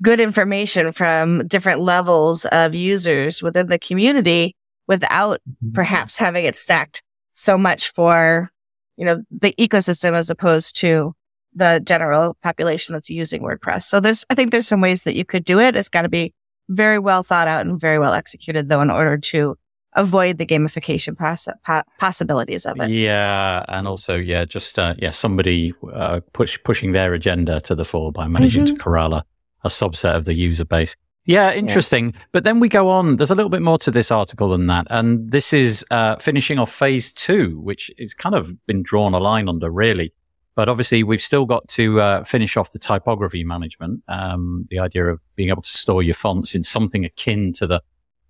good 0.01 0.21
information 0.21 0.93
from 0.93 1.47
different 1.47 1.81
levels 1.81 2.45
of 2.47 2.75
users 2.75 3.43
within 3.43 3.69
the 3.69 3.79
community 3.79 4.55
without 4.87 5.41
mm-hmm. 5.41 5.73
perhaps 5.73 6.17
having 6.17 6.45
it 6.45 6.57
stacked 6.57 7.03
so 7.33 7.59
much 7.59 7.93
for, 7.93 8.51
you 8.97 9.05
know, 9.05 9.23
the 9.31 9.55
ecosystem 9.59 10.13
as 10.13 10.31
opposed 10.31 10.77
to 10.79 11.15
the 11.55 11.81
general 11.85 12.37
population 12.43 12.93
that's 12.93 13.11
using 13.11 13.43
WordPress. 13.43 13.83
So 13.83 14.01
there's, 14.01 14.25
I 14.31 14.35
think 14.35 14.51
there's 14.51 14.69
some 14.69 14.81
ways 14.81 15.03
that 15.05 15.15
you 15.15 15.25
could 15.25 15.45
do 15.45 15.59
it. 15.59 15.77
It's 15.77 15.89
got 15.89 16.03
to 16.03 16.09
be 16.09 16.35
very 16.69 16.99
well 16.99 17.23
thought 17.23 17.49
out 17.49 17.67
and 17.67 17.81
very 17.81 17.99
well 17.99 18.13
executed 18.13 18.69
though 18.69 18.83
in 18.83 18.91
order 18.91 19.17
to 19.17 19.57
avoid 19.95 20.39
the 20.39 20.47
gamification 20.47 21.17
poss- 21.17 21.49
po- 21.65 21.83
possibilities 21.99 22.67
of 22.67 22.81
it. 22.81 22.91
Yeah, 22.91 23.65
and 23.69 23.87
also 23.87 24.17
yeah, 24.17 24.45
just 24.45 24.79
uh, 24.79 24.95
yeah, 24.99 25.11
somebody 25.11 25.75
uh, 25.93 26.21
push 26.33 26.59
pushing 26.65 26.93
their 26.93 27.15
agenda 27.15 27.61
to 27.61 27.75
the 27.75 27.85
fore 27.85 28.13
by 28.13 28.29
managing 28.29 28.65
mm-hmm. 28.65 28.77
to 28.77 28.83
corral 28.83 29.15
a, 29.15 29.25
a, 29.65 29.69
subset 29.69 30.15
of 30.15 30.25
the 30.25 30.35
user 30.35 30.65
base. 30.65 30.97
Yeah, 31.25 31.53
interesting. 31.53 32.13
Yeah. 32.13 32.21
But 32.33 32.45
then 32.45 32.59
we 32.59 32.69
go 32.69 32.89
on. 32.89 33.17
There's 33.17 33.31
a 33.31 33.35
little 33.35 33.51
bit 33.51 33.61
more 33.61 33.79
to 33.79 33.91
this 33.91 34.11
article 34.11 34.49
than 34.49 34.67
that, 34.69 34.87
and 34.91 35.31
this 35.31 35.53
is 35.53 35.85
uh, 35.91 36.17
finishing 36.17 36.59
off 36.59 36.73
phase 36.73 37.13
two, 37.13 37.61
which 37.61 37.91
is 37.99 38.15
kind 38.15 38.35
of 38.35 38.51
been 38.67 38.83
drawn 38.83 39.15
a 39.15 39.19
line 39.19 39.49
under 39.49 39.71
really. 39.71 40.13
But 40.59 40.69
obviously, 40.69 41.05
we've 41.05 41.23
still 41.23 41.47
got 41.47 41.69
to 41.69 42.01
uh, 42.01 42.25
finish 42.25 42.57
off 42.57 42.73
the 42.73 42.81
typography 42.81 43.45
management. 43.45 44.03
Um, 44.09 44.67
the 44.71 44.81
idea 44.81 45.07
of 45.07 45.21
being 45.37 45.51
able 45.51 45.63
to 45.63 45.71
store 45.71 46.03
your 46.03 46.17
fonts 46.17 46.57
in 46.57 46.65
something 46.65 47.05
akin 47.05 47.53
to 47.59 47.67
the 47.69 47.81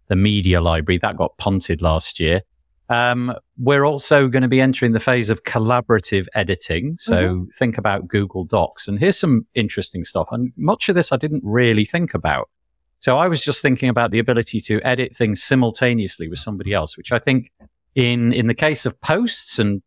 the 0.08 0.16
media 0.16 0.60
library 0.60 0.98
that 0.98 1.16
got 1.16 1.38
punted 1.38 1.80
last 1.80 2.20
year. 2.20 2.42
Um, 2.90 3.34
we're 3.56 3.84
also 3.84 4.28
going 4.28 4.42
to 4.42 4.48
be 4.48 4.60
entering 4.60 4.92
the 4.92 5.00
phase 5.00 5.30
of 5.30 5.44
collaborative 5.44 6.26
editing. 6.34 6.96
So 6.98 7.14
mm-hmm. 7.14 7.44
think 7.58 7.78
about 7.78 8.08
Google 8.08 8.44
Docs. 8.44 8.88
And 8.88 8.98
here's 8.98 9.18
some 9.18 9.46
interesting 9.54 10.04
stuff. 10.04 10.28
And 10.30 10.52
much 10.58 10.90
of 10.90 10.94
this 10.94 11.12
I 11.12 11.16
didn't 11.16 11.44
really 11.46 11.86
think 11.86 12.12
about. 12.12 12.50
So 12.98 13.16
I 13.16 13.26
was 13.26 13.40
just 13.40 13.62
thinking 13.62 13.88
about 13.88 14.10
the 14.10 14.18
ability 14.18 14.60
to 14.60 14.82
edit 14.82 15.16
things 15.16 15.42
simultaneously 15.42 16.28
with 16.28 16.40
somebody 16.40 16.74
else, 16.74 16.94
which 16.98 17.10
I 17.10 17.18
think 17.18 17.50
in, 17.94 18.34
in 18.34 18.48
the 18.48 18.54
case 18.54 18.84
of 18.84 19.00
posts 19.00 19.58
and 19.58 19.80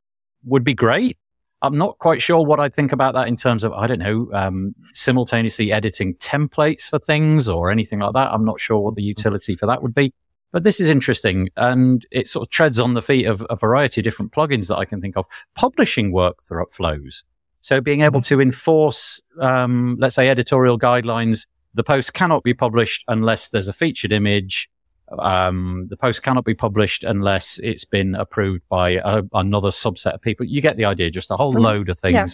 would 0.43 0.63
be 0.63 0.73
great. 0.73 1.19
I'm 1.61 1.77
not 1.77 1.99
quite 1.99 2.21
sure 2.21 2.43
what 2.43 2.59
I 2.59 2.69
think 2.69 2.91
about 2.91 3.13
that 3.13 3.27
in 3.27 3.35
terms 3.35 3.63
of, 3.63 3.71
I 3.73 3.85
don't 3.85 3.99
know, 3.99 4.29
um, 4.33 4.73
simultaneously 4.93 5.71
editing 5.71 6.15
templates 6.15 6.89
for 6.89 6.97
things 6.97 7.47
or 7.47 7.69
anything 7.69 7.99
like 7.99 8.13
that. 8.13 8.31
I'm 8.31 8.45
not 8.45 8.59
sure 8.59 8.79
what 8.79 8.95
the 8.95 9.03
utility 9.03 9.55
for 9.55 9.67
that 9.67 9.83
would 9.83 9.93
be. 9.93 10.13
But 10.51 10.63
this 10.63 10.79
is 10.79 10.89
interesting 10.89 11.49
and 11.55 12.05
it 12.11 12.27
sort 12.27 12.47
of 12.47 12.51
treads 12.51 12.79
on 12.79 12.93
the 12.93 13.01
feet 13.01 13.25
of 13.25 13.45
a 13.49 13.55
variety 13.55 14.01
of 14.01 14.03
different 14.03 14.31
plugins 14.31 14.67
that 14.67 14.77
I 14.77 14.85
can 14.85 15.01
think 15.01 15.15
of. 15.17 15.25
Publishing 15.55 16.11
workflows. 16.11 17.23
So 17.61 17.79
being 17.79 18.01
able 18.01 18.21
mm-hmm. 18.21 18.35
to 18.35 18.41
enforce, 18.41 19.21
um, 19.39 19.97
let's 19.99 20.15
say 20.15 20.29
editorial 20.29 20.79
guidelines, 20.79 21.47
the 21.73 21.83
post 21.83 22.13
cannot 22.13 22.43
be 22.43 22.53
published 22.53 23.03
unless 23.07 23.51
there's 23.51 23.67
a 23.67 23.73
featured 23.73 24.11
image 24.11 24.69
um, 25.19 25.87
the 25.89 25.97
post 25.97 26.23
cannot 26.23 26.45
be 26.45 26.53
published 26.53 27.03
unless 27.03 27.59
it's 27.59 27.85
been 27.85 28.15
approved 28.15 28.63
by 28.69 28.91
a, 29.03 29.23
another 29.33 29.69
subset 29.69 30.13
of 30.13 30.21
people. 30.21 30.45
You 30.45 30.61
get 30.61 30.77
the 30.77 30.85
idea, 30.85 31.09
just 31.09 31.31
a 31.31 31.35
whole 31.35 31.53
mm-hmm. 31.53 31.63
load 31.63 31.89
of 31.89 31.99
things. 31.99 32.13
Yeah. 32.13 32.27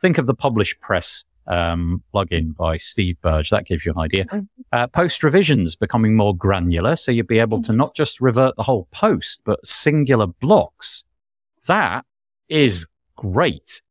Think 0.00 0.18
of 0.18 0.26
the 0.26 0.34
PublishPress 0.34 1.24
um, 1.46 2.02
plugin 2.12 2.56
by 2.56 2.76
Steve 2.76 3.20
Burge. 3.20 3.50
That 3.50 3.66
gives 3.66 3.84
you 3.84 3.92
an 3.92 3.98
idea. 3.98 4.24
Mm-hmm. 4.26 4.40
Uh, 4.72 4.86
post 4.88 5.22
revisions 5.22 5.76
becoming 5.76 6.16
more 6.16 6.36
granular. 6.36 6.96
So 6.96 7.12
you'd 7.12 7.26
be 7.26 7.38
able 7.38 7.62
to 7.62 7.70
mm-hmm. 7.70 7.78
not 7.78 7.94
just 7.94 8.20
revert 8.20 8.56
the 8.56 8.62
whole 8.62 8.88
post, 8.90 9.42
but 9.44 9.64
singular 9.66 10.26
blocks. 10.26 11.04
That 11.66 12.04
is 12.48 12.86
great. 13.16 13.82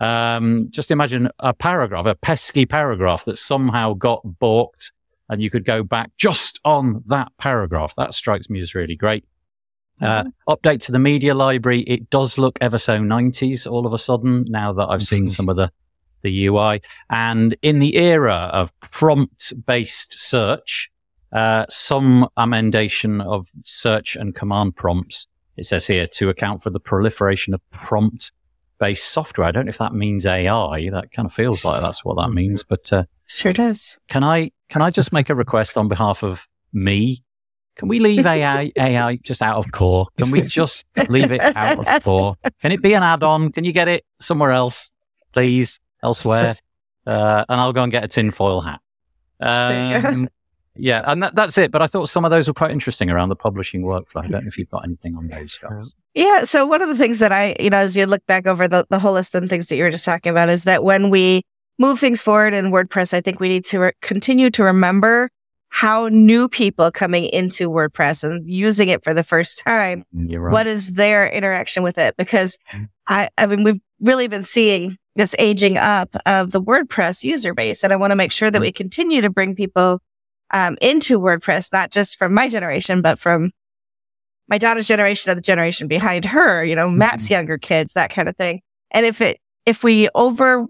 Um, 0.00 0.68
just 0.70 0.90
imagine 0.90 1.28
a 1.40 1.52
paragraph, 1.52 2.06
a 2.06 2.14
pesky 2.14 2.66
paragraph 2.66 3.24
that 3.24 3.36
somehow 3.36 3.94
got 3.94 4.20
balked 4.38 4.92
and 5.28 5.42
you 5.42 5.50
could 5.50 5.64
go 5.64 5.82
back 5.82 6.10
just 6.16 6.60
on 6.64 7.02
that 7.06 7.32
paragraph. 7.38 7.94
That 7.96 8.14
strikes 8.14 8.48
me 8.48 8.60
as 8.60 8.74
really 8.74 8.96
great. 8.96 9.24
Uh, 10.00 10.22
mm-hmm. 10.22 10.52
update 10.52 10.80
to 10.86 10.92
the 10.92 10.98
media 10.98 11.34
library. 11.34 11.80
It 11.80 12.08
does 12.08 12.38
look 12.38 12.58
ever 12.60 12.78
so 12.78 12.98
90s 12.98 13.70
all 13.70 13.86
of 13.86 13.92
a 13.92 13.98
sudden 13.98 14.44
now 14.48 14.72
that 14.72 14.86
I've 14.86 15.02
seen 15.02 15.28
some 15.28 15.48
of 15.48 15.56
the, 15.56 15.72
the 16.22 16.46
UI. 16.46 16.80
And 17.10 17.56
in 17.62 17.80
the 17.80 17.96
era 17.96 18.50
of 18.52 18.78
prompt 18.80 19.52
based 19.66 20.12
search, 20.12 20.90
uh, 21.32 21.66
some 21.68 22.28
amendation 22.36 23.20
of 23.20 23.48
search 23.62 24.16
and 24.16 24.34
command 24.34 24.76
prompts. 24.76 25.26
It 25.56 25.66
says 25.66 25.86
here 25.86 26.06
to 26.06 26.28
account 26.28 26.62
for 26.62 26.70
the 26.70 26.80
proliferation 26.80 27.52
of 27.52 27.60
prompt 27.70 28.32
based 28.78 29.10
software. 29.10 29.46
I 29.46 29.50
don't 29.50 29.66
know 29.66 29.70
if 29.70 29.78
that 29.78 29.94
means 29.94 30.26
AI. 30.26 30.90
That 30.90 31.12
kind 31.12 31.26
of 31.26 31.32
feels 31.32 31.64
like 31.64 31.80
that's 31.80 32.04
what 32.04 32.16
that 32.16 32.30
means, 32.30 32.64
but 32.64 32.92
uh, 32.92 33.04
sure 33.26 33.52
does. 33.52 33.98
Can 34.08 34.24
I 34.24 34.50
can 34.68 34.82
I 34.82 34.90
just 34.90 35.12
make 35.12 35.30
a 35.30 35.34
request 35.34 35.76
on 35.76 35.88
behalf 35.88 36.22
of 36.22 36.46
me? 36.72 37.22
Can 37.76 37.88
we 37.88 38.00
leave 38.00 38.26
AI 38.26 38.72
AI 38.76 39.16
just 39.22 39.40
out 39.42 39.56
of 39.56 39.70
core? 39.72 40.06
Can 40.16 40.30
we 40.30 40.42
just 40.42 40.84
leave 41.08 41.30
it 41.30 41.40
out 41.40 41.86
of 41.86 42.02
core? 42.04 42.36
Can 42.60 42.72
it 42.72 42.82
be 42.82 42.94
an 42.94 43.02
add-on? 43.02 43.52
Can 43.52 43.64
you 43.64 43.72
get 43.72 43.88
it 43.88 44.04
somewhere 44.20 44.50
else, 44.50 44.90
please, 45.32 45.78
elsewhere? 46.02 46.56
Uh, 47.06 47.42
and 47.48 47.58
I'll 47.58 47.72
go 47.72 47.82
and 47.82 47.90
get 47.90 48.04
a 48.04 48.08
tinfoil 48.08 48.60
hat. 48.60 48.80
Um, 49.40 50.28
yeah, 50.78 51.02
and 51.06 51.22
that, 51.22 51.34
that's 51.34 51.58
it. 51.58 51.70
But 51.70 51.82
I 51.82 51.86
thought 51.86 52.08
some 52.08 52.24
of 52.24 52.30
those 52.30 52.48
were 52.48 52.54
quite 52.54 52.70
interesting 52.70 53.10
around 53.10 53.28
the 53.28 53.36
publishing 53.36 53.82
workflow. 53.82 54.24
I 54.24 54.28
don't 54.28 54.44
know 54.44 54.48
if 54.48 54.56
you've 54.56 54.70
got 54.70 54.84
anything 54.84 55.16
on 55.16 55.28
those 55.28 55.58
guys. 55.58 55.94
Yeah. 56.14 56.44
So 56.44 56.66
one 56.66 56.82
of 56.82 56.88
the 56.88 56.96
things 56.96 57.18
that 57.18 57.32
I, 57.32 57.56
you 57.60 57.70
know, 57.70 57.78
as 57.78 57.96
you 57.96 58.06
look 58.06 58.24
back 58.26 58.46
over 58.46 58.68
the, 58.68 58.86
the 58.88 58.98
whole 58.98 59.12
list 59.12 59.34
and 59.34 59.48
things 59.48 59.66
that 59.66 59.76
you 59.76 59.82
were 59.82 59.90
just 59.90 60.04
talking 60.04 60.30
about 60.30 60.48
is 60.48 60.64
that 60.64 60.84
when 60.84 61.10
we 61.10 61.42
move 61.78 61.98
things 61.98 62.22
forward 62.22 62.54
in 62.54 62.66
WordPress, 62.66 63.14
I 63.14 63.20
think 63.20 63.40
we 63.40 63.48
need 63.48 63.64
to 63.66 63.78
re- 63.78 63.92
continue 64.00 64.50
to 64.50 64.64
remember 64.64 65.30
how 65.70 66.08
new 66.08 66.48
people 66.48 66.90
coming 66.90 67.24
into 67.26 67.70
WordPress 67.70 68.24
and 68.24 68.48
using 68.48 68.88
it 68.88 69.04
for 69.04 69.12
the 69.12 69.22
first 69.22 69.58
time, 69.58 70.04
right. 70.12 70.52
what 70.52 70.66
is 70.66 70.94
their 70.94 71.28
interaction 71.28 71.82
with 71.82 71.98
it? 71.98 72.16
Because 72.16 72.58
mm-hmm. 72.72 72.84
I, 73.06 73.28
I 73.36 73.46
mean, 73.46 73.64
we've 73.64 73.80
really 74.00 74.28
been 74.28 74.42
seeing 74.42 74.96
this 75.14 75.34
aging 75.38 75.76
up 75.76 76.16
of 76.26 76.52
the 76.52 76.62
WordPress 76.62 77.22
user 77.22 77.52
base. 77.52 77.82
And 77.84 77.92
I 77.92 77.96
want 77.96 78.12
to 78.12 78.16
make 78.16 78.32
sure 78.32 78.50
that 78.50 78.58
mm-hmm. 78.58 78.62
we 78.62 78.72
continue 78.72 79.20
to 79.20 79.30
bring 79.30 79.54
people 79.54 80.00
um, 80.50 80.76
into 80.80 81.18
WordPress, 81.20 81.72
not 81.72 81.90
just 81.90 82.18
from 82.18 82.34
my 82.34 82.48
generation, 82.48 83.02
but 83.02 83.18
from 83.18 83.52
my 84.48 84.58
daughter's 84.58 84.88
generation 84.88 85.30
and 85.30 85.38
the 85.38 85.42
generation 85.42 85.88
behind 85.88 86.24
her, 86.24 86.64
you 86.64 86.74
know, 86.74 86.88
Matt's 86.88 87.24
mm-hmm. 87.24 87.34
younger 87.34 87.58
kids, 87.58 87.92
that 87.92 88.10
kind 88.10 88.28
of 88.28 88.36
thing. 88.36 88.62
And 88.90 89.04
if 89.04 89.20
it, 89.20 89.38
if 89.66 89.84
we 89.84 90.08
over 90.14 90.66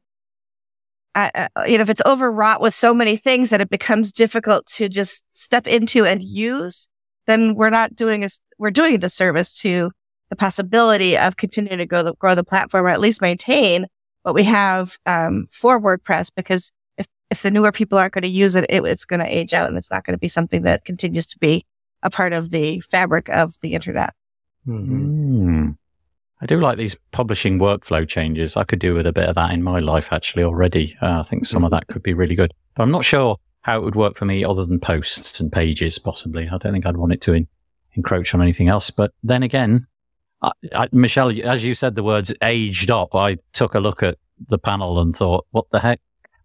uh, 1.15 1.49
you 1.67 1.77
know, 1.77 1.83
if 1.83 1.91
it's 1.91 2.03
overwrought 2.07 2.61
with 2.61 2.75
so 2.75 2.95
many 2.95 3.17
things 3.17 3.51
that 3.51 3.61
it 3.61 3.71
becomes 3.71 4.13
difficult 4.13 4.67
to 4.67 4.89
just 4.89 5.25
step 5.33 5.67
into 5.67 6.05
and 6.05 6.23
use, 6.23 6.87
then 7.27 7.55
we're 7.55 7.71
not 7.71 7.97
doing 7.97 8.25
a, 8.25 8.29
we're 8.59 8.71
doing 8.71 8.95
a 8.95 8.99
disservice 8.99 9.53
to 9.61 9.91
the 10.31 10.37
possibility 10.37 11.17
of 11.17 11.37
continuing 11.37 11.79
to 11.79 11.87
grow 11.87 12.03
the, 12.03 12.15
grow 12.15 12.35
the 12.35 12.45
platform 12.45 12.85
or 12.87 12.91
at 12.91 13.01
least 13.01 13.21
maintain 13.21 13.87
what 14.23 14.35
we 14.35 14.45
have, 14.45 14.97
um, 15.07 15.47
for 15.51 15.81
WordPress. 15.81 16.31
Because 16.35 16.71
if, 17.31 17.39
if 17.39 17.43
the 17.43 17.51
newer 17.51 17.73
people 17.73 17.99
aren't 17.99 18.15
going 18.15 18.23
to 18.23 18.29
use 18.29 18.55
it, 18.55 18.67
it 18.69 18.85
it's 18.85 19.05
going 19.05 19.21
to 19.21 19.27
age 19.27 19.55
out 19.55 19.69
and 19.69 19.77
it's 19.77 19.91
not 19.91 20.05
going 20.05 20.15
to 20.15 20.19
be 20.19 20.29
something 20.29 20.63
that 20.63 20.85
continues 20.85 21.27
to 21.27 21.39
be 21.39 21.65
a 22.03 22.11
part 22.11 22.33
of 22.33 22.51
the 22.51 22.81
fabric 22.81 23.29
of 23.29 23.55
the 23.61 23.75
internet. 23.75 24.15
Mm-hmm. 24.67 25.49
Mm. 25.49 25.77
I 26.41 26.47
do 26.47 26.61
like 26.61 26.79
these 26.79 26.97
publishing 27.11 27.59
workflow 27.59 28.09
changes. 28.09 28.57
I 28.57 28.63
could 28.63 28.79
do 28.79 28.95
with 28.95 29.07
a 29.07 29.13
bit 29.13 29.29
of 29.29 29.35
that 29.35 29.51
in 29.51 29.63
my 29.63 29.81
life 29.81 30.13
actually 30.13 30.45
already. 30.45 30.97
Uh, 31.03 31.21
I 31.21 31.23
think 31.25 31.47
some 31.47 31.65
of 31.65 31.73
that 31.73 31.89
could 31.89 32.03
be 32.03 32.15
really 32.15 32.37
good. 32.37 32.55
But 32.77 32.85
I'm 32.85 32.93
not 32.93 33.05
sure 33.05 33.39
how 33.63 33.79
it 33.79 33.83
would 33.83 33.97
work 33.97 34.17
for 34.17 34.25
me 34.25 34.45
other 34.45 34.65
than 34.65 34.79
posts 34.79 35.41
and 35.41 35.51
pages, 35.51 35.99
possibly. 35.99 36.47
I 36.49 36.59
don't 36.59 36.73
think 36.73 36.87
I'd 36.87 36.97
want 36.97 37.13
it 37.13 37.21
to 37.23 37.33
in, 37.33 37.49
encroach 37.95 38.35
on 38.35 38.43
anything 38.43 38.69
else. 38.69 38.91
But 38.91 39.13
then 39.25 39.43
again, 39.43 39.87
I, 40.41 40.53
I, 40.73 40.89
Michelle, 40.93 41.33
as 41.45 41.65
you 41.65 41.75
said 41.75 41.97
the 41.97 42.05
words 42.05 42.33
aged 42.43 42.91
up, 42.91 43.17
I 43.17 43.39
took 43.53 43.75
a 43.75 43.81
look 43.81 44.05
at 44.05 44.17
the 44.47 44.59
panel 44.59 45.01
and 45.01 45.17
thought, 45.17 45.45
what 45.51 45.69
the 45.71 45.81
heck? 45.81 46.01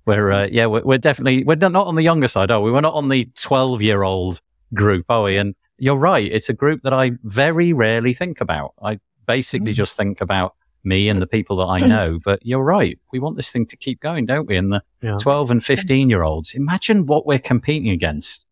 We're, 0.06 0.32
uh, 0.32 0.48
yeah, 0.52 0.66
we're, 0.66 0.84
we're, 0.84 0.98
definitely, 0.98 1.44
we're 1.44 1.56
not 1.56 1.88
on 1.88 1.96
the 1.96 2.04
younger 2.04 2.28
side, 2.28 2.52
are 2.52 2.62
we? 2.62 2.72
We're 2.72 2.82
not 2.82 2.94
on 2.94 3.10
the 3.10 3.30
12 3.36 3.82
year 3.82 4.04
old 4.04 4.42
group, 4.74 5.06
are 5.10 5.24
we? 5.24 5.38
And 5.38 5.56
you're 5.78 5.98
right. 5.98 6.30
It's 6.32 6.50
a 6.50 6.54
group 6.54 6.82
that 6.84 6.94
I 6.94 7.12
very 7.24 7.74
rarely 7.74 8.14
think 8.14 8.42
about. 8.42 8.74
I 8.82 9.00
basically 9.28 9.72
mm. 9.72 9.76
just 9.76 9.98
think 9.98 10.22
about 10.22 10.56
me 10.84 11.10
and 11.10 11.22
the 11.22 11.28
people 11.28 11.58
that 11.58 11.66
I 11.66 11.80
know. 11.88 12.20
But 12.24 12.46
you're 12.46 12.64
right. 12.64 13.00
We 13.12 13.20
want 13.20 13.36
this 13.36 13.52
thing 13.52 13.66
to 13.68 13.78
keep 13.78 14.00
going, 14.00 14.26
don't 14.26 14.48
we? 14.48 14.58
And 14.58 14.72
the 14.72 14.84
yeah. 15.02 15.18
12 15.20 15.52
and 15.52 15.64
15 15.64 16.10
year 16.10 16.24
olds, 16.24 16.54
imagine 16.54 17.06
what 17.06 17.26
we're 17.26 17.40
competing 17.40 17.90
against. 17.90 18.46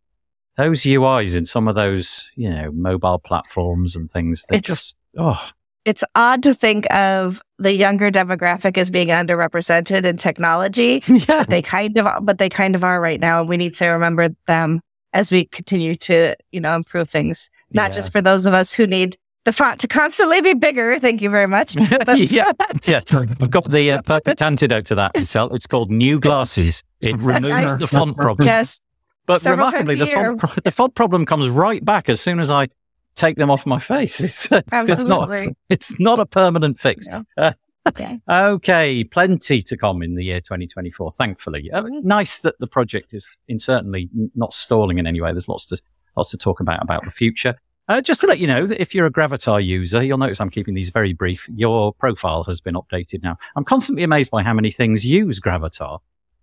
Those 0.57 0.81
UIs 0.81 1.37
in 1.37 1.45
some 1.45 1.67
of 1.67 1.75
those, 1.75 2.29
you 2.35 2.49
know, 2.49 2.71
mobile 2.71 3.19
platforms 3.19 3.95
and 3.95 4.11
things, 4.11 4.45
they 4.49 4.59
just, 4.59 4.97
oh. 5.17 5.49
It's 5.83 6.03
odd 6.15 6.43
to 6.43 6.53
think 6.53 6.91
of 6.93 7.41
the 7.57 7.73
younger 7.73 8.11
demographic 8.11 8.77
as 8.77 8.91
being 8.91 9.07
underrepresented 9.07 10.05
in 10.05 10.17
technology. 10.17 11.01
yeah. 11.07 11.43
They 11.43 11.61
kind 11.61 11.97
of, 11.97 12.25
but 12.25 12.37
they 12.37 12.49
kind 12.49 12.75
of 12.75 12.83
are 12.83 13.01
right 13.01 13.19
now. 13.19 13.41
And 13.41 13.49
we 13.49 13.57
need 13.57 13.73
to 13.75 13.87
remember 13.87 14.29
them 14.47 14.81
as 15.13 15.31
we 15.31 15.45
continue 15.45 15.95
to, 15.95 16.35
you 16.51 16.61
know, 16.61 16.75
improve 16.75 17.09
things, 17.09 17.49
not 17.71 17.91
yeah. 17.91 17.95
just 17.95 18.11
for 18.11 18.21
those 18.21 18.45
of 18.45 18.53
us 18.53 18.73
who 18.73 18.87
need 18.87 19.17
the 19.43 19.51
font 19.51 19.79
to 19.81 19.87
constantly 19.87 20.39
be 20.41 20.53
bigger. 20.53 20.99
Thank 20.99 21.21
you 21.21 21.29
very 21.29 21.47
much. 21.47 21.75
But- 21.89 22.19
yeah, 22.19 22.51
yeah. 22.85 23.01
I've 23.09 23.49
got 23.49 23.69
the 23.69 23.91
uh, 23.93 24.01
perfect 24.03 24.41
antidote 24.41 24.85
to 24.87 24.95
that. 24.95 25.11
It's 25.15 25.67
called 25.67 25.91
New 25.91 26.19
Glasses. 26.19 26.83
It 26.99 27.21
removes 27.21 27.77
the 27.79 27.87
font 27.87 28.17
problem. 28.17 28.47
Yes. 28.47 28.79
But 29.25 29.43
remarkably, 29.43 29.95
the 29.95 30.07
font, 30.07 30.39
pro- 30.39 30.61
the 30.63 30.71
font 30.71 30.95
problem 30.95 31.25
comes 31.25 31.47
right 31.49 31.83
back 31.83 32.09
as 32.09 32.19
soon 32.19 32.39
as 32.39 32.49
I 32.49 32.67
take 33.15 33.37
them 33.37 33.49
off 33.49 33.65
my 33.65 33.79
face. 33.79 34.19
It's, 34.21 34.51
uh, 34.51 34.61
it's 34.71 35.03
not. 35.03 35.29
It's 35.69 35.99
not 35.99 36.19
a 36.19 36.25
permanent 36.25 36.79
fix. 36.79 37.07
No. 37.07 37.23
Uh, 37.37 37.53
okay. 37.87 38.19
okay. 38.31 39.03
Plenty 39.03 39.61
to 39.63 39.77
come 39.77 40.01
in 40.01 40.15
the 40.15 40.23
year 40.23 40.41
2024. 40.41 41.11
Thankfully, 41.11 41.69
uh, 41.71 41.83
nice 42.01 42.39
that 42.39 42.59
the 42.59 42.67
project 42.67 43.13
is 43.13 43.31
in 43.47 43.59
certainly 43.59 44.09
not 44.35 44.53
stalling 44.53 44.97
in 44.97 45.07
any 45.07 45.21
way. 45.21 45.31
There's 45.31 45.47
lots 45.47 45.65
to 45.67 45.81
lots 46.15 46.31
to 46.31 46.37
talk 46.37 46.59
about 46.59 46.81
about 46.81 47.03
the 47.03 47.11
future. 47.11 47.55
Uh, 47.87 47.99
just 47.99 48.21
to 48.21 48.27
let 48.27 48.39
you 48.39 48.47
know 48.47 48.65
that 48.67 48.79
if 48.79 48.95
you're 48.95 49.07
a 49.07 49.11
Gravatar 49.11 49.63
user, 49.63 50.01
you'll 50.01 50.17
notice 50.17 50.39
I'm 50.39 50.49
keeping 50.49 50.75
these 50.75 50.89
very 50.89 51.13
brief. 51.13 51.49
Your 51.53 51.93
profile 51.93 52.43
has 52.45 52.61
been 52.61 52.75
updated 52.75 53.21
now. 53.21 53.37
I'm 53.55 53.65
constantly 53.65 54.03
amazed 54.03 54.31
by 54.31 54.43
how 54.43 54.53
many 54.53 54.71
things 54.71 55.05
use 55.05 55.41
Gravatar. 55.41 55.99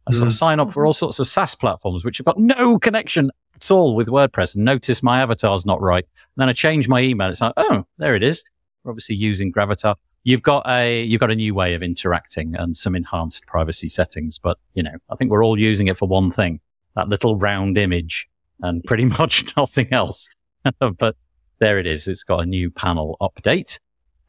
I 0.07 0.12
sort 0.12 0.27
of 0.27 0.33
mm. 0.33 0.39
sign 0.39 0.61
up 0.61 0.73
for 0.73 0.87
all 0.87 0.93
sorts 0.93 1.19
of 1.19 1.27
SaaS 1.27 1.55
platforms, 1.55 2.05
which 2.05 2.19
have 2.19 2.25
got 2.25 2.39
no 2.39 2.79
connection 2.79 3.31
at 3.59 3.71
all 3.71 3.95
with 3.95 4.09
WordPress. 4.09 4.55
And 4.55 4.65
notice 4.65 5.03
my 5.03 5.21
avatar's 5.21 5.67
not 5.67 5.81
right. 5.81 6.05
And 6.05 6.43
then 6.43 6.49
I 6.49 6.53
change 6.53 6.89
my 6.89 7.01
email. 7.01 7.31
It's 7.31 7.41
like, 7.41 7.55
oh, 7.57 7.85
there 7.99 8.15
it 8.15 8.23
is. 8.23 8.45
We're 8.85 8.93
obviously 8.93 9.17
using 9.17 9.53
Gravatar. 9.53 9.97
You've 10.25 10.43
got 10.43 10.69
a 10.69 11.03
you've 11.03 11.21
got 11.21 11.31
a 11.31 11.35
new 11.35 11.55
way 11.55 11.75
of 11.75 11.83
interacting 11.83 12.55
and 12.57 12.77
some 12.77 12.95
enhanced 12.95 13.47
privacy 13.47 13.89
settings. 13.89 14.39
But 14.39 14.59
you 14.75 14.83
know, 14.83 14.95
I 15.11 15.17
think 15.17 15.31
we're 15.31 15.45
all 15.45 15.59
using 15.59 15.89
it 15.89 15.97
for 15.97 16.07
one 16.07 16.31
thing: 16.31 16.61
that 16.97 17.09
little 17.09 17.37
round 17.37 17.79
image, 17.79 18.29
and 18.61 18.85
pretty 18.85 19.05
much 19.19 19.57
nothing 19.57 19.89
else. 19.93 20.29
but 20.99 21.17
there 21.61 21.79
it 21.79 21.87
is. 21.87 22.09
It's 22.09 22.25
got 22.25 22.43
a 22.43 22.47
new 22.47 22.71
panel 22.71 23.17
update. 23.21 23.79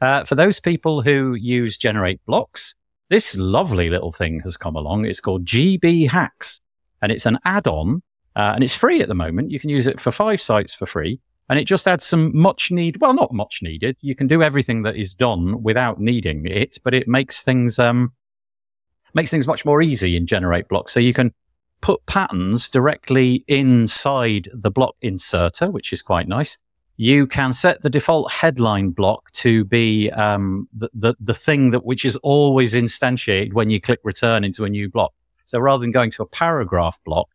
Uh, 0.02 0.24
for 0.24 0.36
those 0.36 0.60
people 0.60 1.02
who 1.02 1.34
use 1.34 1.78
GenerateBlocks, 1.78 2.76
this 3.10 3.38
lovely 3.38 3.90
little 3.90 4.12
thing 4.12 4.40
has 4.42 4.56
come 4.56 4.76
along. 4.76 5.06
It's 5.06 5.20
called 5.20 5.44
GB 5.46 6.10
Hacks 6.10 6.62
and 7.02 7.12
it's 7.12 7.26
an 7.26 7.38
add-on 7.44 8.02
uh, 8.36 8.54
and 8.56 8.64
it's 8.64 8.76
free 8.76 9.02
at 9.02 9.08
the 9.08 9.16
moment. 9.16 9.52
You 9.52 9.60
can 9.60 9.70
use 9.70 9.88
it 9.88 10.00
for 10.00 10.12
five 10.12 10.42
sites 10.42 10.74
for 10.74 10.86
free 10.86 11.20
and 11.50 11.58
it 11.60 11.66
just 11.66 11.88
adds 11.88 12.06
some 12.06 12.36
much 12.36 12.72
need. 12.72 12.98
Well, 13.02 13.14
not 13.14 13.34
much 13.34 13.62
needed. 13.62 13.98
You 14.02 14.16
can 14.16 14.28
do 14.28 14.44
everything 14.44 14.84
that 14.84 14.96
is 14.96 15.14
done 15.14 15.64
without 15.64 16.00
needing 16.00 16.46
it, 16.46 16.78
but 16.84 16.94
it 16.94 17.08
makes 17.08 17.44
things, 17.44 17.80
um, 17.80 18.14
makes 19.14 19.32
things 19.32 19.48
much 19.48 19.66
more 19.66 19.82
easy 19.82 20.16
in 20.16 20.26
GenerateBlocks. 20.26 20.90
So 20.90 21.00
you 21.00 21.14
can 21.14 21.34
put 21.82 22.06
patterns 22.06 22.70
directly 22.70 23.44
inside 23.48 24.50
the 24.54 24.70
block 24.70 24.96
inserter, 25.02 25.72
which 25.72 25.92
is 25.92 26.02
quite 26.02 26.28
nice 26.28 26.58
you 27.02 27.26
can 27.26 27.54
set 27.54 27.82
the 27.82 27.90
default 27.90 28.30
headline 28.30 28.90
block 28.90 29.32
to 29.32 29.64
be 29.64 30.12
um, 30.12 30.68
the, 30.74 30.90
the, 30.94 31.16
the 31.22 31.34
thing 31.34 31.70
that 31.70 31.86
which 31.86 32.04
is 32.04 32.18
always 32.18 32.76
instantiated 32.76 33.54
when 33.54 33.70
you 33.70 33.80
click 33.80 34.02
return 34.04 34.44
into 34.44 34.66
a 34.66 34.70
new 34.70 34.90
block. 34.90 35.14
So 35.46 35.60
rather 35.60 35.80
than 35.80 35.92
going 35.92 36.12
to 36.12 36.24
a 36.24 36.26
paragraph 36.26 37.00
block, 37.06 37.30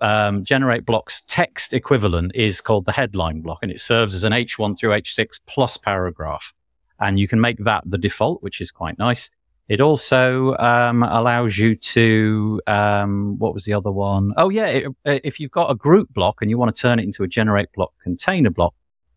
um, 0.00 0.44
GenerateBlocks 0.44 1.22
text 1.26 1.72
equivalent 1.72 2.32
is 2.34 2.60
called 2.60 2.84
the 2.84 2.92
headline 2.92 3.40
block, 3.40 3.58
and 3.62 3.70
it 3.70 3.80
serves 3.80 4.14
as 4.14 4.24
an 4.24 4.32
H1 4.32 4.78
through 4.78 4.90
H6 4.90 5.40
plus 5.46 5.76
paragraph. 5.76 6.52
And 6.98 7.18
you 7.18 7.28
can 7.28 7.40
make 7.40 7.58
that 7.58 7.82
the 7.86 7.98
default, 7.98 8.42
which 8.42 8.60
is 8.60 8.70
quite 8.70 8.98
nice. 8.98 9.30
It 9.68 9.80
also 9.80 10.56
um, 10.58 11.02
allows 11.02 11.58
you 11.58 11.74
to, 11.74 12.60
um, 12.66 13.36
what 13.38 13.52
was 13.52 13.64
the 13.64 13.72
other 13.72 13.90
one? 13.90 14.32
Oh, 14.36 14.48
yeah. 14.48 14.66
It, 14.66 14.94
if 15.04 15.40
you've 15.40 15.50
got 15.50 15.70
a 15.70 15.74
group 15.74 16.08
block 16.14 16.40
and 16.40 16.50
you 16.50 16.56
want 16.56 16.74
to 16.74 16.80
turn 16.80 16.98
it 16.98 17.02
into 17.02 17.24
a 17.24 17.28
generate 17.28 17.72
block 17.72 17.92
container 18.00 18.50
block, 18.50 18.74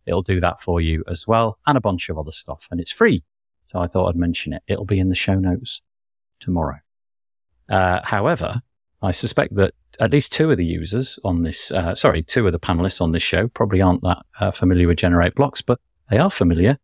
it'll 0.08 0.24
do 0.24 0.40
that 0.40 0.60
for 0.60 0.82
you 0.82 1.04
as 1.08 1.28
well, 1.28 1.60
and 1.68 1.78
a 1.78 1.82
bunch 1.82 2.10
of 2.10 2.18
other 2.18 2.32
stuff. 2.32 2.68
And 2.72 2.82
it's 2.82 2.92
free. 2.92 3.24
So 3.68 3.80
I 3.80 3.86
thought 3.86 4.10
I'd 4.10 4.16
mention 4.16 4.54
it. 4.54 4.64
It'll 4.68 4.86
be 4.86 5.00
in 5.00 5.10
the 5.10 5.16
show 5.16 5.36
notes 5.36 5.82
tomorrow. 6.40 6.80
Uh, 7.70 8.00
however, 8.04 8.62
I 9.04 9.12
suspect 9.12 9.54
that 9.56 9.76
at 10.00 10.12
least 10.12 10.32
two 10.32 10.50
of 10.52 10.58
the 10.58 10.66
users 10.66 11.20
on 11.24 11.44
this, 11.44 11.72
uh, 11.72 11.94
sorry, 11.96 12.24
two 12.24 12.46
of 12.46 12.54
the 12.54 12.60
panelists 12.60 13.02
on 13.02 13.12
this 13.12 13.24
show 13.24 13.48
probably 13.50 13.82
aren't 13.82 14.02
that 14.02 14.20
uh, 14.40 14.52
familiar 14.52 14.88
with 14.88 14.98
GenerateBlocks, 14.98 15.64
but 15.66 15.80
they 16.10 16.18
are 16.18 16.32
familiar 16.32 16.78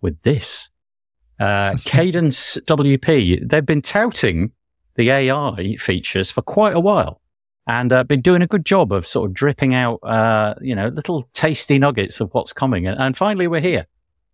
with 0.00 0.20
this. 0.22 0.70
Uh, 1.38 1.72
Kadence 1.74 2.60
WP, 2.64 3.48
they've 3.48 3.66
been 3.66 3.82
touting 3.82 4.52
the 4.96 5.10
AI 5.10 5.76
features 5.78 6.30
for 6.30 6.42
quite 6.42 6.74
a 6.74 6.80
while 6.80 7.20
and 7.66 7.92
uh, 7.92 8.04
been 8.04 8.20
doing 8.20 8.42
a 8.42 8.46
good 8.46 8.64
job 8.64 8.92
of 8.92 9.06
sort 9.06 9.28
of 9.28 9.34
dripping 9.34 9.74
out, 9.74 9.98
uh, 10.02 10.54
you 10.60 10.74
know, 10.74 10.88
little 10.88 11.28
tasty 11.32 11.78
nuggets 11.78 12.20
of 12.20 12.30
what's 12.32 12.52
coming. 12.52 12.86
And, 12.86 12.98
and, 13.00 13.16
finally, 13.16 13.48
we're 13.48 13.60
here. 13.60 13.86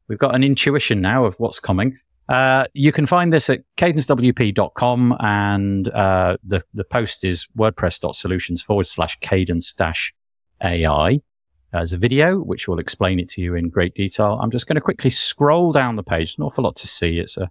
We've 0.09 0.19
got 0.19 0.35
an 0.35 0.45
intuition 0.45 1.01
now 1.01 1.25
of 1.25 1.35
what's 1.37 1.59
coming. 1.59 1.99
Uh, 2.33 2.65
you 2.73 2.93
can 2.93 3.05
find 3.05 3.31
this 3.31 3.51
at 3.51 3.61
kadencewp.com 3.77 5.15
and 5.21 5.89
uh, 5.91 6.39
the, 6.43 6.65
the 6.73 6.83
post 6.83 7.25
is 7.25 7.47
wordpress.solutions 7.59 8.63
forward 8.63 8.87
slash 8.87 9.19
kadence 9.19 9.77
dash 9.77 10.15
AI. 10.65 11.21
There's 11.75 11.93
a 11.93 11.99
video 11.99 12.39
which 12.39 12.69
will 12.69 12.79
explain 12.79 13.21
it 13.21 13.29
to 13.31 13.43
you 13.43 13.55
in 13.55 13.69
great 13.69 13.95
detail. 13.95 14.39
I'm 14.41 14.51
just 14.51 14.67
going 14.67 14.77
to 14.77 14.81
quickly 14.81 15.11
scroll 15.11 15.73
down 15.73 15.97
the 15.97 16.03
page. 16.03 16.31
It's 16.31 16.39
an 16.39 16.45
awful 16.45 16.65
lot 16.65 16.77
to 16.77 16.87
see. 16.87 17.19
It's 17.19 17.37
a 17.37 17.51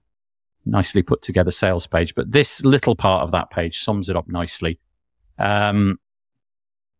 nicely 0.66 1.04
put 1.04 1.22
together 1.22 1.52
sales 1.52 1.86
page, 1.86 2.16
but 2.16 2.32
this 2.32 2.66
little 2.66 2.96
part 2.96 3.22
of 3.22 3.30
that 3.34 3.52
page 3.52 3.84
sums 3.84 4.10
it 4.10 4.18
up 4.18 4.28
nicely. 4.28 4.80
Um, 5.38 6.00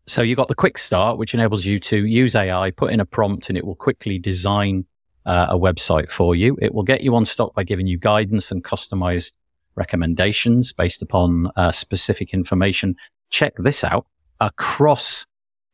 so 0.06 0.22
you've 0.22 0.38
got 0.38 0.50
the 0.50 0.56
quick 0.56 0.78
start, 0.78 1.18
which 1.18 1.34
enables 1.34 1.66
you 1.66 1.80
to 1.80 2.06
use 2.06 2.36
AI, 2.36 2.70
put 2.70 2.94
in 2.94 3.00
a 3.00 3.06
prompt, 3.06 3.50
and 3.50 3.58
it 3.58 3.66
will 3.66 3.76
quickly 3.76 4.20
design 4.20 4.86
uh, 5.26 5.48
a 5.50 5.58
website 5.58 6.10
for 6.10 6.36
you. 6.36 6.58
It 6.62 6.74
will 6.74 6.84
get 6.84 7.02
you 7.02 7.16
on 7.16 7.26
stock 7.26 7.54
by 7.54 7.64
giving 7.64 7.88
you 7.88 7.98
guidance 7.98 8.52
and 8.52 8.64
customized 8.64 9.34
recommendations 9.76 10.74
based 10.74 11.02
upon 11.02 11.52
uh, 11.56 11.72
specific 11.72 12.34
information. 12.34 12.96
Check 13.30 13.54
this 13.58 13.84
out 13.84 14.06
across 14.40 15.26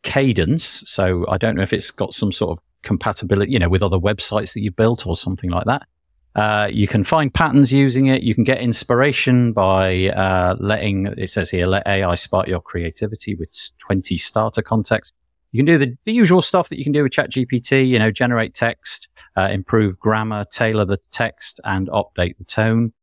Kadence. 0.03 0.87
So 0.87 1.25
I 1.29 1.37
don't 1.37 1.55
know 1.55 1.63
if 1.63 1.73
it's 1.73 1.91
got 1.91 2.13
some 2.13 2.31
sort 2.31 2.57
of 2.57 2.63
compatibility, 2.83 3.51
you 3.51 3.59
know, 3.59 3.69
with 3.69 3.83
other 3.83 3.97
websites 3.97 4.53
that 4.53 4.61
you 4.61 4.71
built 4.71 5.07
or 5.07 5.15
something 5.15 5.49
like 5.49 5.65
that. 5.65 5.87
Uh, 6.35 6.69
you 6.71 6.87
can 6.87 7.03
find 7.03 7.33
patterns 7.33 7.73
using 7.73 8.05
it. 8.07 8.21
You 8.21 8.35
can 8.35 8.43
get 8.43 8.59
inspiration 8.59 9.53
by 9.53 10.09
uh, 10.09 10.55
letting, 10.59 11.07
it 11.17 11.31
says 11.31 11.49
here, 11.49 11.65
let 11.65 11.87
AI 11.87 12.13
spark 12.13 12.47
your 12.47 12.61
creativity 12.61 13.33
with 13.33 13.49
20 13.79 14.17
starter 14.17 14.61
contexts. 14.61 15.17
You 15.51 15.59
can 15.59 15.65
do 15.65 15.77
the, 15.77 15.95
the 16.03 16.11
usual 16.11 16.41
stuff 16.41 16.69
that 16.69 16.77
you 16.77 16.83
can 16.83 16.93
do 16.93 17.03
with 17.03 17.11
ChatGPT, 17.11 17.87
you 17.87 17.97
know, 17.99 18.11
generate 18.11 18.53
text, 18.53 19.07
uh, 19.37 19.47
improve 19.49 19.99
grammar, 19.99 20.45
tailor 20.51 20.85
the 20.85 20.97
text, 21.11 21.59
and 21.63 21.87
update 21.89 22.37
the 22.37 22.43
tone. 22.43 22.93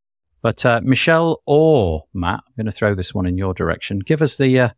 But 0.42 0.64
uh, 0.66 0.82
Michelle 0.84 1.42
or 1.47 2.05
Matt, 2.12 2.40
I'm 2.47 2.53
going 2.57 2.66
to 2.66 2.72
throw 2.72 2.95
this 2.95 3.14
one 3.14 3.26
in 3.26 3.38
your 3.38 3.55
direction. 3.55 4.01
Give 4.01 4.20
us 4.20 4.36
the 4.36 4.61
uh, 4.61 4.68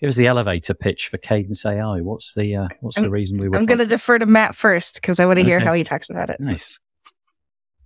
give 0.00 0.08
us 0.08 0.16
the 0.16 0.28
elevator 0.28 0.74
pitch 0.74 1.08
for 1.08 1.18
Kadence 1.18 1.66
AI. 1.66 2.00
What's 2.02 2.34
the 2.34 2.54
uh, 2.54 2.68
what's 2.80 2.98
I'm, 2.98 3.04
the 3.04 3.10
reason 3.10 3.38
we? 3.38 3.46
I'm 3.46 3.66
going 3.66 3.78
to 3.78 3.86
defer 3.86 4.18
to 4.18 4.26
Matt 4.26 4.54
first 4.54 4.94
because 4.94 5.18
I 5.18 5.26
want 5.26 5.40
to 5.40 5.44
hear 5.44 5.58
how 5.58 5.72
he 5.72 5.82
talks 5.82 6.08
about 6.08 6.30
it. 6.30 6.38
Nice. 6.38 6.78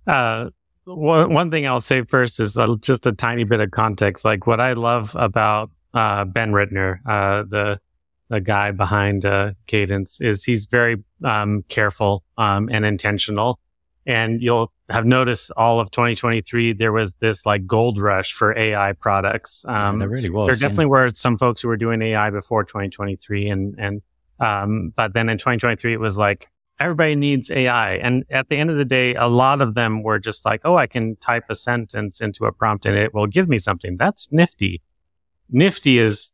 Uh, 0.05 0.49
one, 0.85 1.33
one 1.33 1.49
thing 1.49 1.65
I'll 1.65 1.79
say 1.79 2.03
first 2.03 2.39
is 2.39 2.57
uh, 2.57 2.75
just 2.81 3.05
a 3.05 3.13
tiny 3.13 3.45
bit 3.45 3.59
of 3.59 3.71
context. 3.71 4.25
Like 4.25 4.45
what 4.45 4.59
I 4.59 4.73
love 4.73 5.15
about 5.15 5.71
uh, 5.93 6.25
Ben 6.25 6.51
Ritner, 6.51 6.99
uh, 7.05 7.43
the 7.49 7.79
the 8.33 8.41
guy 8.41 8.71
behind 8.71 9.25
uh, 9.25 9.51
Kadence, 9.67 10.19
is 10.19 10.43
he's 10.43 10.65
very 10.65 11.03
um, 11.23 11.63
careful 11.69 12.23
um, 12.37 12.67
and 12.71 12.83
intentional. 12.83 13.59
And 14.07 14.41
you'll 14.41 14.73
have 14.89 15.05
noticed 15.05 15.51
all 15.55 15.79
of 15.79 15.91
2023 15.91 16.73
there 16.73 16.91
was 16.91 17.13
this 17.15 17.45
like 17.45 17.67
gold 17.67 17.99
rush 17.99 18.33
for 18.33 18.57
AI 18.57 18.93
products. 18.93 19.63
Um, 19.67 19.75
yeah, 19.75 19.99
there 19.99 20.09
really 20.09 20.29
was. 20.31 20.47
There 20.47 20.67
definitely 20.67 20.87
were 20.87 21.11
some 21.13 21.37
folks 21.37 21.61
who 21.61 21.67
were 21.67 21.77
doing 21.77 22.01
AI 22.01 22.31
before 22.31 22.63
2023, 22.63 23.49
and 23.49 23.75
and 23.77 24.01
um, 24.39 24.91
but 24.95 25.13
then 25.13 25.29
in 25.29 25.37
2023 25.37 25.93
it 25.93 25.99
was 25.99 26.17
like 26.17 26.49
everybody 26.79 27.15
needs 27.15 27.51
AI. 27.51 27.93
And 27.97 28.25
at 28.31 28.49
the 28.49 28.57
end 28.57 28.71
of 28.71 28.77
the 28.77 28.83
day, 28.83 29.13
a 29.13 29.27
lot 29.27 29.61
of 29.61 29.75
them 29.75 30.01
were 30.01 30.17
just 30.17 30.43
like, 30.43 30.61
oh, 30.65 30.75
I 30.75 30.87
can 30.87 31.15
type 31.17 31.45
a 31.49 31.55
sentence 31.55 32.19
into 32.19 32.45
a 32.45 32.51
prompt 32.51 32.87
and 32.87 32.97
it 32.97 33.13
will 33.13 33.27
give 33.27 33.47
me 33.47 33.59
something. 33.59 33.95
That's 33.95 34.31
nifty. 34.31 34.81
Nifty 35.49 35.99
is 35.99 36.31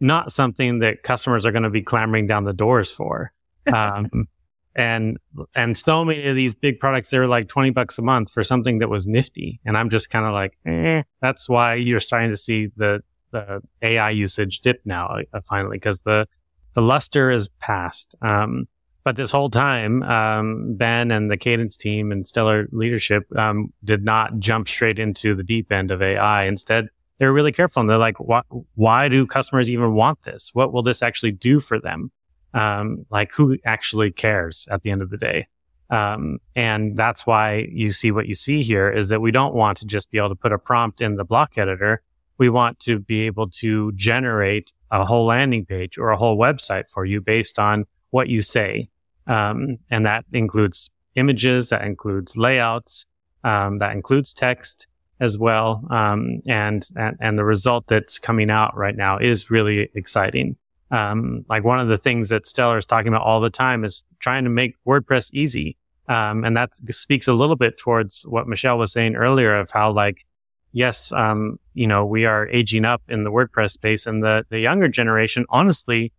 not 0.00 0.32
something 0.32 0.80
that 0.80 1.02
customers 1.02 1.46
are 1.46 1.52
going 1.52 1.62
to 1.62 1.70
be 1.70 1.82
clamoring 1.82 2.26
down 2.26 2.44
the 2.44 2.52
doors 2.52 2.90
for. 2.90 3.32
Um, 3.74 4.28
and, 4.76 5.18
and 5.56 5.76
so 5.76 6.04
many 6.04 6.24
of 6.28 6.36
these 6.36 6.54
big 6.54 6.78
products, 6.78 7.10
they 7.10 7.18
were 7.18 7.26
like 7.26 7.48
20 7.48 7.70
bucks 7.70 7.98
a 7.98 8.02
month 8.02 8.30
for 8.30 8.44
something 8.44 8.78
that 8.78 8.88
was 8.88 9.08
nifty. 9.08 9.58
And 9.64 9.76
I'm 9.76 9.90
just 9.90 10.08
kind 10.10 10.24
of 10.24 10.32
like, 10.34 10.56
eh, 10.66 11.02
that's 11.20 11.48
why 11.48 11.74
you're 11.74 11.98
starting 11.98 12.30
to 12.30 12.36
see 12.36 12.68
the, 12.76 13.00
the 13.32 13.60
AI 13.82 14.10
usage 14.10 14.60
dip 14.60 14.82
now, 14.84 15.16
uh, 15.32 15.40
finally, 15.48 15.78
because 15.78 16.02
the, 16.02 16.28
the 16.74 16.82
luster 16.82 17.30
is 17.30 17.48
past. 17.58 18.14
Um, 18.20 18.68
but 19.02 19.16
this 19.16 19.30
whole 19.30 19.48
time, 19.50 20.02
um, 20.02 20.74
Ben 20.76 21.10
and 21.10 21.30
the 21.30 21.38
Kadence 21.38 21.78
team 21.78 22.12
and 22.12 22.26
Stellar 22.26 22.68
leadership 22.72 23.22
um, 23.36 23.72
did 23.84 24.04
not 24.04 24.38
jump 24.40 24.68
straight 24.68 24.98
into 24.98 25.34
the 25.34 25.44
deep 25.44 25.72
end 25.72 25.90
of 25.90 26.02
AI. 26.02 26.44
Instead, 26.44 26.88
they 27.18 27.26
were 27.26 27.32
really 27.32 27.52
careful 27.52 27.80
and 27.80 27.88
they're 27.88 27.98
like, 27.98 28.18
why, 28.18 28.42
why 28.74 29.08
do 29.08 29.26
customers 29.26 29.70
even 29.70 29.94
want 29.94 30.22
this? 30.24 30.50
What 30.52 30.72
will 30.72 30.82
this 30.82 31.02
actually 31.02 31.32
do 31.32 31.60
for 31.60 31.80
them? 31.80 32.10
Um, 32.54 33.06
like 33.10 33.32
who 33.32 33.58
actually 33.64 34.10
cares 34.10 34.68
at 34.70 34.82
the 34.82 34.90
end 34.90 35.02
of 35.02 35.10
the 35.10 35.16
day? 35.16 35.46
Um, 35.88 36.38
and 36.54 36.96
that's 36.96 37.26
why 37.26 37.66
you 37.70 37.92
see 37.92 38.10
what 38.10 38.26
you 38.26 38.34
see 38.34 38.62
here 38.62 38.90
is 38.90 39.08
that 39.08 39.20
we 39.20 39.30
don't 39.30 39.54
want 39.54 39.78
to 39.78 39.86
just 39.86 40.10
be 40.10 40.18
able 40.18 40.30
to 40.30 40.34
put 40.34 40.52
a 40.52 40.58
prompt 40.58 41.00
in 41.00 41.16
the 41.16 41.24
block 41.24 41.58
editor. 41.58 42.02
We 42.38 42.48
want 42.48 42.80
to 42.80 42.98
be 42.98 43.22
able 43.22 43.48
to 43.50 43.92
generate 43.92 44.72
a 44.90 45.04
whole 45.04 45.26
landing 45.26 45.64
page 45.64 45.96
or 45.96 46.10
a 46.10 46.16
whole 46.16 46.36
website 46.36 46.90
for 46.90 47.04
you 47.04 47.20
based 47.20 47.58
on 47.58 47.84
what 48.10 48.28
you 48.28 48.42
say. 48.42 48.88
Um, 49.26 49.78
and 49.90 50.06
that 50.06 50.24
includes 50.32 50.90
images, 51.14 51.70
that 51.70 51.82
includes 51.82 52.36
layouts, 52.36 53.06
um, 53.44 53.78
that 53.78 53.92
includes 53.92 54.32
text 54.32 54.86
as 55.20 55.38
well. 55.38 55.82
Um, 55.90 56.42
and, 56.46 56.86
and, 56.96 57.16
and 57.20 57.38
the 57.38 57.44
result 57.44 57.86
that's 57.88 58.18
coming 58.18 58.50
out 58.50 58.76
right 58.76 58.96
now 58.96 59.18
is 59.18 59.50
really 59.50 59.90
exciting. 59.94 60.56
Um, 60.90 61.44
like 61.48 61.64
one 61.64 61.80
of 61.80 61.88
the 61.88 61.98
things 61.98 62.28
that 62.28 62.46
Stellar 62.46 62.78
is 62.78 62.86
talking 62.86 63.08
about 63.08 63.22
all 63.22 63.40
the 63.40 63.50
time 63.50 63.84
is 63.84 64.04
trying 64.20 64.44
to 64.44 64.50
make 64.50 64.74
WordPress 64.86 65.32
easy. 65.32 65.76
Um, 66.08 66.44
and 66.44 66.56
that 66.56 66.70
speaks 66.90 67.26
a 67.26 67.32
little 67.32 67.56
bit 67.56 67.78
towards 67.78 68.24
what 68.28 68.46
Michelle 68.46 68.78
was 68.78 68.92
saying 68.92 69.16
earlier 69.16 69.56
of 69.56 69.70
how 69.70 69.90
like, 69.90 70.24
yes, 70.72 71.10
um, 71.12 71.58
you 71.74 71.86
know, 71.86 72.04
we 72.04 72.24
are 72.24 72.48
aging 72.48 72.84
up 72.84 73.02
in 73.08 73.24
the 73.24 73.32
WordPress 73.32 73.72
space 73.72 74.06
and 74.06 74.22
the, 74.22 74.44
the 74.50 74.60
younger 74.60 74.86
generation, 74.86 75.44
honestly, 75.48 76.12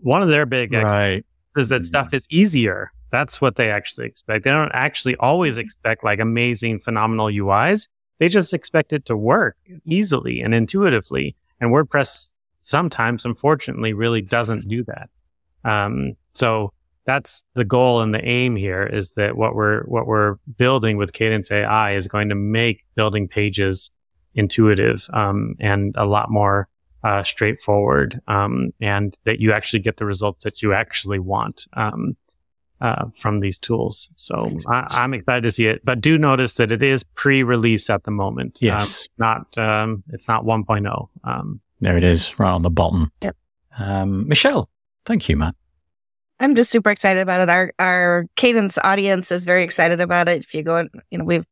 one 0.00 0.22
of 0.22 0.28
their 0.28 0.44
big 0.44 0.72
right 0.84 1.24
is 1.58 1.68
that 1.70 1.84
stuff 1.84 2.14
is 2.14 2.26
easier. 2.30 2.92
That's 3.10 3.40
what 3.40 3.56
they 3.56 3.70
actually 3.70 4.06
expect. 4.06 4.44
They 4.44 4.50
don't 4.50 4.70
actually 4.72 5.16
always 5.16 5.58
expect 5.58 6.04
like 6.04 6.20
amazing, 6.20 6.78
phenomenal 6.78 7.26
UIs. 7.26 7.88
They 8.18 8.28
just 8.28 8.54
expect 8.54 8.92
it 8.92 9.04
to 9.06 9.16
work 9.16 9.56
easily 9.84 10.40
and 10.40 10.54
intuitively. 10.54 11.36
And 11.60 11.70
WordPress 11.70 12.34
sometimes, 12.58 13.24
unfortunately, 13.24 13.92
really 13.92 14.22
doesn't 14.22 14.68
do 14.68 14.84
that. 14.84 15.08
Um, 15.64 16.14
so 16.34 16.72
that's 17.04 17.42
the 17.54 17.64
goal 17.64 18.00
and 18.00 18.12
the 18.12 18.24
aim 18.24 18.56
here 18.56 18.84
is 18.84 19.12
that 19.14 19.36
what 19.36 19.54
we're, 19.54 19.82
what 19.84 20.06
we're 20.06 20.36
building 20.56 20.96
with 20.96 21.12
Kadence 21.12 21.50
AI 21.50 21.94
is 21.94 22.06
going 22.06 22.28
to 22.28 22.34
make 22.34 22.84
building 22.94 23.28
pages 23.28 23.90
intuitive, 24.34 25.08
um, 25.12 25.54
and 25.58 25.94
a 25.96 26.04
lot 26.04 26.30
more 26.30 26.68
uh, 27.04 27.22
straightforward, 27.22 28.20
um, 28.28 28.72
and 28.80 29.16
that 29.24 29.40
you 29.40 29.52
actually 29.52 29.80
get 29.80 29.96
the 29.96 30.04
results 30.04 30.44
that 30.44 30.62
you 30.62 30.72
actually 30.72 31.18
want 31.18 31.66
um, 31.74 32.16
uh, 32.80 33.06
from 33.16 33.40
these 33.40 33.58
tools. 33.58 34.10
So 34.16 34.58
I, 34.68 35.04
am 35.04 35.14
excited 35.14 35.42
to 35.42 35.50
see 35.50 35.66
it, 35.66 35.84
but 35.84 36.00
do 36.00 36.18
notice 36.18 36.54
that 36.54 36.72
it 36.72 36.82
is 36.82 37.04
pre-release 37.04 37.90
at 37.90 38.04
the 38.04 38.10
moment. 38.10 38.58
Yes, 38.60 39.08
um, 39.08 39.14
not 39.18 39.58
um, 39.58 40.04
it's 40.12 40.28
not 40.28 40.44
1.0. 40.44 41.08
Um, 41.24 41.60
there 41.80 41.96
it 41.96 42.04
is, 42.04 42.38
right 42.38 42.50
on 42.50 42.62
the 42.62 42.70
bottom. 42.70 43.12
Yep. 43.22 43.36
Um, 43.78 44.28
Michelle, 44.28 44.68
thank 45.04 45.28
you, 45.28 45.36
Matt. 45.36 45.54
I'm 46.40 46.54
just 46.54 46.70
super 46.70 46.90
excited 46.90 47.20
about 47.20 47.40
it. 47.40 47.48
Our 47.48 47.72
our 47.78 48.26
Kadence 48.36 48.78
audience 48.82 49.32
is 49.32 49.44
very 49.44 49.64
excited 49.64 50.00
about 50.00 50.28
it. 50.28 50.42
If 50.42 50.54
you 50.54 50.62
go, 50.62 50.76
in, 50.76 50.90
you 51.10 51.18
know, 51.18 51.24
we've 51.24 51.46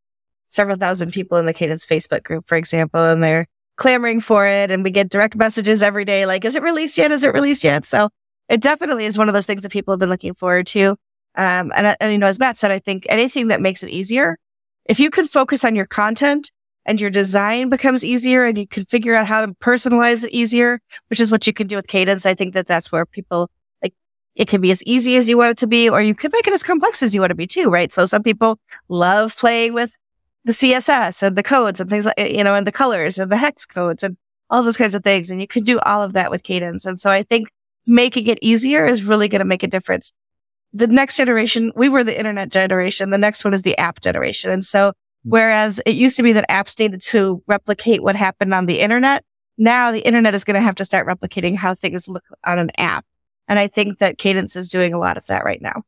several 0.48 0.76
thousand 0.76 1.12
people 1.12 1.38
in 1.38 1.46
the 1.46 1.54
Kadence 1.54 1.86
Facebook 1.86 2.22
group, 2.22 2.46
for 2.46 2.56
example, 2.56 3.00
and 3.00 3.22
they're 3.22 3.46
clamoring 3.76 4.20
for 4.20 4.46
it 4.46 4.70
and 4.70 4.82
we 4.82 4.90
get 4.90 5.10
direct 5.10 5.36
messages 5.36 5.82
every 5.82 6.04
day 6.04 6.24
like, 6.26 6.44
is 6.44 6.56
it 6.56 6.62
released 6.62 6.96
yet? 6.98 7.10
Is 7.10 7.24
it 7.24 7.34
released 7.34 7.62
yet? 7.62 7.84
So 7.84 8.08
it 8.48 8.60
definitely 8.60 9.04
is 9.04 9.18
one 9.18 9.28
of 9.28 9.34
those 9.34 9.46
things 9.46 9.62
that 9.62 9.72
people 9.72 9.92
have 9.92 9.98
been 9.98 10.08
looking 10.08 10.34
forward 10.34 10.66
to. 10.68 10.96
Um, 11.36 11.72
and, 11.76 11.96
and, 12.00 12.12
you 12.12 12.18
know, 12.18 12.26
as 12.26 12.38
Matt 12.38 12.56
said, 12.56 12.70
I 12.70 12.78
think 12.78 13.06
anything 13.08 13.48
that 13.48 13.60
makes 13.60 13.82
it 13.82 13.90
easier, 13.90 14.38
if 14.86 14.98
you 14.98 15.10
can 15.10 15.26
focus 15.26 15.64
on 15.64 15.74
your 15.74 15.86
content 15.86 16.50
and 16.86 17.00
your 17.00 17.10
design 17.10 17.68
becomes 17.68 18.04
easier 18.04 18.44
and 18.44 18.56
you 18.56 18.66
can 18.66 18.84
figure 18.84 19.14
out 19.14 19.26
how 19.26 19.44
to 19.44 19.48
personalize 19.54 20.24
it 20.24 20.30
easier, 20.30 20.80
which 21.08 21.20
is 21.20 21.30
what 21.30 21.46
you 21.46 21.52
can 21.52 21.66
do 21.66 21.76
with 21.76 21.88
Kadence. 21.88 22.24
I 22.24 22.34
think 22.34 22.54
that 22.54 22.66
that's 22.66 22.90
where 22.90 23.04
people 23.04 23.50
like 23.82 23.92
it 24.34 24.48
can 24.48 24.60
be 24.60 24.70
as 24.70 24.82
easy 24.84 25.16
as 25.16 25.28
you 25.28 25.36
want 25.36 25.50
it 25.50 25.58
to 25.58 25.66
be, 25.66 25.88
or 25.88 26.00
you 26.00 26.14
could 26.14 26.32
make 26.32 26.46
it 26.46 26.54
as 26.54 26.62
complex 26.62 27.02
as 27.02 27.14
you 27.14 27.20
want 27.20 27.30
to 27.30 27.36
be 27.36 27.46
too, 27.46 27.68
right? 27.68 27.90
So 27.90 28.06
some 28.06 28.22
people 28.22 28.58
love 28.88 29.36
playing 29.36 29.74
with 29.74 29.96
the 30.44 30.52
CSS 30.52 31.22
and 31.24 31.36
the 31.36 31.42
codes 31.42 31.80
and 31.80 31.90
things 31.90 32.06
like, 32.06 32.18
you 32.18 32.44
know, 32.44 32.54
and 32.54 32.66
the 32.66 32.72
colors 32.72 33.18
and 33.18 33.30
the 33.30 33.36
hex 33.36 33.66
codes 33.66 34.04
and 34.04 34.16
all 34.48 34.62
those 34.62 34.76
kinds 34.76 34.94
of 34.94 35.02
things. 35.02 35.30
And 35.30 35.40
you 35.40 35.48
can 35.48 35.64
do 35.64 35.80
all 35.80 36.04
of 36.04 36.12
that 36.12 36.30
with 36.30 36.44
Kadence. 36.44 36.86
And 36.86 37.00
so 37.00 37.10
I 37.10 37.24
think 37.24 37.48
making 37.84 38.28
it 38.28 38.38
easier 38.40 38.86
is 38.86 39.02
really 39.02 39.28
going 39.28 39.40
to 39.40 39.44
make 39.44 39.64
a 39.64 39.68
difference. 39.68 40.12
The 40.72 40.86
next 40.86 41.16
generation, 41.16 41.72
we 41.74 41.88
were 41.88 42.04
the 42.04 42.16
internet 42.16 42.50
generation. 42.50 43.10
The 43.10 43.18
next 43.18 43.44
one 43.44 43.54
is 43.54 43.62
the 43.62 43.78
app 43.78 44.00
generation. 44.00 44.50
And 44.50 44.64
so 44.64 44.92
whereas 45.22 45.80
it 45.86 45.94
used 45.94 46.16
to 46.18 46.22
be 46.22 46.32
that 46.32 46.48
apps 46.48 46.78
needed 46.78 47.00
to 47.02 47.42
replicate 47.46 48.02
what 48.02 48.16
happened 48.16 48.52
on 48.52 48.66
the 48.66 48.80
internet, 48.80 49.24
now 49.58 49.90
the 49.90 50.00
internet 50.00 50.34
is 50.34 50.44
going 50.44 50.54
to 50.54 50.60
have 50.60 50.74
to 50.76 50.84
start 50.84 51.06
replicating 51.06 51.56
how 51.56 51.74
things 51.74 52.08
look 52.08 52.24
on 52.44 52.58
an 52.58 52.70
app. 52.78 53.04
And 53.48 53.58
I 53.58 53.68
think 53.68 53.98
that 53.98 54.18
Kadence 54.18 54.56
is 54.56 54.68
doing 54.68 54.92
a 54.92 54.98
lot 54.98 55.16
of 55.16 55.26
that 55.26 55.44
right 55.44 55.62
now. 55.62 55.82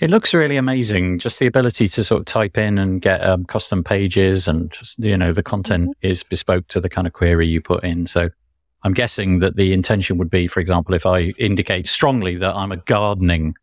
It 0.00 0.10
looks 0.10 0.34
really 0.34 0.56
amazing. 0.56 1.20
Just 1.20 1.38
the 1.38 1.46
ability 1.46 1.86
to 1.88 2.02
sort 2.02 2.20
of 2.20 2.26
type 2.26 2.58
in 2.58 2.76
and 2.76 3.00
get 3.00 3.24
um, 3.24 3.44
custom 3.44 3.84
pages, 3.84 4.48
and 4.48 4.72
just, 4.72 4.98
you 4.98 5.16
know 5.16 5.32
the 5.32 5.44
content 5.44 5.90
mm-hmm. 5.90 6.06
is 6.08 6.24
bespoke 6.24 6.66
to 6.68 6.80
the 6.80 6.88
kind 6.88 7.06
of 7.06 7.12
query 7.12 7.46
you 7.46 7.60
put 7.60 7.84
in. 7.84 8.06
So 8.06 8.30
I'm 8.82 8.94
guessing 8.94 9.38
that 9.38 9.54
the 9.54 9.72
intention 9.72 10.18
would 10.18 10.30
be, 10.30 10.48
for 10.48 10.58
example, 10.58 10.94
if 10.94 11.06
I 11.06 11.32
indicate 11.38 11.86
strongly 11.86 12.34
that 12.36 12.54
I'm 12.54 12.72
a 12.72 12.78
gardening 12.78 13.54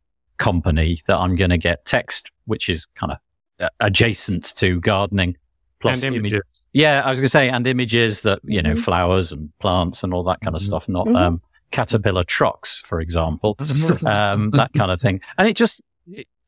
company, 0.41 0.97
that 1.07 1.17
I'm 1.17 1.35
going 1.35 1.51
to 1.51 1.57
get 1.57 1.85
text 1.85 2.31
which 2.51 2.67
is 2.67 2.85
kind 2.95 3.13
of 3.13 3.17
uh, 3.61 3.69
adjacent 3.79 4.53
to 4.57 4.79
gardening, 4.81 5.37
plus 5.79 6.03
and 6.03 6.15
images. 6.15 6.41
Yeah, 6.73 7.01
I 7.01 7.09
was 7.09 7.19
going 7.19 7.25
to 7.25 7.29
say, 7.29 7.49
and 7.49 7.65
images 7.65 8.23
that 8.23 8.39
you 8.43 8.61
know, 8.61 8.71
mm-hmm. 8.71 8.81
flowers 8.81 9.31
and 9.31 9.57
plants 9.59 10.03
and 10.03 10.13
all 10.13 10.23
that 10.23 10.41
kind 10.41 10.53
of 10.53 10.61
mm-hmm. 10.61 10.67
stuff, 10.67 10.89
not 10.89 11.07
mm-hmm. 11.07 11.15
um, 11.15 11.41
caterpillar 11.71 12.25
trucks, 12.25 12.81
for 12.81 12.99
example, 12.99 13.55
um, 14.05 14.51
that 14.51 14.71
kind 14.75 14.91
of 14.91 14.99
thing. 14.99 15.21
And 15.37 15.47
it 15.47 15.55
just, 15.55 15.81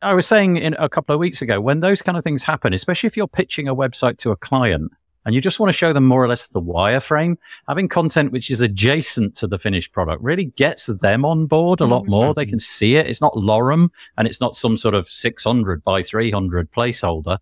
I 0.01 0.13
was 0.13 0.27
saying 0.27 0.57
in 0.57 0.75
a 0.77 0.89
couple 0.89 1.13
of 1.13 1.19
weeks 1.19 1.41
ago, 1.41 1.61
when 1.61 1.79
those 1.79 2.01
kind 2.01 2.17
of 2.17 2.23
things 2.23 2.43
happen, 2.43 2.73
especially 2.73 3.07
if 3.07 3.15
you're 3.15 3.27
pitching 3.27 3.69
a 3.69 3.75
website 3.75 4.17
to 4.19 4.31
a 4.31 4.35
client, 4.35 4.91
and 5.25 5.33
you 5.33 5.41
just 5.41 5.59
want 5.59 5.69
to 5.69 5.77
show 5.77 5.93
them 5.93 6.05
more 6.05 6.23
or 6.23 6.27
less 6.27 6.47
the 6.47 6.61
wireframe, 6.61 7.37
having 7.67 7.87
content 7.87 8.31
which 8.31 8.51
is 8.51 8.61
adjacent 8.61 9.35
to 9.35 9.47
the 9.47 9.57
finished 9.57 9.91
product 9.93 10.21
really 10.21 10.45
gets 10.45 10.87
them 10.87 11.25
on 11.25 11.45
board 11.45 11.79
a 11.79 11.85
lot 11.85 12.07
more. 12.07 12.33
They 12.33 12.45
can 12.45 12.59
see 12.59 12.95
it. 12.95 13.07
It's 13.07 13.21
not 13.21 13.33
lorem 13.33 13.89
and 14.17 14.27
it's 14.27 14.41
not 14.41 14.55
some 14.55 14.75
sort 14.77 14.95
of 14.95 15.07
600 15.07 15.83
by 15.83 16.03
300 16.03 16.71
placeholder. 16.71 17.37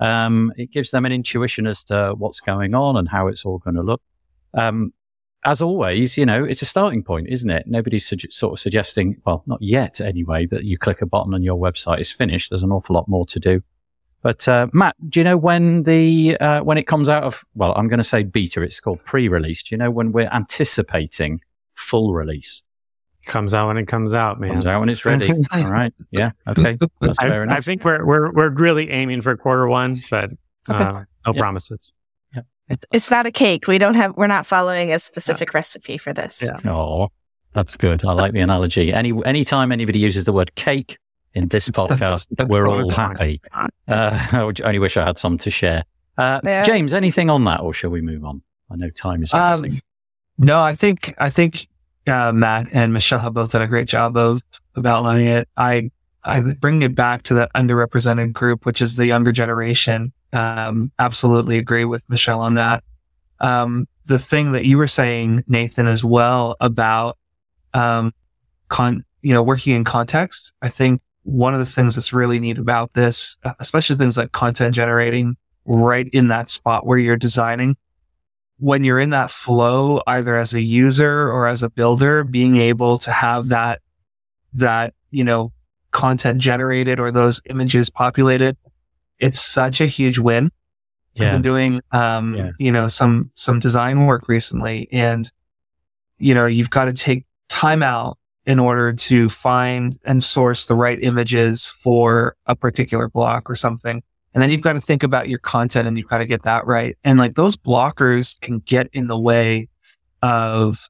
Um, 0.00 0.52
it 0.56 0.70
gives 0.70 0.90
them 0.90 1.04
an 1.04 1.12
intuition 1.12 1.66
as 1.66 1.84
to 1.84 2.14
what's 2.16 2.40
going 2.40 2.74
on 2.74 2.96
and 2.96 3.08
how 3.08 3.28
it's 3.28 3.44
all 3.44 3.58
going 3.58 3.76
to 3.76 3.82
look. 3.82 4.02
Um, 4.54 4.92
as 5.44 5.62
always, 5.62 6.18
you 6.18 6.26
know, 6.26 6.44
it's 6.44 6.62
a 6.62 6.66
starting 6.66 7.02
point, 7.02 7.28
isn't 7.28 7.50
it? 7.50 7.66
Nobody's 7.66 8.04
su- 8.04 8.16
sort 8.30 8.54
of 8.54 8.58
suggesting, 8.58 9.20
well, 9.24 9.44
not 9.46 9.62
yet 9.62 10.00
anyway, 10.00 10.44
that 10.46 10.64
you 10.64 10.76
click 10.76 11.02
a 11.02 11.06
button 11.06 11.34
and 11.34 11.44
your 11.44 11.56
website 11.56 12.00
is 12.00 12.12
finished. 12.12 12.50
There's 12.50 12.64
an 12.64 12.72
awful 12.72 12.94
lot 12.94 13.08
more 13.08 13.24
to 13.26 13.38
do. 13.38 13.62
But 14.22 14.48
uh, 14.48 14.66
Matt, 14.72 14.96
do 15.08 15.20
you 15.20 15.24
know 15.24 15.36
when 15.36 15.84
the 15.84 16.36
uh, 16.40 16.60
when 16.62 16.78
it 16.78 16.86
comes 16.86 17.08
out 17.08 17.22
of? 17.22 17.44
Well, 17.54 17.72
I'm 17.76 17.88
going 17.88 17.98
to 17.98 18.04
say 18.04 18.22
beta. 18.22 18.62
It's 18.62 18.80
called 18.80 19.04
pre-release. 19.04 19.62
Do 19.62 19.74
you 19.74 19.78
know 19.78 19.90
when 19.90 20.12
we're 20.12 20.28
anticipating 20.32 21.40
full 21.74 22.12
release? 22.12 22.62
Comes 23.26 23.54
out 23.54 23.68
when 23.68 23.76
it 23.76 23.86
comes 23.86 24.14
out, 24.14 24.40
man. 24.40 24.52
Comes 24.52 24.66
out 24.66 24.80
when 24.80 24.88
it's 24.88 25.04
ready. 25.04 25.32
All 25.52 25.64
right. 25.64 25.92
Yeah. 26.10 26.30
Okay. 26.46 26.78
That's 27.00 27.18
I, 27.18 27.28
fair 27.28 27.42
enough. 27.42 27.58
I 27.58 27.60
think 27.60 27.84
we're 27.84 28.04
we're 28.04 28.32
we're 28.32 28.50
really 28.50 28.90
aiming 28.90 29.22
for 29.22 29.36
quarter 29.36 29.68
one, 29.68 29.96
but 30.10 30.30
uh, 30.68 30.74
okay. 30.74 30.84
no 31.26 31.32
yep. 31.32 31.36
promises. 31.36 31.92
It's 32.92 33.10
not 33.10 33.26
a 33.26 33.30
cake. 33.30 33.68
We 33.68 33.78
don't 33.78 33.94
have. 33.94 34.16
We're 34.16 34.26
not 34.26 34.46
following 34.46 34.92
a 34.92 34.98
specific 34.98 35.54
recipe 35.54 35.98
for 35.98 36.12
this. 36.12 36.42
Yeah. 36.42 36.70
Oh, 36.70 37.10
that's 37.52 37.76
good. 37.76 38.04
I 38.04 38.12
like 38.12 38.32
the 38.32 38.40
analogy. 38.40 38.92
Any 38.92 39.12
anytime 39.24 39.70
anybody 39.70 40.00
uses 40.00 40.24
the 40.24 40.32
word 40.32 40.54
cake, 40.56 40.98
in 41.36 41.48
this 41.48 41.68
podcast. 41.68 42.26
We're 42.48 42.66
all 42.66 42.90
happy. 42.90 43.40
Uh, 43.52 43.68
I 43.86 44.52
only 44.64 44.78
wish 44.78 44.96
I 44.96 45.04
had 45.04 45.18
some 45.18 45.36
to 45.38 45.50
share. 45.50 45.84
Uh, 46.16 46.40
yeah. 46.42 46.64
James, 46.64 46.94
anything 46.94 47.28
on 47.28 47.44
that, 47.44 47.60
or 47.60 47.74
shall 47.74 47.90
we 47.90 48.00
move 48.00 48.24
on? 48.24 48.42
I 48.70 48.76
know 48.76 48.88
time 48.90 49.22
is 49.22 49.30
passing. 49.30 49.72
Um, 49.72 49.78
no, 50.38 50.60
I 50.60 50.74
think 50.74 51.14
I 51.18 51.28
think 51.28 51.68
uh, 52.06 52.32
Matt 52.32 52.68
and 52.72 52.92
Michelle 52.92 53.18
have 53.18 53.34
both 53.34 53.52
done 53.52 53.62
a 53.62 53.66
great 53.66 53.86
job 53.86 54.16
of 54.16 54.42
of 54.74 54.86
outlining 54.86 55.26
it. 55.26 55.48
I 55.58 55.90
I 56.24 56.40
bring 56.40 56.80
it 56.80 56.94
back 56.94 57.22
to 57.24 57.34
that 57.34 57.52
underrepresented 57.54 58.32
group, 58.32 58.64
which 58.64 58.80
is 58.80 58.96
the 58.96 59.06
younger 59.06 59.30
generation. 59.30 60.12
Um, 60.32 60.90
absolutely 60.98 61.58
agree 61.58 61.84
with 61.84 62.08
Michelle 62.08 62.40
on 62.40 62.54
that. 62.54 62.82
Um, 63.40 63.86
the 64.06 64.18
thing 64.18 64.52
that 64.52 64.64
you 64.64 64.78
were 64.78 64.86
saying, 64.86 65.44
Nathan, 65.46 65.86
as 65.86 66.02
well 66.02 66.56
about 66.60 67.18
um, 67.74 68.12
con, 68.68 69.04
you 69.20 69.34
know, 69.34 69.42
working 69.42 69.74
in 69.74 69.84
context. 69.84 70.54
I 70.62 70.70
think 70.70 71.02
one 71.26 71.52
of 71.54 71.58
the 71.58 71.66
things 71.66 71.96
that's 71.96 72.12
really 72.12 72.38
neat 72.38 72.56
about 72.56 72.92
this, 72.94 73.36
uh, 73.44 73.52
especially 73.58 73.96
things 73.96 74.16
like 74.16 74.30
content 74.30 74.74
generating 74.74 75.36
right 75.64 76.08
in 76.12 76.28
that 76.28 76.48
spot 76.48 76.86
where 76.86 76.98
you're 76.98 77.16
designing, 77.16 77.76
when 78.58 78.84
you're 78.84 79.00
in 79.00 79.10
that 79.10 79.32
flow, 79.32 80.00
either 80.06 80.36
as 80.36 80.54
a 80.54 80.62
user 80.62 81.28
or 81.28 81.48
as 81.48 81.64
a 81.64 81.68
builder, 81.68 82.22
being 82.22 82.56
able 82.56 82.96
to 82.98 83.10
have 83.10 83.48
that, 83.48 83.80
that, 84.54 84.94
you 85.10 85.24
know, 85.24 85.52
content 85.90 86.40
generated 86.40 87.00
or 87.00 87.10
those 87.10 87.42
images 87.50 87.90
populated, 87.90 88.56
it's 89.18 89.40
such 89.40 89.80
a 89.80 89.86
huge 89.86 90.20
win. 90.20 90.52
Yeah. 91.14 91.26
I've 91.26 91.32
been 91.32 91.42
doing, 91.42 91.80
um, 91.90 92.34
yeah. 92.36 92.50
you 92.58 92.70
know, 92.70 92.86
some, 92.86 93.32
some 93.34 93.58
design 93.58 94.06
work 94.06 94.28
recently 94.28 94.88
and, 94.92 95.30
you 96.18 96.34
know, 96.34 96.46
you've 96.46 96.70
got 96.70 96.84
to 96.84 96.92
take 96.92 97.26
time 97.48 97.82
out 97.82 98.16
in 98.46 98.60
order 98.60 98.92
to 98.92 99.28
find 99.28 99.98
and 100.04 100.22
source 100.22 100.66
the 100.66 100.74
right 100.74 101.02
images 101.02 101.66
for 101.66 102.36
a 102.46 102.54
particular 102.54 103.08
block 103.08 103.50
or 103.50 103.56
something. 103.56 104.02
And 104.32 104.42
then 104.42 104.50
you've 104.50 104.60
got 104.60 104.74
to 104.74 104.80
think 104.80 105.02
about 105.02 105.28
your 105.28 105.40
content 105.40 105.88
and 105.88 105.98
you've 105.98 106.08
got 106.08 106.18
to 106.18 106.26
get 106.26 106.42
that 106.42 106.66
right. 106.66 106.96
And 107.02 107.18
like 107.18 107.34
those 107.34 107.56
blockers 107.56 108.40
can 108.40 108.60
get 108.60 108.88
in 108.92 109.08
the 109.08 109.18
way 109.18 109.68
of, 110.22 110.88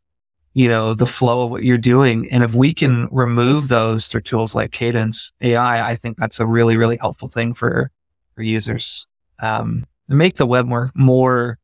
you 0.52 0.68
know, 0.68 0.94
the 0.94 1.06
flow 1.06 1.44
of 1.44 1.50
what 1.50 1.62
you're 1.62 1.78
doing. 1.78 2.28
And 2.30 2.42
if 2.42 2.54
we 2.54 2.74
can 2.74 3.08
remove 3.10 3.68
those 3.68 4.08
through 4.08 4.22
tools 4.22 4.54
like 4.54 4.72
Kadence 4.72 5.32
AI, 5.40 5.90
I 5.90 5.96
think 5.96 6.18
that's 6.18 6.40
a 6.40 6.46
really, 6.46 6.76
really 6.76 6.96
helpful 6.96 7.28
thing 7.28 7.54
for, 7.54 7.90
for 8.34 8.42
users. 8.42 9.06
Um, 9.38 9.86
make 10.08 10.36
the 10.36 10.46
web 10.46 10.66
more, 10.66 10.90
more, 10.94 11.58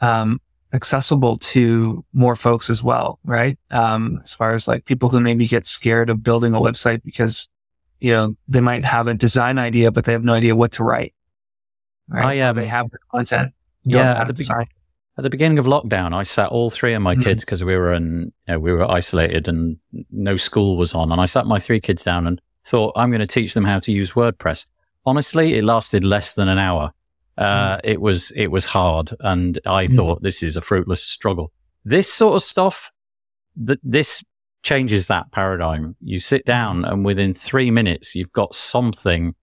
um, 0.00 0.40
accessible 0.74 1.38
to 1.38 2.04
more 2.12 2.34
folks 2.34 2.68
as 2.68 2.82
well, 2.82 3.20
right? 3.24 3.56
Um, 3.70 4.20
as 4.22 4.34
far 4.34 4.54
as 4.54 4.66
like 4.66 4.84
people 4.84 5.08
who 5.08 5.20
maybe 5.20 5.46
get 5.46 5.66
scared 5.66 6.10
of 6.10 6.22
building 6.22 6.52
a 6.52 6.60
website 6.60 7.02
because, 7.04 7.48
you 8.00 8.12
know, 8.12 8.36
they 8.48 8.60
might 8.60 8.84
have 8.84 9.06
a 9.06 9.14
design 9.14 9.56
idea, 9.58 9.92
but 9.92 10.04
they 10.04 10.12
have 10.12 10.24
no 10.24 10.34
idea 10.34 10.56
what 10.56 10.72
to 10.72 10.84
write. 10.84 11.14
Right? 12.08 12.38
I, 12.38 12.40
um, 12.40 12.56
they 12.56 12.66
have 12.66 12.90
the 12.90 12.98
content. 13.10 13.54
Yeah. 13.84 14.20
At 14.20 14.26
the, 14.26 14.34
be- 14.34 14.44
at 15.16 15.22
the 15.22 15.30
beginning 15.30 15.60
of 15.60 15.66
lockdown, 15.66 16.12
I 16.12 16.24
sat 16.24 16.48
all 16.48 16.70
three 16.70 16.92
of 16.92 17.02
my 17.02 17.14
mm-hmm. 17.14 17.22
kids 17.22 17.44
because 17.44 17.62
we 17.62 17.76
were 17.76 17.94
in, 17.94 18.32
you 18.48 18.54
know, 18.54 18.58
we 18.58 18.72
were 18.72 18.90
isolated 18.90 19.46
and 19.46 19.78
no 20.10 20.36
school 20.36 20.76
was 20.76 20.92
on. 20.92 21.12
And 21.12 21.20
I 21.20 21.26
sat 21.26 21.46
my 21.46 21.60
three 21.60 21.80
kids 21.80 22.02
down 22.02 22.26
and 22.26 22.40
thought, 22.66 22.92
I'm 22.96 23.10
going 23.10 23.20
to 23.20 23.26
teach 23.26 23.54
them 23.54 23.64
how 23.64 23.78
to 23.78 23.92
use 23.92 24.12
WordPress. 24.12 24.66
Honestly, 25.06 25.54
it 25.54 25.62
lasted 25.62 26.02
less 26.02 26.34
than 26.34 26.48
an 26.48 26.58
hour. 26.58 26.92
Uh, 27.36 27.76
mm. 27.76 27.80
It 27.84 28.00
was 28.00 28.30
it 28.32 28.48
was 28.48 28.64
hard, 28.66 29.14
and 29.20 29.60
I 29.66 29.86
mm. 29.86 29.96
thought 29.96 30.22
this 30.22 30.42
is 30.42 30.56
a 30.56 30.60
fruitless 30.60 31.02
struggle. 31.02 31.52
This 31.84 32.12
sort 32.12 32.34
of 32.36 32.42
stuff, 32.42 32.92
that 33.56 33.80
this 33.82 34.22
changes 34.62 35.08
that 35.08 35.30
paradigm. 35.32 35.96
You 36.00 36.20
sit 36.20 36.44
down, 36.44 36.84
and 36.84 37.04
within 37.04 37.34
three 37.34 37.70
minutes, 37.70 38.14
you've 38.14 38.32
got 38.32 38.54
something 38.54 39.34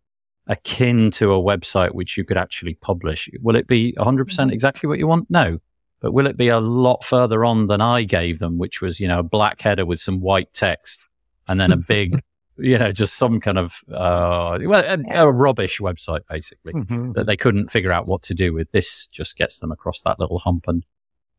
akin 0.47 1.11
to 1.11 1.33
a 1.33 1.41
website 1.41 1.93
which 1.93 2.17
you 2.17 2.25
could 2.25 2.37
actually 2.37 2.75
publish. 2.75 3.29
Will 3.41 3.55
it 3.55 3.67
be 3.67 3.93
100% 3.93 4.25
mm. 4.25 4.51
exactly 4.51 4.87
what 4.87 4.99
you 4.99 5.07
want? 5.07 5.29
No. 5.29 5.59
But 6.01 6.13
will 6.13 6.25
it 6.25 6.35
be 6.35 6.47
a 6.47 6.59
lot 6.59 7.03
further 7.03 7.45
on 7.45 7.67
than 7.67 7.79
I 7.79 8.03
gave 8.03 8.39
them, 8.39 8.57
which 8.57 8.81
was, 8.81 8.99
you 8.99 9.07
know, 9.07 9.19
a 9.19 9.23
black 9.23 9.61
header 9.61 9.85
with 9.85 9.99
some 9.99 10.19
white 10.19 10.51
text 10.51 11.07
and 11.47 11.61
then 11.61 11.71
a 11.71 11.77
big 11.77 12.23
you 12.61 12.77
know, 12.77 12.91
just 12.91 13.15
some 13.15 13.39
kind 13.39 13.57
of, 13.57 13.81
uh, 13.91 14.57
well, 14.63 14.83
a, 14.85 15.23
a 15.23 15.31
rubbish 15.31 15.79
website 15.79 16.21
basically 16.29 16.73
mm-hmm. 16.73 17.13
that 17.13 17.25
they 17.25 17.35
couldn't 17.35 17.69
figure 17.69 17.91
out 17.91 18.07
what 18.07 18.21
to 18.23 18.33
do 18.33 18.53
with. 18.53 18.71
This 18.71 19.07
just 19.07 19.37
gets 19.37 19.59
them 19.59 19.71
across 19.71 20.01
that 20.03 20.19
little 20.19 20.39
hump 20.39 20.67
and 20.67 20.85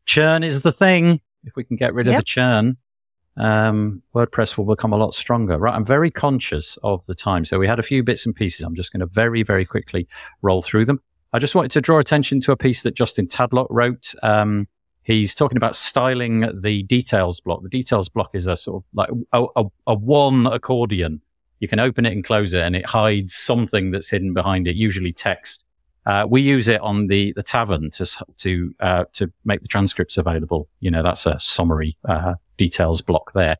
churn 0.05 0.43
is 0.43 0.61
the 0.61 0.71
thing. 0.71 1.21
If 1.43 1.55
we 1.55 1.63
can 1.63 1.75
get 1.75 1.93
rid 1.93 2.07
yep. 2.07 2.15
of 2.15 2.19
the 2.21 2.25
churn, 2.25 2.77
um, 3.37 4.01
WordPress 4.15 4.57
will 4.57 4.65
become 4.65 4.93
a 4.93 4.97
lot 4.97 5.13
stronger. 5.13 5.57
Right. 5.57 5.73
I'm 5.73 5.85
very 5.85 6.11
conscious 6.11 6.77
of 6.83 7.05
the 7.05 7.15
time. 7.15 7.45
So 7.45 7.59
we 7.59 7.67
had 7.67 7.79
a 7.79 7.83
few 7.83 8.03
bits 8.03 8.25
and 8.25 8.35
pieces. 8.35 8.65
I'm 8.65 8.75
just 8.75 8.93
going 8.93 9.01
to 9.01 9.07
very, 9.07 9.43
very 9.43 9.65
quickly 9.65 10.07
roll 10.41 10.61
through 10.61 10.85
them. 10.85 11.01
I 11.33 11.39
just 11.39 11.55
wanted 11.55 11.71
to 11.71 11.81
draw 11.81 11.97
attention 11.97 12.41
to 12.41 12.51
a 12.51 12.57
piece 12.57 12.83
that 12.83 12.95
Justin 12.95 13.27
Tadlock 13.27 13.67
wrote. 13.69 14.13
Um, 14.21 14.67
He's 15.03 15.35
talking 15.35 15.57
about 15.57 15.75
styling 15.75 16.49
the 16.61 16.83
details 16.83 17.41
block. 17.41 17.61
The 17.61 17.69
details 17.69 18.07
block 18.07 18.31
is 18.33 18.47
a 18.47 18.55
sort 18.55 18.83
of 18.83 18.87
like 18.93 19.09
a, 19.33 19.45
a, 19.55 19.65
a, 19.87 19.95
one 19.95 20.47
accordion. 20.47 21.21
You 21.59 21.67
can 21.67 21.79
open 21.79 22.05
it 22.05 22.13
and 22.13 22.23
close 22.23 22.53
it 22.53 22.61
and 22.61 22.75
it 22.75 22.85
hides 22.85 23.33
something 23.33 23.91
that's 23.91 24.09
hidden 24.09 24.33
behind 24.33 24.67
it, 24.67 24.75
usually 24.75 25.11
text. 25.11 25.65
Uh, 26.05 26.25
we 26.29 26.41
use 26.41 26.67
it 26.67 26.81
on 26.81 27.07
the, 27.07 27.33
the 27.33 27.43
tavern 27.43 27.89
to, 27.91 28.25
to, 28.37 28.75
uh, 28.79 29.05
to 29.13 29.31
make 29.45 29.61
the 29.61 29.67
transcripts 29.67 30.17
available. 30.17 30.67
You 30.79 30.91
know, 30.91 31.03
that's 31.03 31.25
a 31.25 31.39
summary, 31.39 31.97
uh, 32.07 32.35
details 32.57 33.01
block 33.01 33.33
there. 33.33 33.57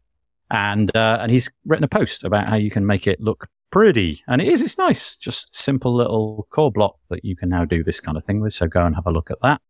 And, 0.52 0.96
uh, 0.96 1.20
and 1.22 1.32
he's 1.32 1.50
written 1.66 1.86
a 1.86 1.89
post 1.89 2.24
about 2.24 2.48
how 2.48 2.56
you 2.56 2.70
can 2.70 2.86
make 2.86 3.08
it 3.08 3.20
look 3.20 3.48
pretty. 3.72 4.22
And 4.28 4.41
it 4.41 4.48
is, 4.48 4.62
it's 4.62 4.78
nice. 4.78 5.16
Just 5.16 5.54
simple 5.54 5.96
little 5.96 6.48
core 6.52 6.72
block 6.72 7.00
that 7.10 7.26
you 7.26 7.36
can 7.36 7.50
now 7.50 7.66
do 7.66 7.84
this 7.84 8.00
kind 8.00 8.18
of 8.18 8.24
thing 8.24 8.39
with. 8.39 8.54
So 8.54 8.68
go 8.68 8.86
and 8.86 8.96
have 8.96 9.08
a 9.08 9.12
look 9.12 9.32
at 9.32 9.39
that. 9.41 9.62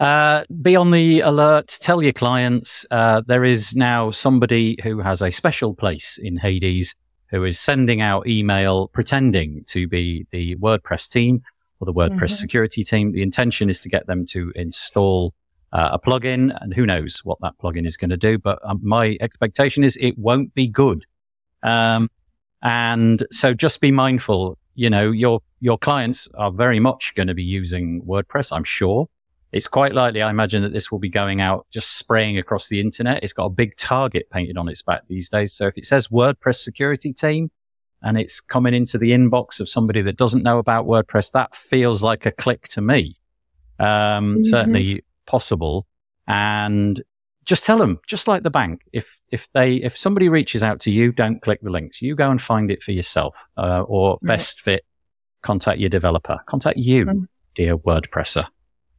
Uh, 0.00 0.44
be 0.62 0.76
on 0.76 0.92
the 0.92 1.20
alert. 1.20 1.76
Tell 1.80 2.02
your 2.02 2.12
clients 2.12 2.86
uh, 2.90 3.22
there 3.26 3.44
is 3.44 3.74
now 3.74 4.12
somebody 4.12 4.76
who 4.82 5.00
has 5.00 5.20
a 5.20 5.32
special 5.32 5.74
place 5.74 6.18
in 6.18 6.36
Hades 6.36 6.94
who 7.30 7.44
is 7.44 7.58
sending 7.58 8.00
out 8.00 8.26
email 8.26 8.88
pretending 8.88 9.64
to 9.66 9.88
be 9.88 10.26
the 10.30 10.54
WordPress 10.56 11.10
team 11.10 11.42
or 11.80 11.86
the 11.86 11.92
WordPress 11.92 12.10
mm-hmm. 12.10 12.26
security 12.26 12.84
team. 12.84 13.12
The 13.12 13.22
intention 13.22 13.68
is 13.68 13.80
to 13.80 13.88
get 13.88 14.06
them 14.06 14.24
to 14.26 14.52
install 14.54 15.34
uh, 15.72 15.90
a 15.92 15.98
plugin, 15.98 16.56
and 16.62 16.72
who 16.72 16.86
knows 16.86 17.20
what 17.24 17.38
that 17.42 17.54
plugin 17.62 17.84
is 17.84 17.96
going 17.96 18.10
to 18.10 18.16
do. 18.16 18.38
But 18.38 18.60
um, 18.62 18.80
my 18.82 19.18
expectation 19.20 19.84
is 19.84 19.96
it 19.96 20.16
won't 20.16 20.54
be 20.54 20.68
good. 20.68 21.04
Um, 21.62 22.08
and 22.62 23.26
so 23.30 23.52
just 23.52 23.80
be 23.80 23.90
mindful. 23.90 24.58
You 24.76 24.90
know, 24.90 25.10
your 25.10 25.40
your 25.60 25.76
clients 25.76 26.28
are 26.36 26.52
very 26.52 26.78
much 26.78 27.14
going 27.16 27.26
to 27.26 27.34
be 27.34 27.42
using 27.42 28.00
WordPress, 28.02 28.52
I'm 28.52 28.64
sure 28.64 29.08
it's 29.50 29.68
quite 29.68 29.94
likely, 29.94 30.20
I 30.20 30.30
imagine, 30.30 30.62
that 30.62 30.72
this 30.72 30.92
will 30.92 30.98
be 30.98 31.08
going 31.08 31.40
out 31.40 31.66
just 31.70 31.96
spraying 31.96 32.36
across 32.36 32.68
the 32.68 32.80
internet. 32.80 33.22
It's 33.22 33.32
got 33.32 33.46
a 33.46 33.50
big 33.50 33.76
target 33.76 34.28
painted 34.30 34.58
on 34.58 34.68
its 34.68 34.82
back 34.82 35.02
these 35.08 35.28
days. 35.28 35.54
So 35.54 35.66
if 35.66 35.78
it 35.78 35.86
says 35.86 36.08
WordPress 36.08 36.56
security 36.56 37.12
team 37.14 37.50
and 38.02 38.18
it's 38.18 38.40
coming 38.40 38.74
into 38.74 38.98
the 38.98 39.12
inbox 39.12 39.58
of 39.58 39.68
somebody 39.68 40.02
that 40.02 40.16
doesn't 40.16 40.42
know 40.42 40.58
about 40.58 40.86
WordPress, 40.86 41.32
that 41.32 41.54
feels 41.54 42.02
like 42.02 42.26
a 42.26 42.30
click 42.30 42.62
to 42.68 42.82
me. 42.82 43.16
Um, 43.78 43.86
mm-hmm. 43.86 44.42
certainly 44.44 45.04
possible. 45.26 45.86
And 46.26 47.02
just 47.46 47.64
tell 47.64 47.78
them, 47.78 48.00
just 48.06 48.28
like 48.28 48.42
the 48.42 48.50
bank, 48.50 48.82
if, 48.92 49.18
if 49.30 49.50
they, 49.52 49.76
if 49.76 49.96
somebody 49.96 50.28
reaches 50.28 50.62
out 50.62 50.80
to 50.80 50.90
you, 50.90 51.10
don't 51.10 51.40
click 51.40 51.60
the 51.62 51.70
links. 51.70 52.02
You 52.02 52.14
go 52.14 52.30
and 52.30 52.40
find 52.40 52.70
it 52.70 52.82
for 52.82 52.92
yourself, 52.92 53.48
uh, 53.56 53.82
or 53.88 54.18
best 54.20 54.60
fit, 54.60 54.84
contact 55.40 55.78
your 55.80 55.88
developer, 55.88 56.38
contact 56.44 56.76
you, 56.76 57.06
mm-hmm. 57.06 57.24
dear 57.54 57.78
WordPresser. 57.78 58.46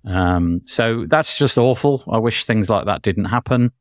Um, 0.06 0.62
so 0.66 1.06
that's 1.08 1.38
just 1.38 1.58
awful. 1.58 2.04
I 2.12 2.18
wish 2.18 2.46
things 2.46 2.70
like 2.70 2.86
that 2.86 3.02
didn't 3.02 3.26
happen. 3.26 3.72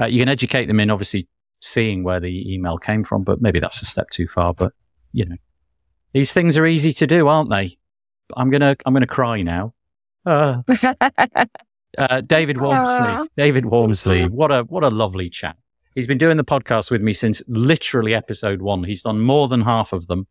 Uh, 0.00 0.06
you 0.06 0.20
can 0.20 0.28
educate 0.28 0.66
them 0.66 0.80
in 0.80 0.90
obviously 0.90 1.28
seeing 1.60 2.04
where 2.04 2.20
the 2.20 2.52
email 2.52 2.78
came 2.78 3.04
from, 3.04 3.24
but 3.24 3.40
maybe 3.40 3.60
that's 3.60 3.82
a 3.82 3.84
step 3.84 4.10
too 4.10 4.26
far. 4.26 4.54
But 4.54 4.72
you 5.12 5.24
know, 5.24 5.36
these 6.12 6.32
things 6.32 6.56
are 6.56 6.66
easy 6.66 6.92
to 6.92 7.06
do, 7.06 7.28
aren't 7.28 7.50
they? 7.50 7.76
I'm 8.36 8.50
gonna 8.50 8.76
I'm 8.86 8.92
gonna 8.92 9.06
cry 9.06 9.42
now. 9.42 9.74
Uh, 10.24 10.62
uh, 11.98 12.20
David 12.22 12.56
Waumsley. 12.56 13.26
David 13.36 13.64
Waumsley. 13.64 14.28
What 14.28 14.50
a 14.50 14.62
what 14.62 14.84
a 14.84 14.88
lovely 14.88 15.30
chap. 15.30 15.58
He's 15.94 16.06
been 16.06 16.18
doing 16.18 16.36
the 16.36 16.44
podcast 16.44 16.90
with 16.90 17.02
me 17.02 17.12
since 17.12 17.42
literally 17.46 18.14
episode 18.14 18.62
one. 18.62 18.82
He's 18.84 19.02
done 19.02 19.20
more 19.20 19.48
than 19.48 19.60
half 19.60 19.92
of 19.92 20.08
them, 20.08 20.26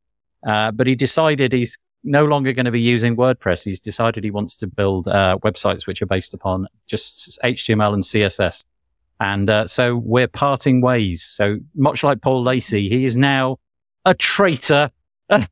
uh, 0.46 0.72
but 0.72 0.88
he 0.88 0.96
decided 0.96 1.54
he's 1.54 1.78
no 2.04 2.26
longer 2.26 2.54
going 2.54 2.66
to 2.66 2.72
be 2.72 2.82
using 2.82 3.16
WordPress. 3.16 3.64
He's 3.64 3.80
decided 3.80 4.24
he 4.24 4.32
wants 4.32 4.58
to 4.58 4.68
build 4.68 5.08
uh, 5.08 5.38
websites 5.44 5.88
which 5.88 6.02
are 6.02 6.06
based 6.06 6.34
upon 6.34 6.68
just 6.88 7.40
HTML 7.44 7.94
and 7.94 8.04
CSS. 8.04 8.66
And 9.20 9.50
uh, 9.50 9.68
so 9.68 9.96
we're 9.96 10.28
parting 10.28 10.82
ways. 10.82 11.24
So 11.24 11.58
much 11.76 12.04
like 12.04 12.22
Paul 12.22 12.44
Lacey, 12.44 12.90
he 12.90 13.06
is 13.06 13.16
now 13.16 13.58
a 14.06 14.14
traitor. 14.14 14.92
uh, 15.30 15.46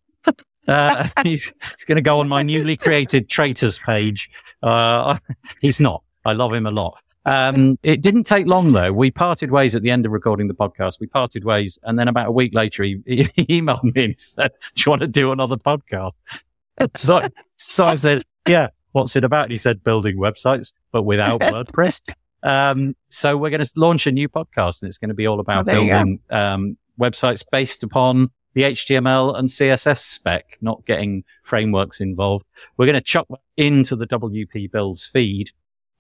he's, 1.24 1.54
he's 1.54 1.86
going 1.86 1.96
to 1.96 2.02
go 2.02 2.20
on 2.20 2.28
my 2.28 2.44
newly 2.44 2.76
created 2.76 3.30
traitors 3.30 3.80
page. 3.80 4.30
Uh, 4.62 5.18
he's 5.62 5.80
not. 5.80 6.04
I 6.26 6.34
love 6.34 6.54
him 6.54 6.66
a 6.66 6.72
lot. 6.72 7.02
Um, 7.26 7.78
it 7.84 8.02
didn't 8.02 8.24
take 8.24 8.48
long 8.48 8.72
though. 8.72 8.92
We 8.92 9.12
parted 9.12 9.52
ways 9.52 9.76
at 9.76 9.84
the 9.84 9.92
end 9.92 10.06
of 10.06 10.12
recording 10.12 10.48
the 10.48 10.54
podcast. 10.54 11.00
We 11.00 11.08
parted 11.08 11.44
ways, 11.44 11.78
and 11.84 11.98
then 11.98 12.08
about 12.08 12.28
a 12.28 12.32
week 12.32 12.54
later, 12.54 12.84
he, 12.84 13.02
he 13.06 13.24
emailed 13.62 13.84
me 13.84 14.06
and 14.06 14.20
said, 14.20 14.52
"Do 14.76 14.84
you 14.86 14.90
want 14.90 15.02
to 15.02 15.08
do 15.08 15.32
another 15.32 15.58
podcast?" 15.58 16.14
so, 16.96 17.22
so 17.58 17.86
I 17.86 17.96
said, 17.96 18.24
"Yeah." 18.48 18.70
What's 18.94 19.16
it 19.16 19.24
about? 19.24 19.50
He 19.52 19.58
said, 19.58 19.84
"Building 19.84 20.18
websites, 20.18 20.74
but 20.92 21.04
without 21.04 21.40
WordPress." 21.42 22.14
Um, 22.44 22.96
so 23.10 23.38
we're 23.38 23.52
going 23.52 23.64
to 23.64 23.72
launch 23.78 24.08
a 24.08 24.12
new 24.12 24.28
podcast, 24.28 24.82
and 24.82 24.90
it's 24.90 24.98
going 24.98 25.10
to 25.10 25.16
be 25.16 25.28
all 25.28 25.40
about 25.40 25.70
oh, 25.70 25.74
building 25.74 26.20
um, 26.30 26.78
websites 27.00 27.44
based 27.50 27.84
upon 27.84 28.32
the 28.54 28.64
HTML 28.64 29.38
and 29.38 29.48
CSS 29.48 30.00
spec, 30.00 30.58
not 30.60 30.86
getting 30.86 31.24
frameworks 31.44 32.02
involved. 32.02 32.46
We're 32.76 32.86
going 32.86 32.96
to 32.96 33.02
chuck 33.02 33.28
into 33.56 33.96
the 33.96 34.08
WP 34.08 34.72
Builds 34.72 35.08
feed 35.08 35.52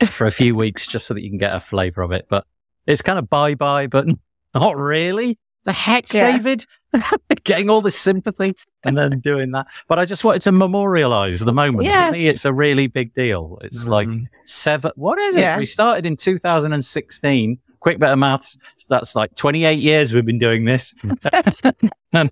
for 0.08 0.28
a 0.28 0.32
few 0.32 0.56
weeks 0.56 0.88
just 0.88 1.08
so 1.08 1.14
that 1.14 1.22
you 1.22 1.30
can 1.30 1.38
get 1.38 1.56
a 1.56 1.60
flavor 1.60 2.02
of 2.02 2.12
it. 2.12 2.28
But 2.30 2.46
it's 2.88 3.02
kind 3.02 3.20
of 3.20 3.30
bye 3.30 3.56
bye, 3.56 3.88
but 3.88 4.08
not 4.54 4.78
really. 4.78 5.38
The 5.64 5.74
heck, 5.74 6.12
yeah. 6.12 6.32
David? 6.32 6.66
Getting 7.44 7.70
all 7.70 7.82
this 7.82 7.98
sympathy 7.98 8.56
and 8.84 8.98
then 8.98 9.20
doing 9.20 9.52
that. 9.52 9.68
But 9.88 10.00
I 10.00 10.06
just 10.06 10.24
wanted 10.24 10.42
to 10.44 10.52
memorialize 10.52 11.42
the 11.42 11.54
moment. 11.54 11.84
Yes. 11.84 12.10
For 12.10 12.14
me, 12.14 12.28
it's 12.28 12.46
a 12.46 12.54
really 12.54 12.88
big 12.88 13.14
deal. 13.14 13.60
It's 13.62 13.86
mm. 13.86 13.90
like 13.90 14.08
seven, 14.46 14.92
what 14.96 15.20
is 15.20 15.36
it? 15.36 15.42
Yeah. 15.42 15.60
We 15.60 15.66
started 15.66 16.06
in 16.06 16.18
2016. 16.18 17.60
Quick 17.80 18.00
bit 18.00 18.10
of 18.10 18.18
maths. 18.18 18.58
So 18.76 18.88
that's 18.90 19.16
like 19.16 19.36
28 19.36 19.78
years 19.78 20.14
we've 20.14 20.26
been 20.26 20.40
doing 20.40 20.66
this. 20.66 20.96
and, 22.14 22.32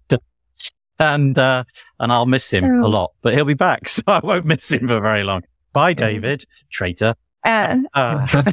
and, 0.99 1.37
uh, 1.37 1.63
and 1.99 2.11
I'll 2.11 2.25
miss 2.25 2.51
him 2.51 2.65
oh. 2.65 2.85
a 2.85 2.89
lot, 2.89 3.11
but 3.21 3.35
he'll 3.35 3.45
be 3.45 3.53
back. 3.53 3.87
So 3.89 4.01
I 4.07 4.19
won't 4.23 4.45
miss 4.45 4.71
him 4.71 4.87
for 4.87 4.99
very 4.99 5.23
long. 5.23 5.43
Bye, 5.71 5.93
David, 5.93 6.45
traitor. 6.71 7.13
Uh, 7.45 7.77
uh. 7.95 8.43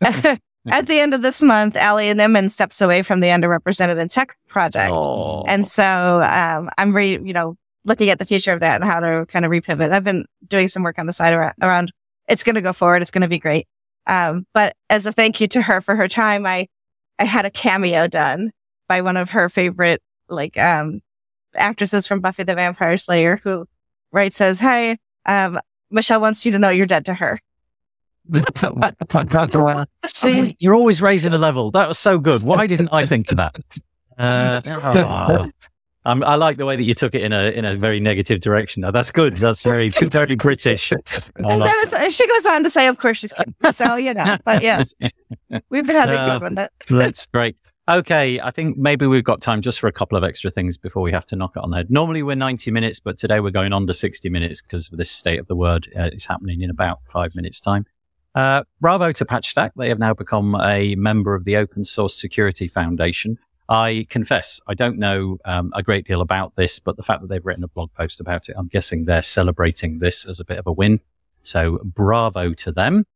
at 0.68 0.86
the 0.86 0.98
end 0.98 1.14
of 1.14 1.22
this 1.22 1.42
month, 1.42 1.76
Allie 1.76 2.06
Nimmons 2.06 2.50
steps 2.50 2.80
away 2.80 3.02
from 3.02 3.20
the 3.20 3.28
underrepresented 3.28 4.00
in 4.00 4.08
tech 4.08 4.36
project. 4.48 4.90
Oh. 4.92 5.44
And 5.46 5.66
so 5.66 6.22
um, 6.22 6.70
I'm 6.76 6.94
re, 6.94 7.12
you 7.12 7.32
know, 7.32 7.56
looking 7.84 8.10
at 8.10 8.18
the 8.18 8.24
future 8.24 8.52
of 8.52 8.60
that 8.60 8.80
and 8.80 8.84
how 8.84 9.00
to 9.00 9.26
kind 9.26 9.44
of 9.44 9.50
repivot. 9.50 9.92
I've 9.92 10.04
been 10.04 10.26
doing 10.46 10.68
some 10.68 10.82
work 10.82 10.98
on 10.98 11.06
the 11.06 11.12
side 11.12 11.32
around, 11.32 11.54
around 11.62 11.92
it's 12.28 12.42
going 12.42 12.56
to 12.56 12.60
go 12.60 12.72
forward. 12.72 13.00
It's 13.00 13.10
going 13.10 13.22
to 13.22 13.28
be 13.28 13.38
great. 13.38 13.66
Um, 14.06 14.46
but 14.52 14.76
as 14.90 15.06
a 15.06 15.12
thank 15.12 15.40
you 15.40 15.46
to 15.48 15.62
her 15.62 15.80
for 15.80 15.94
her 15.94 16.08
time, 16.08 16.46
I, 16.46 16.68
I 17.18 17.24
had 17.24 17.44
a 17.44 17.50
cameo 17.50 18.06
done 18.08 18.50
by 18.88 19.02
one 19.02 19.16
of 19.16 19.30
her 19.30 19.48
favorite, 19.48 20.02
like, 20.28 20.58
um, 20.58 21.00
actresses 21.54 22.06
from 22.06 22.20
Buffy 22.20 22.42
the 22.42 22.54
Vampire 22.54 22.96
Slayer 22.96 23.40
who, 23.42 23.66
right, 24.12 24.32
says, 24.32 24.58
Hey, 24.58 24.98
um, 25.24 25.60
Michelle 25.90 26.20
wants 26.20 26.44
you 26.44 26.52
to 26.52 26.58
know 26.58 26.70
you're 26.70 26.86
dead 26.86 27.04
to 27.06 27.14
her. 27.14 27.40
See, 30.06 30.56
you're 30.58 30.74
always 30.74 31.00
raising 31.02 31.30
the 31.30 31.38
level. 31.38 31.70
That 31.70 31.88
was 31.88 31.98
so 31.98 32.18
good. 32.18 32.42
Why 32.42 32.66
didn't 32.66 32.90
I 32.92 33.06
think 33.06 33.30
of 33.30 33.36
that? 33.38 33.56
Uh, 34.18 34.60
oh. 34.66 35.50
I 36.04 36.36
like 36.36 36.56
the 36.56 36.66
way 36.66 36.76
that 36.76 36.84
you 36.84 36.94
took 36.94 37.16
it 37.16 37.22
in 37.22 37.32
a 37.32 37.50
in 37.50 37.64
a 37.64 37.74
very 37.74 37.98
negative 37.98 38.40
direction. 38.40 38.82
Now 38.82 38.92
that's 38.92 39.10
good. 39.10 39.36
That's 39.36 39.64
very 39.64 39.88
very 39.88 40.36
British. 40.36 40.92
Was, 41.40 42.14
she 42.14 42.26
goes 42.28 42.46
on 42.46 42.62
to 42.62 42.70
say, 42.70 42.86
"Of 42.86 42.98
course 42.98 43.18
she's 43.18 43.32
kidding." 43.32 43.54
So 43.72 43.96
you 43.96 44.14
know, 44.14 44.36
but 44.44 44.62
yes, 44.62 44.94
we've 45.68 45.84
been 45.84 45.96
having 45.96 46.16
uh, 46.16 46.38
fun 46.38 46.54
with 46.54 46.64
it. 46.66 46.72
That's 46.88 47.26
great. 47.26 47.56
Okay, 47.88 48.40
I 48.40 48.50
think 48.50 48.76
maybe 48.76 49.06
we've 49.06 49.22
got 49.22 49.40
time 49.40 49.62
just 49.62 49.78
for 49.78 49.86
a 49.86 49.92
couple 49.92 50.18
of 50.18 50.24
extra 50.24 50.50
things 50.50 50.76
before 50.76 51.02
we 51.02 51.12
have 51.12 51.24
to 51.26 51.36
knock 51.36 51.52
it 51.56 51.62
on 51.62 51.70
the 51.70 51.76
head. 51.76 51.90
Normally 51.90 52.20
we're 52.24 52.34
90 52.34 52.72
minutes, 52.72 52.98
but 52.98 53.16
today 53.16 53.38
we're 53.38 53.52
going 53.52 53.72
on 53.72 53.86
to 53.86 53.94
60 53.94 54.28
minutes 54.28 54.60
because 54.60 54.90
of 54.90 54.98
this 54.98 55.08
state 55.08 55.38
of 55.38 55.46
the 55.46 55.54
word. 55.54 55.88
Uh, 55.96 56.10
it's 56.12 56.26
happening 56.26 56.62
in 56.62 56.70
about 56.70 56.98
five 57.06 57.36
minutes' 57.36 57.60
time. 57.60 57.86
Uh, 58.36 58.62
bravo 58.82 59.12
to 59.12 59.24
Patchstack. 59.24 59.70
They 59.76 59.88
have 59.88 59.98
now 59.98 60.12
become 60.12 60.54
a 60.56 60.94
member 60.96 61.34
of 61.34 61.44
the 61.44 61.56
Open 61.56 61.84
Source 61.84 62.20
Security 62.20 62.68
Foundation. 62.68 63.38
I 63.70 64.06
confess, 64.10 64.60
I 64.68 64.74
don't 64.74 64.98
know 64.98 65.38
um, 65.46 65.72
a 65.74 65.82
great 65.82 66.06
deal 66.06 66.20
about 66.20 66.54
this, 66.54 66.78
but 66.78 66.98
the 66.98 67.02
fact 67.02 67.22
that 67.22 67.28
they've 67.28 67.44
written 67.44 67.64
a 67.64 67.68
blog 67.68 67.92
post 67.94 68.20
about 68.20 68.50
it, 68.50 68.54
I'm 68.58 68.68
guessing 68.68 69.06
they're 69.06 69.22
celebrating 69.22 70.00
this 70.00 70.28
as 70.28 70.38
a 70.38 70.44
bit 70.44 70.58
of 70.58 70.66
a 70.66 70.72
win. 70.72 71.00
So 71.40 71.80
bravo 71.82 72.52
to 72.52 72.70
them. 72.70 73.06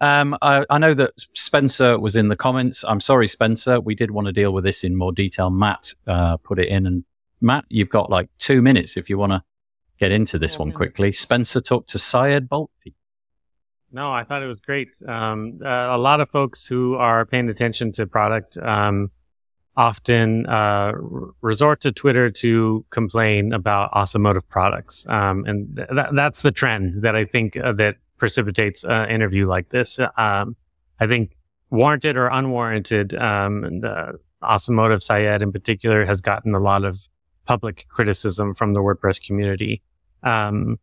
Um, 0.00 0.36
I, 0.42 0.66
I, 0.68 0.76
know 0.76 0.92
that 0.92 1.12
Spencer 1.32 1.98
was 1.98 2.14
in 2.14 2.28
the 2.28 2.36
comments. 2.36 2.84
I'm 2.86 3.00
sorry, 3.00 3.26
Spencer. 3.26 3.80
We 3.80 3.94
did 3.94 4.10
want 4.10 4.26
to 4.26 4.32
deal 4.32 4.52
with 4.52 4.64
this 4.64 4.84
in 4.84 4.94
more 4.94 5.10
detail. 5.10 5.48
Matt 5.48 5.94
uh, 6.06 6.36
put 6.36 6.58
it 6.58 6.68
in, 6.68 6.86
and 6.86 7.04
Matt, 7.40 7.64
you've 7.70 7.88
got 7.88 8.10
like 8.10 8.28
two 8.36 8.60
minutes 8.60 8.98
if 8.98 9.08
you 9.08 9.16
want 9.16 9.32
to 9.32 9.42
get 9.98 10.12
into 10.12 10.38
this 10.38 10.58
one 10.58 10.70
quickly. 10.70 11.12
Spencer 11.12 11.62
talked 11.62 11.88
to 11.90 11.98
Syed 11.98 12.46
Balkhi. 12.46 12.92
No, 13.96 14.12
I 14.12 14.24
thought 14.24 14.42
it 14.42 14.46
was 14.46 14.60
great. 14.60 15.00
Um, 15.08 15.58
uh, 15.64 15.68
a 15.68 15.96
lot 15.96 16.20
of 16.20 16.28
folks 16.28 16.66
who 16.66 16.96
are 16.96 17.24
paying 17.24 17.48
attention 17.48 17.92
to 17.92 18.06
product 18.06 18.58
um, 18.58 19.10
often 19.74 20.44
uh, 20.44 20.92
resort 21.40 21.80
to 21.80 21.92
Twitter 21.92 22.30
to 22.30 22.84
complain 22.90 23.54
about 23.54 23.88
Awesome 23.94 24.20
Motive 24.20 24.46
products, 24.50 25.06
um, 25.08 25.46
and 25.46 25.76
th- 25.76 26.08
that's 26.14 26.42
the 26.42 26.52
trend 26.52 27.04
that 27.04 27.16
I 27.16 27.24
think 27.24 27.56
uh, 27.56 27.72
that 27.72 27.96
precipitates 28.18 28.84
an 28.84 29.08
interview 29.08 29.48
like 29.48 29.70
this. 29.70 29.98
Um, 30.18 30.56
I 31.00 31.06
think 31.06 31.34
warranted 31.70 32.18
or 32.18 32.26
unwarranted, 32.26 33.14
um, 33.14 33.80
the 33.80 34.18
Awesome 34.42 34.74
Motive 34.74 35.02
Syed 35.02 35.40
in 35.40 35.52
particular 35.52 36.04
has 36.04 36.20
gotten 36.20 36.54
a 36.54 36.60
lot 36.60 36.84
of 36.84 36.98
public 37.46 37.86
criticism 37.88 38.54
from 38.54 38.74
the 38.74 38.80
WordPress 38.80 39.26
community. 39.26 39.80
Um, 40.22 40.78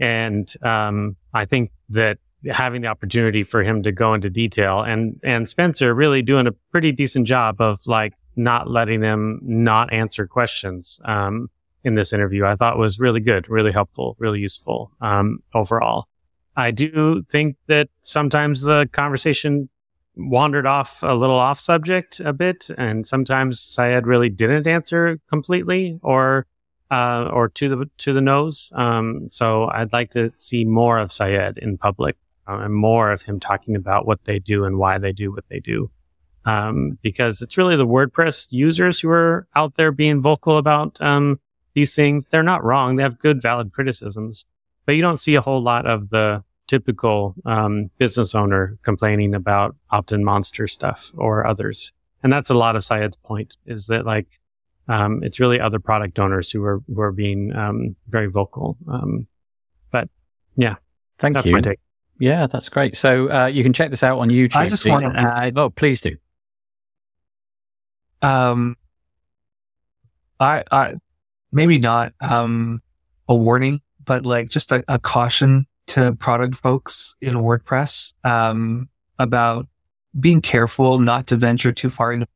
and 0.00 0.50
um, 0.62 1.16
I 1.34 1.44
think 1.44 1.70
that 1.90 2.18
having 2.50 2.82
the 2.82 2.88
opportunity 2.88 3.44
for 3.44 3.62
him 3.62 3.82
to 3.84 3.92
go 3.92 4.14
into 4.14 4.28
detail 4.28 4.82
and 4.82 5.18
and 5.22 5.48
Spencer 5.48 5.94
really 5.94 6.22
doing 6.22 6.46
a 6.46 6.52
pretty 6.70 6.92
decent 6.92 7.26
job 7.26 7.60
of 7.60 7.78
like 7.86 8.14
not 8.36 8.68
letting 8.68 9.00
them 9.00 9.38
not 9.42 9.92
answer 9.92 10.26
questions 10.26 11.00
um, 11.04 11.48
in 11.84 11.94
this 11.94 12.12
interview, 12.12 12.44
I 12.44 12.56
thought 12.56 12.78
was 12.78 12.98
really 12.98 13.20
good, 13.20 13.48
really 13.48 13.72
helpful, 13.72 14.16
really 14.18 14.40
useful 14.40 14.90
um, 15.00 15.40
overall. 15.54 16.06
I 16.56 16.70
do 16.70 17.22
think 17.28 17.56
that 17.66 17.88
sometimes 18.00 18.62
the 18.62 18.88
conversation 18.92 19.68
wandered 20.16 20.66
off 20.66 21.02
a 21.02 21.14
little 21.14 21.38
off 21.38 21.58
subject 21.58 22.20
a 22.20 22.32
bit, 22.32 22.68
and 22.76 23.06
sometimes 23.06 23.60
Syed 23.60 24.06
really 24.06 24.28
didn't 24.28 24.66
answer 24.66 25.18
completely 25.28 25.98
or 26.02 26.46
uh, 26.92 27.30
or 27.32 27.48
to 27.48 27.68
the 27.70 27.90
to 27.98 28.12
the 28.12 28.20
nose. 28.20 28.70
Um, 28.74 29.28
so 29.30 29.64
I'd 29.64 29.92
like 29.94 30.10
to 30.10 30.28
see 30.36 30.64
more 30.64 30.98
of 30.98 31.10
Syed 31.10 31.56
in 31.56 31.78
public 31.78 32.16
uh, 32.46 32.58
and 32.58 32.74
more 32.74 33.10
of 33.10 33.22
him 33.22 33.40
talking 33.40 33.74
about 33.74 34.06
what 34.06 34.24
they 34.24 34.38
do 34.38 34.64
and 34.64 34.76
why 34.76 34.98
they 34.98 35.12
do 35.12 35.32
what 35.32 35.48
they 35.48 35.58
do. 35.58 35.90
Um, 36.44 36.98
because 37.02 37.40
it's 37.40 37.56
really 37.56 37.76
the 37.76 37.86
WordPress 37.86 38.48
users 38.50 39.00
who 39.00 39.08
are 39.08 39.46
out 39.56 39.76
there 39.76 39.92
being 39.92 40.20
vocal 40.20 40.58
about 40.58 41.00
um, 41.00 41.40
these 41.74 41.94
things. 41.94 42.26
They're 42.26 42.42
not 42.42 42.62
wrong; 42.62 42.96
they 42.96 43.04
have 43.04 43.18
good, 43.18 43.40
valid 43.40 43.72
criticisms, 43.72 44.44
but 44.84 44.94
you 44.94 45.00
don't 45.00 45.20
see 45.20 45.34
a 45.34 45.40
whole 45.40 45.62
lot 45.62 45.86
of 45.86 46.10
the 46.10 46.44
typical 46.66 47.34
um, 47.46 47.90
business 47.96 48.34
owner 48.34 48.76
complaining 48.82 49.34
about 49.34 49.76
OptinMonster 49.92 50.68
stuff 50.68 51.10
or 51.16 51.46
others. 51.46 51.92
And 52.22 52.32
that's 52.32 52.50
a 52.50 52.54
lot 52.54 52.76
of 52.76 52.84
Syed's 52.84 53.16
point: 53.16 53.56
is 53.64 53.86
that 53.86 54.04
like 54.04 54.40
um, 54.92 55.22
it's 55.22 55.40
really 55.40 55.58
other 55.58 55.78
product 55.78 56.18
owners 56.18 56.50
who 56.50 56.62
are 56.62 56.82
who 56.86 57.00
are 57.00 57.12
being 57.12 57.54
um, 57.56 57.96
very 58.08 58.26
vocal. 58.26 58.76
Um, 58.86 59.26
but 59.90 60.08
yeah, 60.54 60.74
thank 61.18 61.34
that's 61.34 61.46
you. 61.46 61.52
My 61.52 61.62
take. 61.62 61.78
Yeah, 62.18 62.46
that's 62.46 62.68
great. 62.68 62.94
So 62.94 63.30
uh, 63.30 63.46
you 63.46 63.62
can 63.62 63.72
check 63.72 63.90
this 63.90 64.02
out 64.02 64.18
on 64.18 64.28
YouTube. 64.28 64.56
I 64.56 64.68
just 64.68 64.86
want 64.86 65.04
to 65.04 65.18
add. 65.18 65.56
Oh, 65.56 65.70
please 65.70 66.02
do. 66.02 66.16
Um, 68.20 68.76
I, 70.38 70.62
I, 70.70 70.94
maybe 71.50 71.78
not 71.78 72.12
um 72.20 72.82
a 73.28 73.34
warning, 73.34 73.80
but 74.04 74.26
like 74.26 74.50
just 74.50 74.72
a, 74.72 74.84
a 74.88 74.98
caution 74.98 75.66
to 75.88 76.12
product 76.16 76.56
folks 76.56 77.16
in 77.22 77.34
WordPress 77.34 78.12
um, 78.24 78.88
about 79.18 79.66
being 80.20 80.42
careful 80.42 80.98
not 80.98 81.28
to 81.28 81.36
venture 81.36 81.72
too 81.72 81.88
far 81.88 82.12
into 82.12 82.28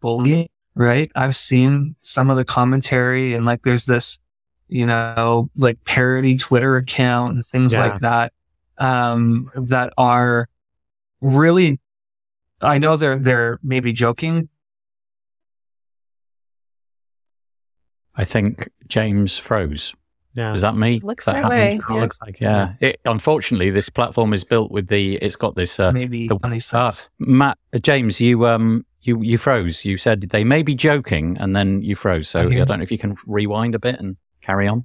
bullying, 0.00 0.48
right? 0.74 1.10
I've 1.14 1.36
seen 1.36 1.96
some 2.00 2.30
of 2.30 2.36
the 2.36 2.44
commentary 2.44 3.34
and 3.34 3.44
like 3.44 3.62
there's 3.62 3.84
this, 3.84 4.18
you 4.68 4.86
know, 4.86 5.50
like 5.56 5.82
parody 5.84 6.36
Twitter 6.36 6.76
account 6.76 7.34
and 7.34 7.44
things 7.44 7.72
yeah. 7.72 7.86
like 7.86 8.00
that, 8.00 8.32
um, 8.78 9.50
that 9.54 9.92
are 9.96 10.48
really, 11.20 11.80
I 12.60 12.78
know 12.78 12.96
they're, 12.96 13.18
they're 13.18 13.58
maybe 13.62 13.92
joking. 13.92 14.48
I 18.16 18.24
think 18.24 18.68
James 18.88 19.38
froze. 19.38 19.94
Yeah. 20.34 20.52
Is 20.52 20.62
that 20.62 20.76
me? 20.76 21.00
Looks 21.02 21.26
that, 21.26 21.42
that 21.42 21.48
way. 21.48 21.80
Yeah. 21.88 22.00
looks 22.00 22.18
like 22.20 22.40
yeah. 22.40 22.74
It, 22.80 23.00
unfortunately, 23.04 23.70
this 23.70 23.88
platform 23.88 24.32
is 24.32 24.42
built 24.42 24.72
with 24.72 24.88
the. 24.88 25.14
It's 25.16 25.36
got 25.36 25.54
this. 25.54 25.78
Uh, 25.78 25.92
Maybe 25.92 26.26
the, 26.26 26.36
uh, 26.72 26.90
Matt 27.20 27.56
uh, 27.72 27.78
James, 27.78 28.20
you 28.20 28.46
um 28.46 28.84
you 29.06 29.20
you 29.22 29.38
froze. 29.38 29.84
You 29.84 29.96
said 29.96 30.22
they 30.22 30.44
may 30.44 30.62
be 30.62 30.74
joking, 30.74 31.36
and 31.38 31.54
then 31.54 31.82
you 31.82 31.94
froze. 31.94 32.28
So 32.28 32.40
I, 32.40 32.44
I 32.44 32.64
don't 32.64 32.78
know 32.78 32.82
if 32.82 32.92
you 32.92 32.98
can 32.98 33.16
rewind 33.26 33.74
a 33.74 33.78
bit 33.78 34.00
and 34.00 34.16
carry 34.40 34.68
on. 34.68 34.84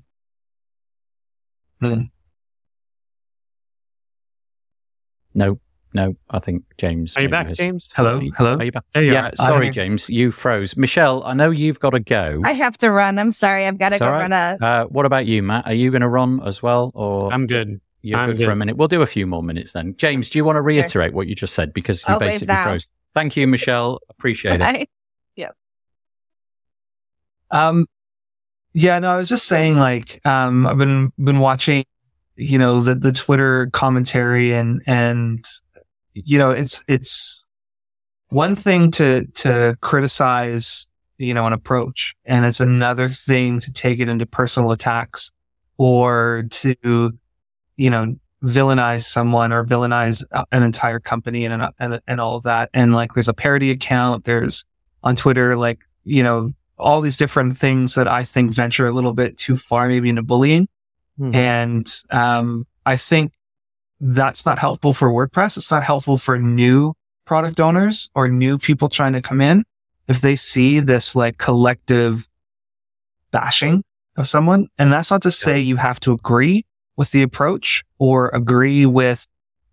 Mm. 1.82 2.10
No. 5.34 5.60
No, 5.92 6.16
I 6.30 6.38
think 6.38 6.66
James. 6.78 7.18
Are 7.18 7.22
you 7.22 7.30
back, 7.30 7.52
James? 7.54 7.92
Hello, 7.96 8.22
hello. 8.38 8.58
Are 8.58 8.64
you 8.64 8.72
back? 8.72 8.84
You 8.94 9.02
yeah, 9.12 9.30
are. 9.30 9.36
sorry, 9.36 9.72
James, 9.72 10.08
you 10.08 10.32
froze. 10.32 10.78
Michelle, 10.78 11.24
I 11.24 11.34
know 11.34 11.50
you've 11.50 11.80
got 11.80 11.92
to 11.92 12.00
go. 12.00 12.42
I 12.46 12.52
have 12.52 12.78
to 12.78 12.92
run. 12.92 13.18
I'm 13.18 13.32
sorry, 13.32 13.66
I've 13.66 13.80
got 13.80 13.90
to 13.90 13.98
go 13.98 14.06
right. 14.06 14.30
run 14.30 14.32
a. 14.32 14.58
Uh, 14.64 14.86
what 14.86 15.08
about 15.08 15.26
you, 15.26 15.42
Matt? 15.42 15.66
Are 15.66 15.74
you 15.74 15.90
going 15.90 16.04
to 16.04 16.08
run 16.08 16.42
as 16.46 16.62
well, 16.62 16.92
or 16.94 17.34
I'm 17.34 17.48
good. 17.48 17.82
You're 18.04 18.20
I'm 18.20 18.28
good, 18.28 18.38
good, 18.38 18.46
for 18.46 18.52
a 18.52 18.56
minute. 18.56 18.78
We'll 18.78 18.88
do 18.88 19.02
a 19.02 19.08
few 19.08 19.26
more 19.26 19.42
minutes 19.42 19.72
then. 19.72 19.96
James, 19.98 20.30
do 20.30 20.38
you 20.38 20.46
want 20.46 20.58
to 20.58 20.62
reiterate 20.62 21.14
what 21.14 21.28
you 21.28 21.34
just 21.34 21.56
said 21.56 21.74
because 21.74 22.04
you 22.08 22.14
I'll 22.14 22.20
basically 22.20 22.56
froze? 22.56 22.88
Thank 23.14 23.36
you, 23.38 23.48
Michelle. 23.48 24.00
Appreciate 24.10 24.62
it. 24.62 24.90
yeah. 25.36 25.50
Um. 27.52 27.88
Yeah. 28.74 29.00
No, 29.00 29.12
I 29.12 29.18
was 29.18 29.30
just 29.30 29.48
saying, 29.48 29.78
like, 29.78 30.26
um, 30.26 30.68
I've 30.68 30.78
been 30.78 31.12
been 31.18 31.40
watching, 31.40 31.86
you 32.36 32.58
know, 32.58 32.82
the 32.82 32.96
the 32.96 33.12
Twitter 33.12 33.70
commentary 33.72 34.54
and 34.54 34.82
and 34.86 35.46
you 36.14 36.38
know, 36.38 36.52
it's, 36.52 36.84
it's 36.88 37.46
one 38.30 38.56
thing 38.56 38.92
to, 38.92 39.26
to 39.36 39.78
criticize, 39.82 40.88
you 41.18 41.34
know, 41.34 41.46
an 41.46 41.54
approach 41.54 42.16
and 42.26 42.46
it's 42.46 42.60
another 42.60 43.08
thing 43.08 43.60
to 43.60 43.72
take 43.72 44.00
it 44.00 44.10
into 44.10 44.26
personal 44.26 44.72
attacks 44.72 45.32
or 45.78 46.44
to, 46.50 47.18
you 47.78 47.90
know, 47.90 48.16
villainize 48.44 49.04
someone 49.04 49.52
or 49.52 49.66
villainize 49.66 50.24
an 50.52 50.64
entire 50.64 51.00
company 51.00 51.46
and, 51.46 51.68
and, 51.80 52.00
and 52.08 52.22
all 52.22 52.36
of 52.36 52.44
that. 52.44 52.70
And 52.74 52.94
like, 52.94 53.14
there's 53.14 53.28
a 53.28 53.34
parody 53.34 53.72
account. 53.72 54.24
There's 54.24 54.66
on 55.04 55.16
Twitter, 55.16 55.58
like, 55.58 55.80
you 56.04 56.24
know, 56.24 56.52
all 56.78 57.02
these 57.02 57.18
different 57.18 57.58
things 57.58 57.96
that 57.96 58.08
I 58.08 58.24
think 58.24 58.52
venture 58.52 58.88
a 58.88 58.92
little 58.92 59.14
bit 59.14 59.38
too 59.38 59.56
far, 59.56 59.88
maybe 59.90 60.10
into 60.10 60.24
bullying. 60.24 60.68
Mm-hmm. 61.20 61.36
And, 61.36 61.94
um, 62.12 62.66
I 62.86 62.96
think 62.96 63.34
that's 64.00 64.46
not 64.46 64.58
helpful 64.58 64.94
for 64.94 65.10
WordPress. 65.10 65.58
It's 65.58 65.72
not 65.72 65.84
helpful 65.84 66.18
for 66.18 66.40
new 66.40 66.94
product 67.26 67.60
owners 67.60 68.10
or 68.16 68.30
new 68.30 68.58
people 68.58 68.88
trying 68.88 69.14
to 69.14 69.22
come 69.22 69.42
in. 69.42 69.66
If 70.08 70.22
they 70.22 70.36
see 70.38 70.80
this 70.80 71.16
like 71.16 71.38
collective 71.38 72.28
bashing 73.32 73.84
of 74.16 74.28
someone, 74.28 74.70
and 74.78 74.92
that's 74.92 75.12
not 75.12 75.22
to 75.24 75.32
say 75.32 75.60
you 75.60 75.76
have 75.76 76.00
to 76.00 76.14
agree 76.14 76.66
with 77.00 77.12
the 77.12 77.22
approach 77.22 77.86
or 77.98 78.28
agree 78.34 78.86
with 78.86 79.26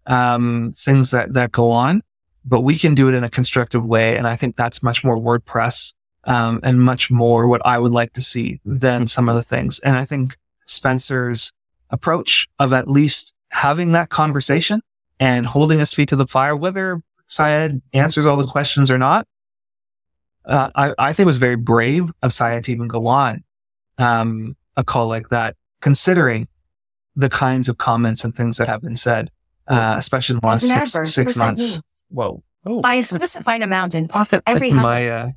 um, 0.07 0.71
things 0.73 1.11
that 1.11 1.33
that 1.33 1.51
go 1.51 1.73
on, 1.73 2.01
but 2.45 2.61
we 2.61 2.77
can 2.79 2.95
do 2.95 3.09
it 3.09 3.15
in 3.15 3.25
a 3.25 3.29
constructive 3.29 3.85
way. 3.85 4.17
And 4.17 4.29
I 4.29 4.37
think 4.37 4.55
that's 4.55 4.81
much 4.81 5.03
more 5.03 5.19
WordPress 5.19 5.93
um, 6.23 6.61
and 6.63 6.81
much 6.81 7.11
more 7.11 7.49
what 7.49 7.67
I 7.67 7.81
would 7.81 7.91
like 7.91 8.13
to 8.13 8.21
see 8.21 8.61
than 8.65 9.09
some 9.09 9.29
of 9.29 9.35
the 9.35 9.43
things. 9.43 9.81
And 9.81 9.97
I 9.97 10.05
think 10.05 10.37
Spencer's 10.67 11.53
approach 11.91 12.47
of 12.61 12.73
at 12.73 12.87
least 12.89 13.35
having 13.51 13.91
that 13.93 14.09
conversation 14.09 14.81
and 15.19 15.47
holding 15.47 15.81
his 15.81 15.93
feet 15.93 16.11
to 16.11 16.17
the 16.17 16.29
fire, 16.29 16.55
whether 16.55 17.03
Syed 17.27 17.83
answers 17.93 18.25
all 18.25 18.37
the 18.37 18.47
questions 18.47 18.89
or 18.89 18.99
not, 18.99 19.27
uh, 20.45 20.71
I, 20.77 20.95
I, 20.97 21.13
think 21.13 21.25
it 21.25 21.27
was 21.27 21.39
very 21.39 21.57
brave 21.57 22.13
of 22.23 22.33
Syed 22.33 22.63
to 22.65 22.73
even 22.73 22.87
go 22.87 23.09
on 23.09 23.43
um, 23.99 24.57
a 24.77 24.85
call 24.85 25.09
like 25.09 25.31
that, 25.31 25.57
considering 25.81 26.47
the 27.17 27.29
kinds 27.29 27.69
of 27.69 27.79
comments 27.79 28.25
and 28.25 28.37
things 28.37 28.59
that 28.59 28.69
have 28.69 28.83
been 28.83 28.97
said, 28.97 29.31
uh, 29.69 29.95
especially 29.99 30.35
in 30.35 30.41
the 30.41 30.47
last 30.47 30.93
six, 30.93 31.13
six 31.13 31.37
months. 31.37 31.81
Whoa. 32.09 32.43
Oh. 32.65 32.81
By 32.81 32.95
a 32.95 33.03
specified 33.03 33.63
amount 33.63 33.95
in 33.95 34.09
every 34.47 34.73
my, 34.73 35.07
uh, 35.07 35.29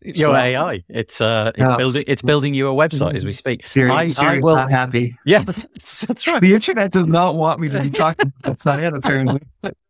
your 0.00 0.34
AI. 0.34 0.82
It's 0.88 1.20
uh, 1.20 1.52
it's 1.54 1.76
building. 1.76 2.04
It's 2.06 2.22
building 2.22 2.54
you 2.54 2.68
a 2.68 2.72
website 2.72 3.14
as 3.14 3.24
we 3.24 3.32
speak. 3.32 3.66
Siri, 3.66 3.90
I, 3.90 4.06
Siri, 4.06 4.38
I 4.38 4.40
will, 4.40 4.56
I'm 4.56 4.68
happy. 4.68 5.16
Yeah, 5.24 5.42
that's 5.42 6.26
right. 6.26 6.40
The 6.40 6.54
internet 6.54 6.92
does 6.92 7.06
not 7.06 7.34
want 7.34 7.60
me 7.60 7.68
to 7.68 7.82
be 7.82 7.90
talking. 7.90 8.32
that's 8.42 8.64
not 8.64 8.82
apparently. 8.94 9.40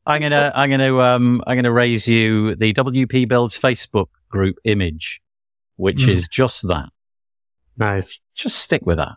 I'm 0.07 0.23
gonna, 0.23 0.51
I'm 0.55 0.71
gonna, 0.71 0.99
um, 0.99 1.43
I'm 1.47 1.57
gonna 1.57 1.73
raise 1.73 2.09
you 2.09 2.55
the 2.57 2.73
WP 2.73 3.29
Builds 3.29 3.59
Facebook 3.59 4.07
group 4.29 4.57
image, 4.65 5.21
which 5.77 6.07
mm. 6.07 6.09
is 6.09 6.27
just 6.27 6.67
that. 6.69 6.89
Nice. 7.77 8.21
Just 8.35 8.59
stick 8.59 8.85
with 8.85 8.97
that. 8.97 9.17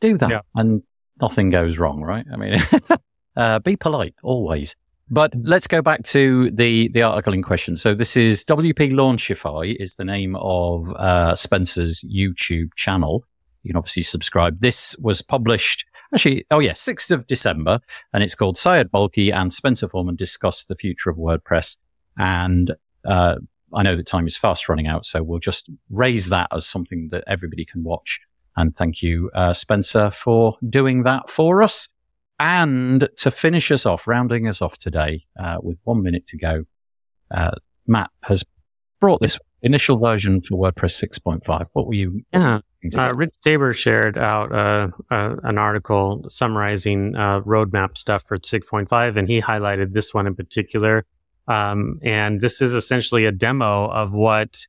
Do 0.00 0.16
that, 0.18 0.30
yeah. 0.30 0.40
and 0.54 0.82
nothing 1.20 1.50
goes 1.50 1.78
wrong, 1.78 2.02
right? 2.02 2.26
I 2.32 2.36
mean, 2.36 2.58
uh, 3.36 3.58
be 3.60 3.76
polite 3.76 4.14
always. 4.22 4.76
But 5.10 5.34
let's 5.42 5.66
go 5.66 5.82
back 5.82 6.02
to 6.04 6.50
the, 6.50 6.88
the 6.88 7.02
article 7.02 7.34
in 7.34 7.42
question. 7.42 7.76
So 7.76 7.94
this 7.94 8.16
is 8.16 8.42
WP 8.44 8.92
Launchify 8.92 9.76
is 9.78 9.96
the 9.96 10.04
name 10.04 10.34
of 10.36 10.90
uh, 10.94 11.34
Spencer's 11.34 12.02
YouTube 12.02 12.74
channel. 12.74 13.24
You 13.62 13.70
can 13.70 13.76
obviously 13.76 14.02
subscribe. 14.02 14.60
This 14.60 14.96
was 14.98 15.20
published 15.20 15.84
actually, 16.14 16.46
oh 16.50 16.60
yeah, 16.60 16.72
6th 16.72 17.10
of 17.10 17.26
December, 17.26 17.80
and 18.12 18.22
it's 18.22 18.34
called 18.34 18.56
Syed 18.56 18.90
Balkhi 18.90 19.32
and 19.32 19.52
Spencer 19.52 19.88
Forman 19.88 20.16
discuss 20.16 20.64
the 20.64 20.76
future 20.76 21.10
of 21.10 21.16
WordPress. 21.16 21.76
And 22.16 22.74
uh, 23.04 23.36
I 23.74 23.82
know 23.82 23.96
that 23.96 24.06
time 24.06 24.26
is 24.26 24.36
fast 24.36 24.68
running 24.68 24.86
out, 24.86 25.04
so 25.04 25.22
we'll 25.22 25.40
just 25.40 25.68
raise 25.90 26.28
that 26.28 26.48
as 26.52 26.66
something 26.66 27.08
that 27.10 27.24
everybody 27.26 27.64
can 27.64 27.82
watch. 27.82 28.20
And 28.56 28.74
thank 28.74 29.02
you, 29.02 29.30
uh, 29.34 29.52
Spencer, 29.52 30.10
for 30.10 30.56
doing 30.68 31.02
that 31.02 31.28
for 31.28 31.62
us. 31.62 31.88
And 32.38 33.08
to 33.18 33.30
finish 33.30 33.70
us 33.70 33.86
off, 33.86 34.06
rounding 34.06 34.48
us 34.48 34.60
off 34.60 34.76
today, 34.78 35.24
uh, 35.38 35.58
with 35.62 35.78
one 35.84 36.02
minute 36.02 36.26
to 36.26 36.36
go, 36.36 36.64
uh, 37.30 37.52
Matt 37.86 38.10
has 38.22 38.44
brought 39.00 39.20
this 39.20 39.38
initial 39.62 39.98
version 39.98 40.40
for 40.40 40.56
WordPress 40.56 41.02
6.5. 41.02 41.66
What 41.72 41.86
were 41.86 41.94
you? 41.94 42.22
Yeah. 42.32 42.60
Uh, 42.96 43.14
Rich 43.14 43.34
Tabor 43.42 43.72
shared 43.72 44.18
out 44.18 44.52
uh, 44.52 44.88
uh, 45.10 45.36
an 45.42 45.56
article 45.56 46.26
summarizing 46.28 47.16
uh, 47.16 47.40
roadmap 47.40 47.96
stuff 47.96 48.24
for 48.24 48.36
6.5, 48.36 49.16
and 49.16 49.26
he 49.28 49.40
highlighted 49.40 49.94
this 49.94 50.12
one 50.12 50.26
in 50.26 50.34
particular. 50.34 51.06
Um, 51.48 51.98
and 52.02 52.40
this 52.40 52.60
is 52.60 52.74
essentially 52.74 53.24
a 53.24 53.32
demo 53.32 53.88
of 53.88 54.12
what 54.12 54.66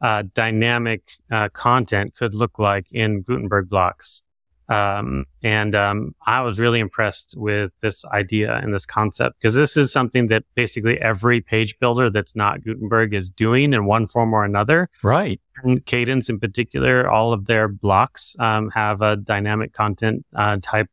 uh, 0.00 0.24
dynamic 0.34 1.02
uh, 1.30 1.48
content 1.50 2.14
could 2.14 2.34
look 2.34 2.58
like 2.58 2.86
in 2.92 3.22
Gutenberg 3.22 3.68
blocks. 3.68 4.22
Um, 4.68 5.24
and 5.42 5.74
um, 5.74 6.14
I 6.26 6.42
was 6.42 6.60
really 6.60 6.78
impressed 6.78 7.34
with 7.38 7.72
this 7.80 8.04
idea 8.04 8.54
and 8.56 8.74
this 8.74 8.84
concept 8.84 9.36
because 9.40 9.54
this 9.54 9.78
is 9.78 9.90
something 9.90 10.28
that 10.28 10.44
basically 10.54 11.00
every 11.00 11.40
page 11.40 11.78
builder 11.78 12.10
that's 12.10 12.36
not 12.36 12.62
Gutenberg 12.62 13.14
is 13.14 13.30
doing 13.30 13.72
in 13.72 13.86
one 13.86 14.06
form 14.06 14.34
or 14.34 14.44
another. 14.44 14.90
Right. 15.02 15.40
And 15.62 15.84
Kadence 15.86 16.28
in 16.28 16.38
particular, 16.38 17.08
all 17.08 17.32
of 17.32 17.46
their 17.46 17.66
blocks 17.66 18.36
um, 18.38 18.68
have 18.70 19.00
a 19.00 19.16
dynamic 19.16 19.72
content 19.72 20.26
uh, 20.36 20.58
type 20.60 20.88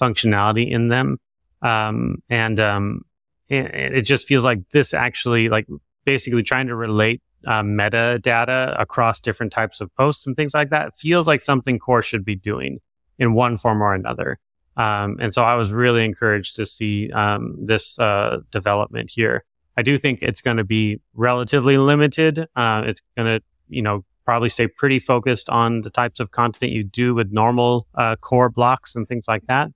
functionality 0.00 0.70
in 0.70 0.88
them. 0.88 1.18
Um, 1.62 2.22
and 2.28 2.60
um, 2.60 3.02
it, 3.48 3.74
it, 3.74 4.02
just 4.02 4.26
feels 4.26 4.44
like 4.44 4.68
this 4.70 4.92
actually, 4.92 5.48
like 5.48 5.66
basically 6.04 6.42
trying 6.42 6.66
to 6.66 6.76
relate 6.76 7.22
uh, 7.46 7.62
metadata 7.62 8.80
across 8.80 9.20
different 9.20 9.52
types 9.52 9.80
of 9.80 9.94
posts 9.96 10.26
and 10.26 10.36
things 10.36 10.54
like 10.54 10.70
that 10.70 10.96
feels 10.96 11.26
like 11.26 11.40
something 11.40 11.78
core 11.78 12.02
should 12.02 12.24
be 12.24 12.36
doing 12.36 12.80
in 13.18 13.34
one 13.34 13.56
form 13.56 13.82
or 13.82 13.94
another. 13.94 14.38
Um, 14.76 15.18
and 15.20 15.32
so 15.32 15.42
I 15.42 15.54
was 15.54 15.72
really 15.72 16.04
encouraged 16.04 16.56
to 16.56 16.66
see 16.66 17.10
um, 17.12 17.56
this 17.60 17.98
uh, 17.98 18.38
development 18.50 19.10
here. 19.14 19.44
I 19.76 19.82
do 19.82 19.96
think 19.96 20.22
it's 20.22 20.40
going 20.40 20.56
to 20.56 20.64
be 20.64 21.00
relatively 21.14 21.78
limited. 21.78 22.46
Uh, 22.56 22.82
it's 22.86 23.02
going 23.16 23.38
to, 23.38 23.44
you 23.68 23.82
know, 23.82 24.04
probably 24.24 24.48
stay 24.48 24.66
pretty 24.66 24.98
focused 24.98 25.48
on 25.48 25.82
the 25.82 25.90
types 25.90 26.18
of 26.20 26.30
content 26.30 26.72
you 26.72 26.82
do 26.84 27.14
with 27.14 27.30
normal 27.30 27.86
uh, 27.94 28.16
core 28.16 28.48
blocks 28.48 28.94
and 28.94 29.06
things 29.06 29.26
like 29.28 29.46
that. 29.46 29.70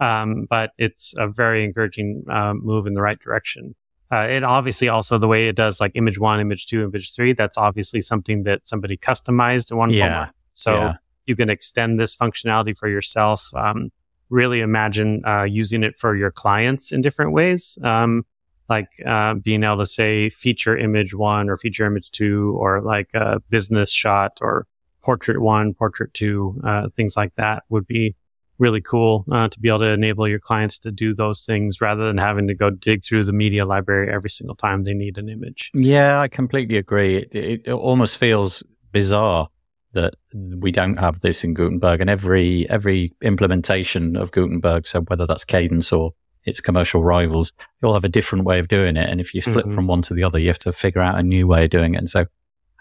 Um, 0.00 0.46
but 0.50 0.70
it's 0.76 1.14
a 1.16 1.28
very 1.28 1.64
encouraging 1.64 2.24
uh, 2.30 2.54
move 2.54 2.86
in 2.86 2.94
the 2.94 3.02
right 3.02 3.18
direction. 3.18 3.74
Uh, 4.12 4.26
it 4.28 4.44
obviously 4.44 4.88
also 4.88 5.18
the 5.18 5.26
way 5.26 5.48
it 5.48 5.56
does 5.56 5.80
like 5.80 5.92
image 5.94 6.18
one, 6.18 6.38
image 6.38 6.66
two, 6.66 6.84
image 6.84 7.14
three. 7.14 7.32
That's 7.32 7.58
obviously 7.58 8.00
something 8.00 8.44
that 8.44 8.66
somebody 8.66 8.96
customized 8.96 9.70
in 9.70 9.76
one 9.76 9.90
yeah. 9.90 10.24
form. 10.26 10.34
So 10.54 10.74
yeah 10.74 10.96
you 11.26 11.36
can 11.36 11.50
extend 11.50 11.98
this 11.98 12.16
functionality 12.16 12.76
for 12.76 12.88
yourself 12.88 13.50
um, 13.54 13.90
really 14.30 14.60
imagine 14.60 15.22
uh, 15.26 15.44
using 15.44 15.82
it 15.82 15.98
for 15.98 16.16
your 16.16 16.30
clients 16.30 16.92
in 16.92 17.00
different 17.00 17.32
ways. 17.32 17.78
Um, 17.82 18.24
like 18.68 18.88
uh, 19.06 19.34
being 19.34 19.62
able 19.62 19.78
to 19.78 19.86
say 19.86 20.30
feature 20.30 20.76
image 20.76 21.14
one 21.14 21.50
or 21.50 21.56
feature 21.58 21.84
image 21.84 22.10
two, 22.10 22.56
or 22.58 22.80
like 22.80 23.10
a 23.14 23.40
business 23.50 23.92
shot 23.92 24.38
or 24.40 24.66
portrait 25.02 25.40
one, 25.40 25.74
portrait 25.74 26.14
two, 26.14 26.58
uh, 26.64 26.88
things 26.88 27.14
like 27.14 27.34
that 27.36 27.64
would 27.68 27.86
be 27.86 28.14
really 28.58 28.80
cool 28.80 29.24
uh, 29.32 29.48
to 29.48 29.60
be 29.60 29.68
able 29.68 29.80
to 29.80 29.86
enable 29.86 30.28
your 30.28 30.38
clients 30.38 30.78
to 30.80 30.90
do 30.90 31.14
those 31.14 31.44
things 31.44 31.80
rather 31.80 32.04
than 32.06 32.18
having 32.18 32.46
to 32.48 32.54
go 32.54 32.70
dig 32.70 33.04
through 33.04 33.24
the 33.24 33.32
media 33.32 33.64
library 33.64 34.12
every 34.12 34.30
single 34.30 34.56
time 34.56 34.84
they 34.84 34.94
need 34.94 35.18
an 35.18 35.28
image. 35.28 35.70
Yeah, 35.74 36.20
I 36.20 36.28
completely 36.28 36.76
agree. 36.76 37.16
It, 37.16 37.34
it, 37.34 37.62
it 37.66 37.72
almost 37.72 38.18
feels 38.18 38.62
bizarre 38.92 39.48
that 39.92 40.14
we 40.32 40.72
don't 40.72 40.96
have 40.96 41.20
this 41.20 41.44
in 41.44 41.54
Gutenberg 41.54 42.00
and 42.00 42.10
every 42.10 42.68
every 42.68 43.12
implementation 43.22 44.16
of 44.16 44.32
Gutenberg, 44.32 44.86
so 44.86 45.02
whether 45.02 45.26
that's 45.26 45.44
Kadence 45.44 45.96
or 45.96 46.12
its 46.44 46.60
commercial 46.60 47.02
rivals, 47.02 47.52
they 47.80 47.88
all 47.88 47.94
have 47.94 48.04
a 48.04 48.08
different 48.08 48.44
way 48.44 48.58
of 48.58 48.68
doing 48.68 48.96
it. 48.96 49.08
And 49.08 49.20
if 49.20 49.32
you 49.34 49.40
flip 49.40 49.64
mm-hmm. 49.64 49.74
from 49.74 49.86
one 49.86 50.02
to 50.02 50.14
the 50.14 50.24
other, 50.24 50.38
you 50.38 50.48
have 50.48 50.58
to 50.60 50.72
figure 50.72 51.00
out 51.00 51.18
a 51.18 51.22
new 51.22 51.46
way 51.46 51.64
of 51.64 51.70
doing 51.70 51.94
it. 51.94 51.98
And 51.98 52.10
so 52.10 52.26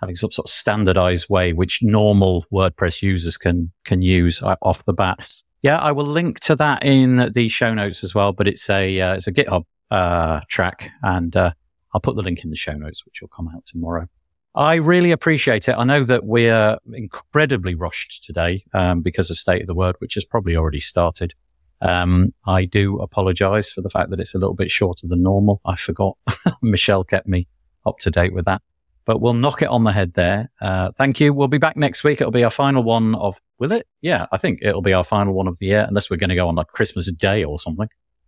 having 0.02 0.16
some 0.16 0.32
sort 0.32 0.48
of 0.48 0.52
standardized 0.52 1.30
way 1.30 1.54
which 1.54 1.80
normal 1.82 2.46
WordPress 2.52 3.02
users 3.02 3.38
can 3.38 3.72
can 3.86 4.02
use 4.02 4.42
uh, 4.42 4.56
off 4.62 4.84
the 4.86 4.94
bat 4.94 5.30
yeah, 5.64 5.78
I 5.78 5.94
will 5.94 6.06
link 6.06 6.42
to 6.42 6.56
that 6.58 6.86
in 6.86 7.32
the 7.34 7.48
show 7.48 7.74
notes 7.74 8.04
as 8.04 8.14
well. 8.14 8.34
But 8.34 8.48
it's 8.48 8.70
a 8.70 9.00
uh, 9.00 9.16
it's 9.16 9.28
a 9.28 9.32
GitHub 9.32 9.64
uh, 9.90 10.42
track, 10.50 10.92
and 11.02 11.36
uh, 11.36 11.52
I'll 11.94 12.02
put 12.02 12.16
the 12.16 12.22
link 12.22 12.44
in 12.44 12.50
the 12.50 12.56
show 12.56 12.74
notes, 12.74 13.06
which 13.06 13.22
will 13.22 13.30
come 13.30 13.48
out 13.48 13.66
tomorrow. 13.66 14.08
I 14.56 14.76
really 14.76 15.12
appreciate 15.12 15.68
it. 15.68 15.76
I 15.76 15.84
know 15.84 16.04
that 16.04 16.26
we're 16.26 16.78
incredibly 16.92 17.74
rushed 17.74 18.24
today 18.24 18.64
um, 18.74 19.02
because 19.02 19.32
of 19.32 19.38
State 19.38 19.62
of 19.62 19.68
the 19.68 19.74
Word, 19.74 19.96
which 19.98 20.14
has 20.14 20.26
probably 20.26 20.56
already 20.56 20.80
started. 20.80 21.34
Um, 21.82 22.34
I 22.46 22.66
do 22.66 23.00
apologize 23.00 23.72
for 23.72 23.82
the 23.82 23.90
fact 23.90 24.12
that 24.12 24.20
it's 24.20 24.36
a 24.36 24.38
little 24.38 24.54
bit 24.54 24.70
shorter 24.70 25.08
than 25.08 25.24
normal. 25.24 25.60
I 25.66 25.76
forgot. 25.76 26.18
Michelle 26.62 27.04
kept 27.04 27.28
me 27.28 27.48
up 27.86 27.98
to 28.00 28.12
date 28.12 28.34
with 28.34 28.46
that 28.46 28.62
but 29.06 29.20
we'll 29.20 29.34
knock 29.34 29.62
it 29.62 29.68
on 29.68 29.84
the 29.84 29.92
head 29.92 30.14
there. 30.14 30.50
Uh, 30.62 30.92
thank 30.98 31.20
you. 31.20 31.34
We'll 31.34 31.48
be 31.48 31.58
back 31.58 31.76
next 31.76 32.04
week. 32.04 32.22
It'll 32.22 32.32
be 32.32 32.44
our 32.44 32.50
final 32.50 32.84
one 32.84 33.16
of, 33.16 33.40
will 33.60 33.72
it? 33.72 33.88
Yeah, 34.02 34.28
I 34.32 34.38
think 34.38 34.60
it'll 34.62 34.82
be 34.82 34.94
our 34.94 35.04
final 35.04 35.34
one 35.34 35.48
of 35.48 35.58
the 35.60 35.68
year, 35.68 35.86
unless 35.88 36.10
we're 36.10 36.18
going 36.18 36.30
to 36.30 36.36
go 36.36 36.48
on 36.48 36.56
like 36.56 36.68
Christmas 36.68 37.12
Day 37.12 37.44
or 37.44 37.60
something. 37.60 37.88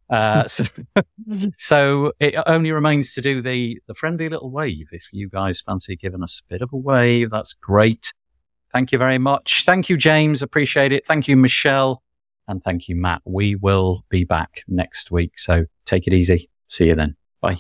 Uh, 0.10 0.44
so, 0.48 0.66
so 1.58 2.12
it 2.20 2.36
only 2.46 2.72
remains 2.72 3.14
to 3.14 3.22
do 3.22 3.42
the, 3.42 3.80
the 3.88 3.94
friendly 3.94 4.30
little 4.30 4.52
wave. 4.52 4.90
If 4.92 5.10
you 5.12 5.30
guys 5.30 5.62
fancy 5.62 5.96
giving 5.96 6.24
us 6.24 6.42
a 6.46 6.54
bit 6.54 6.62
of 6.62 6.72
a 6.74 6.78
wave, 6.78 7.32
that's 7.32 7.54
great. 7.54 8.14
Thank 8.72 8.92
you 8.92 8.98
very 8.98 9.18
much. 9.18 9.64
Thank 9.64 9.90
you, 9.90 9.98
James. 9.98 10.42
Appreciate 10.42 10.92
it. 10.92 11.08
Thank 11.08 11.28
you, 11.28 11.38
Michelle. 11.38 12.04
And 12.48 12.62
thank 12.62 12.88
you, 12.88 12.96
Matt. 12.96 13.22
We 13.26 13.56
will 13.56 14.04
be 14.10 14.24
back 14.24 14.64
next 14.68 15.12
week. 15.12 15.38
So 15.40 15.66
take 15.86 16.08
it 16.08 16.14
easy. 16.14 16.50
See 16.68 16.88
you 16.88 16.96
then. 16.96 17.16
Bye. 17.42 17.60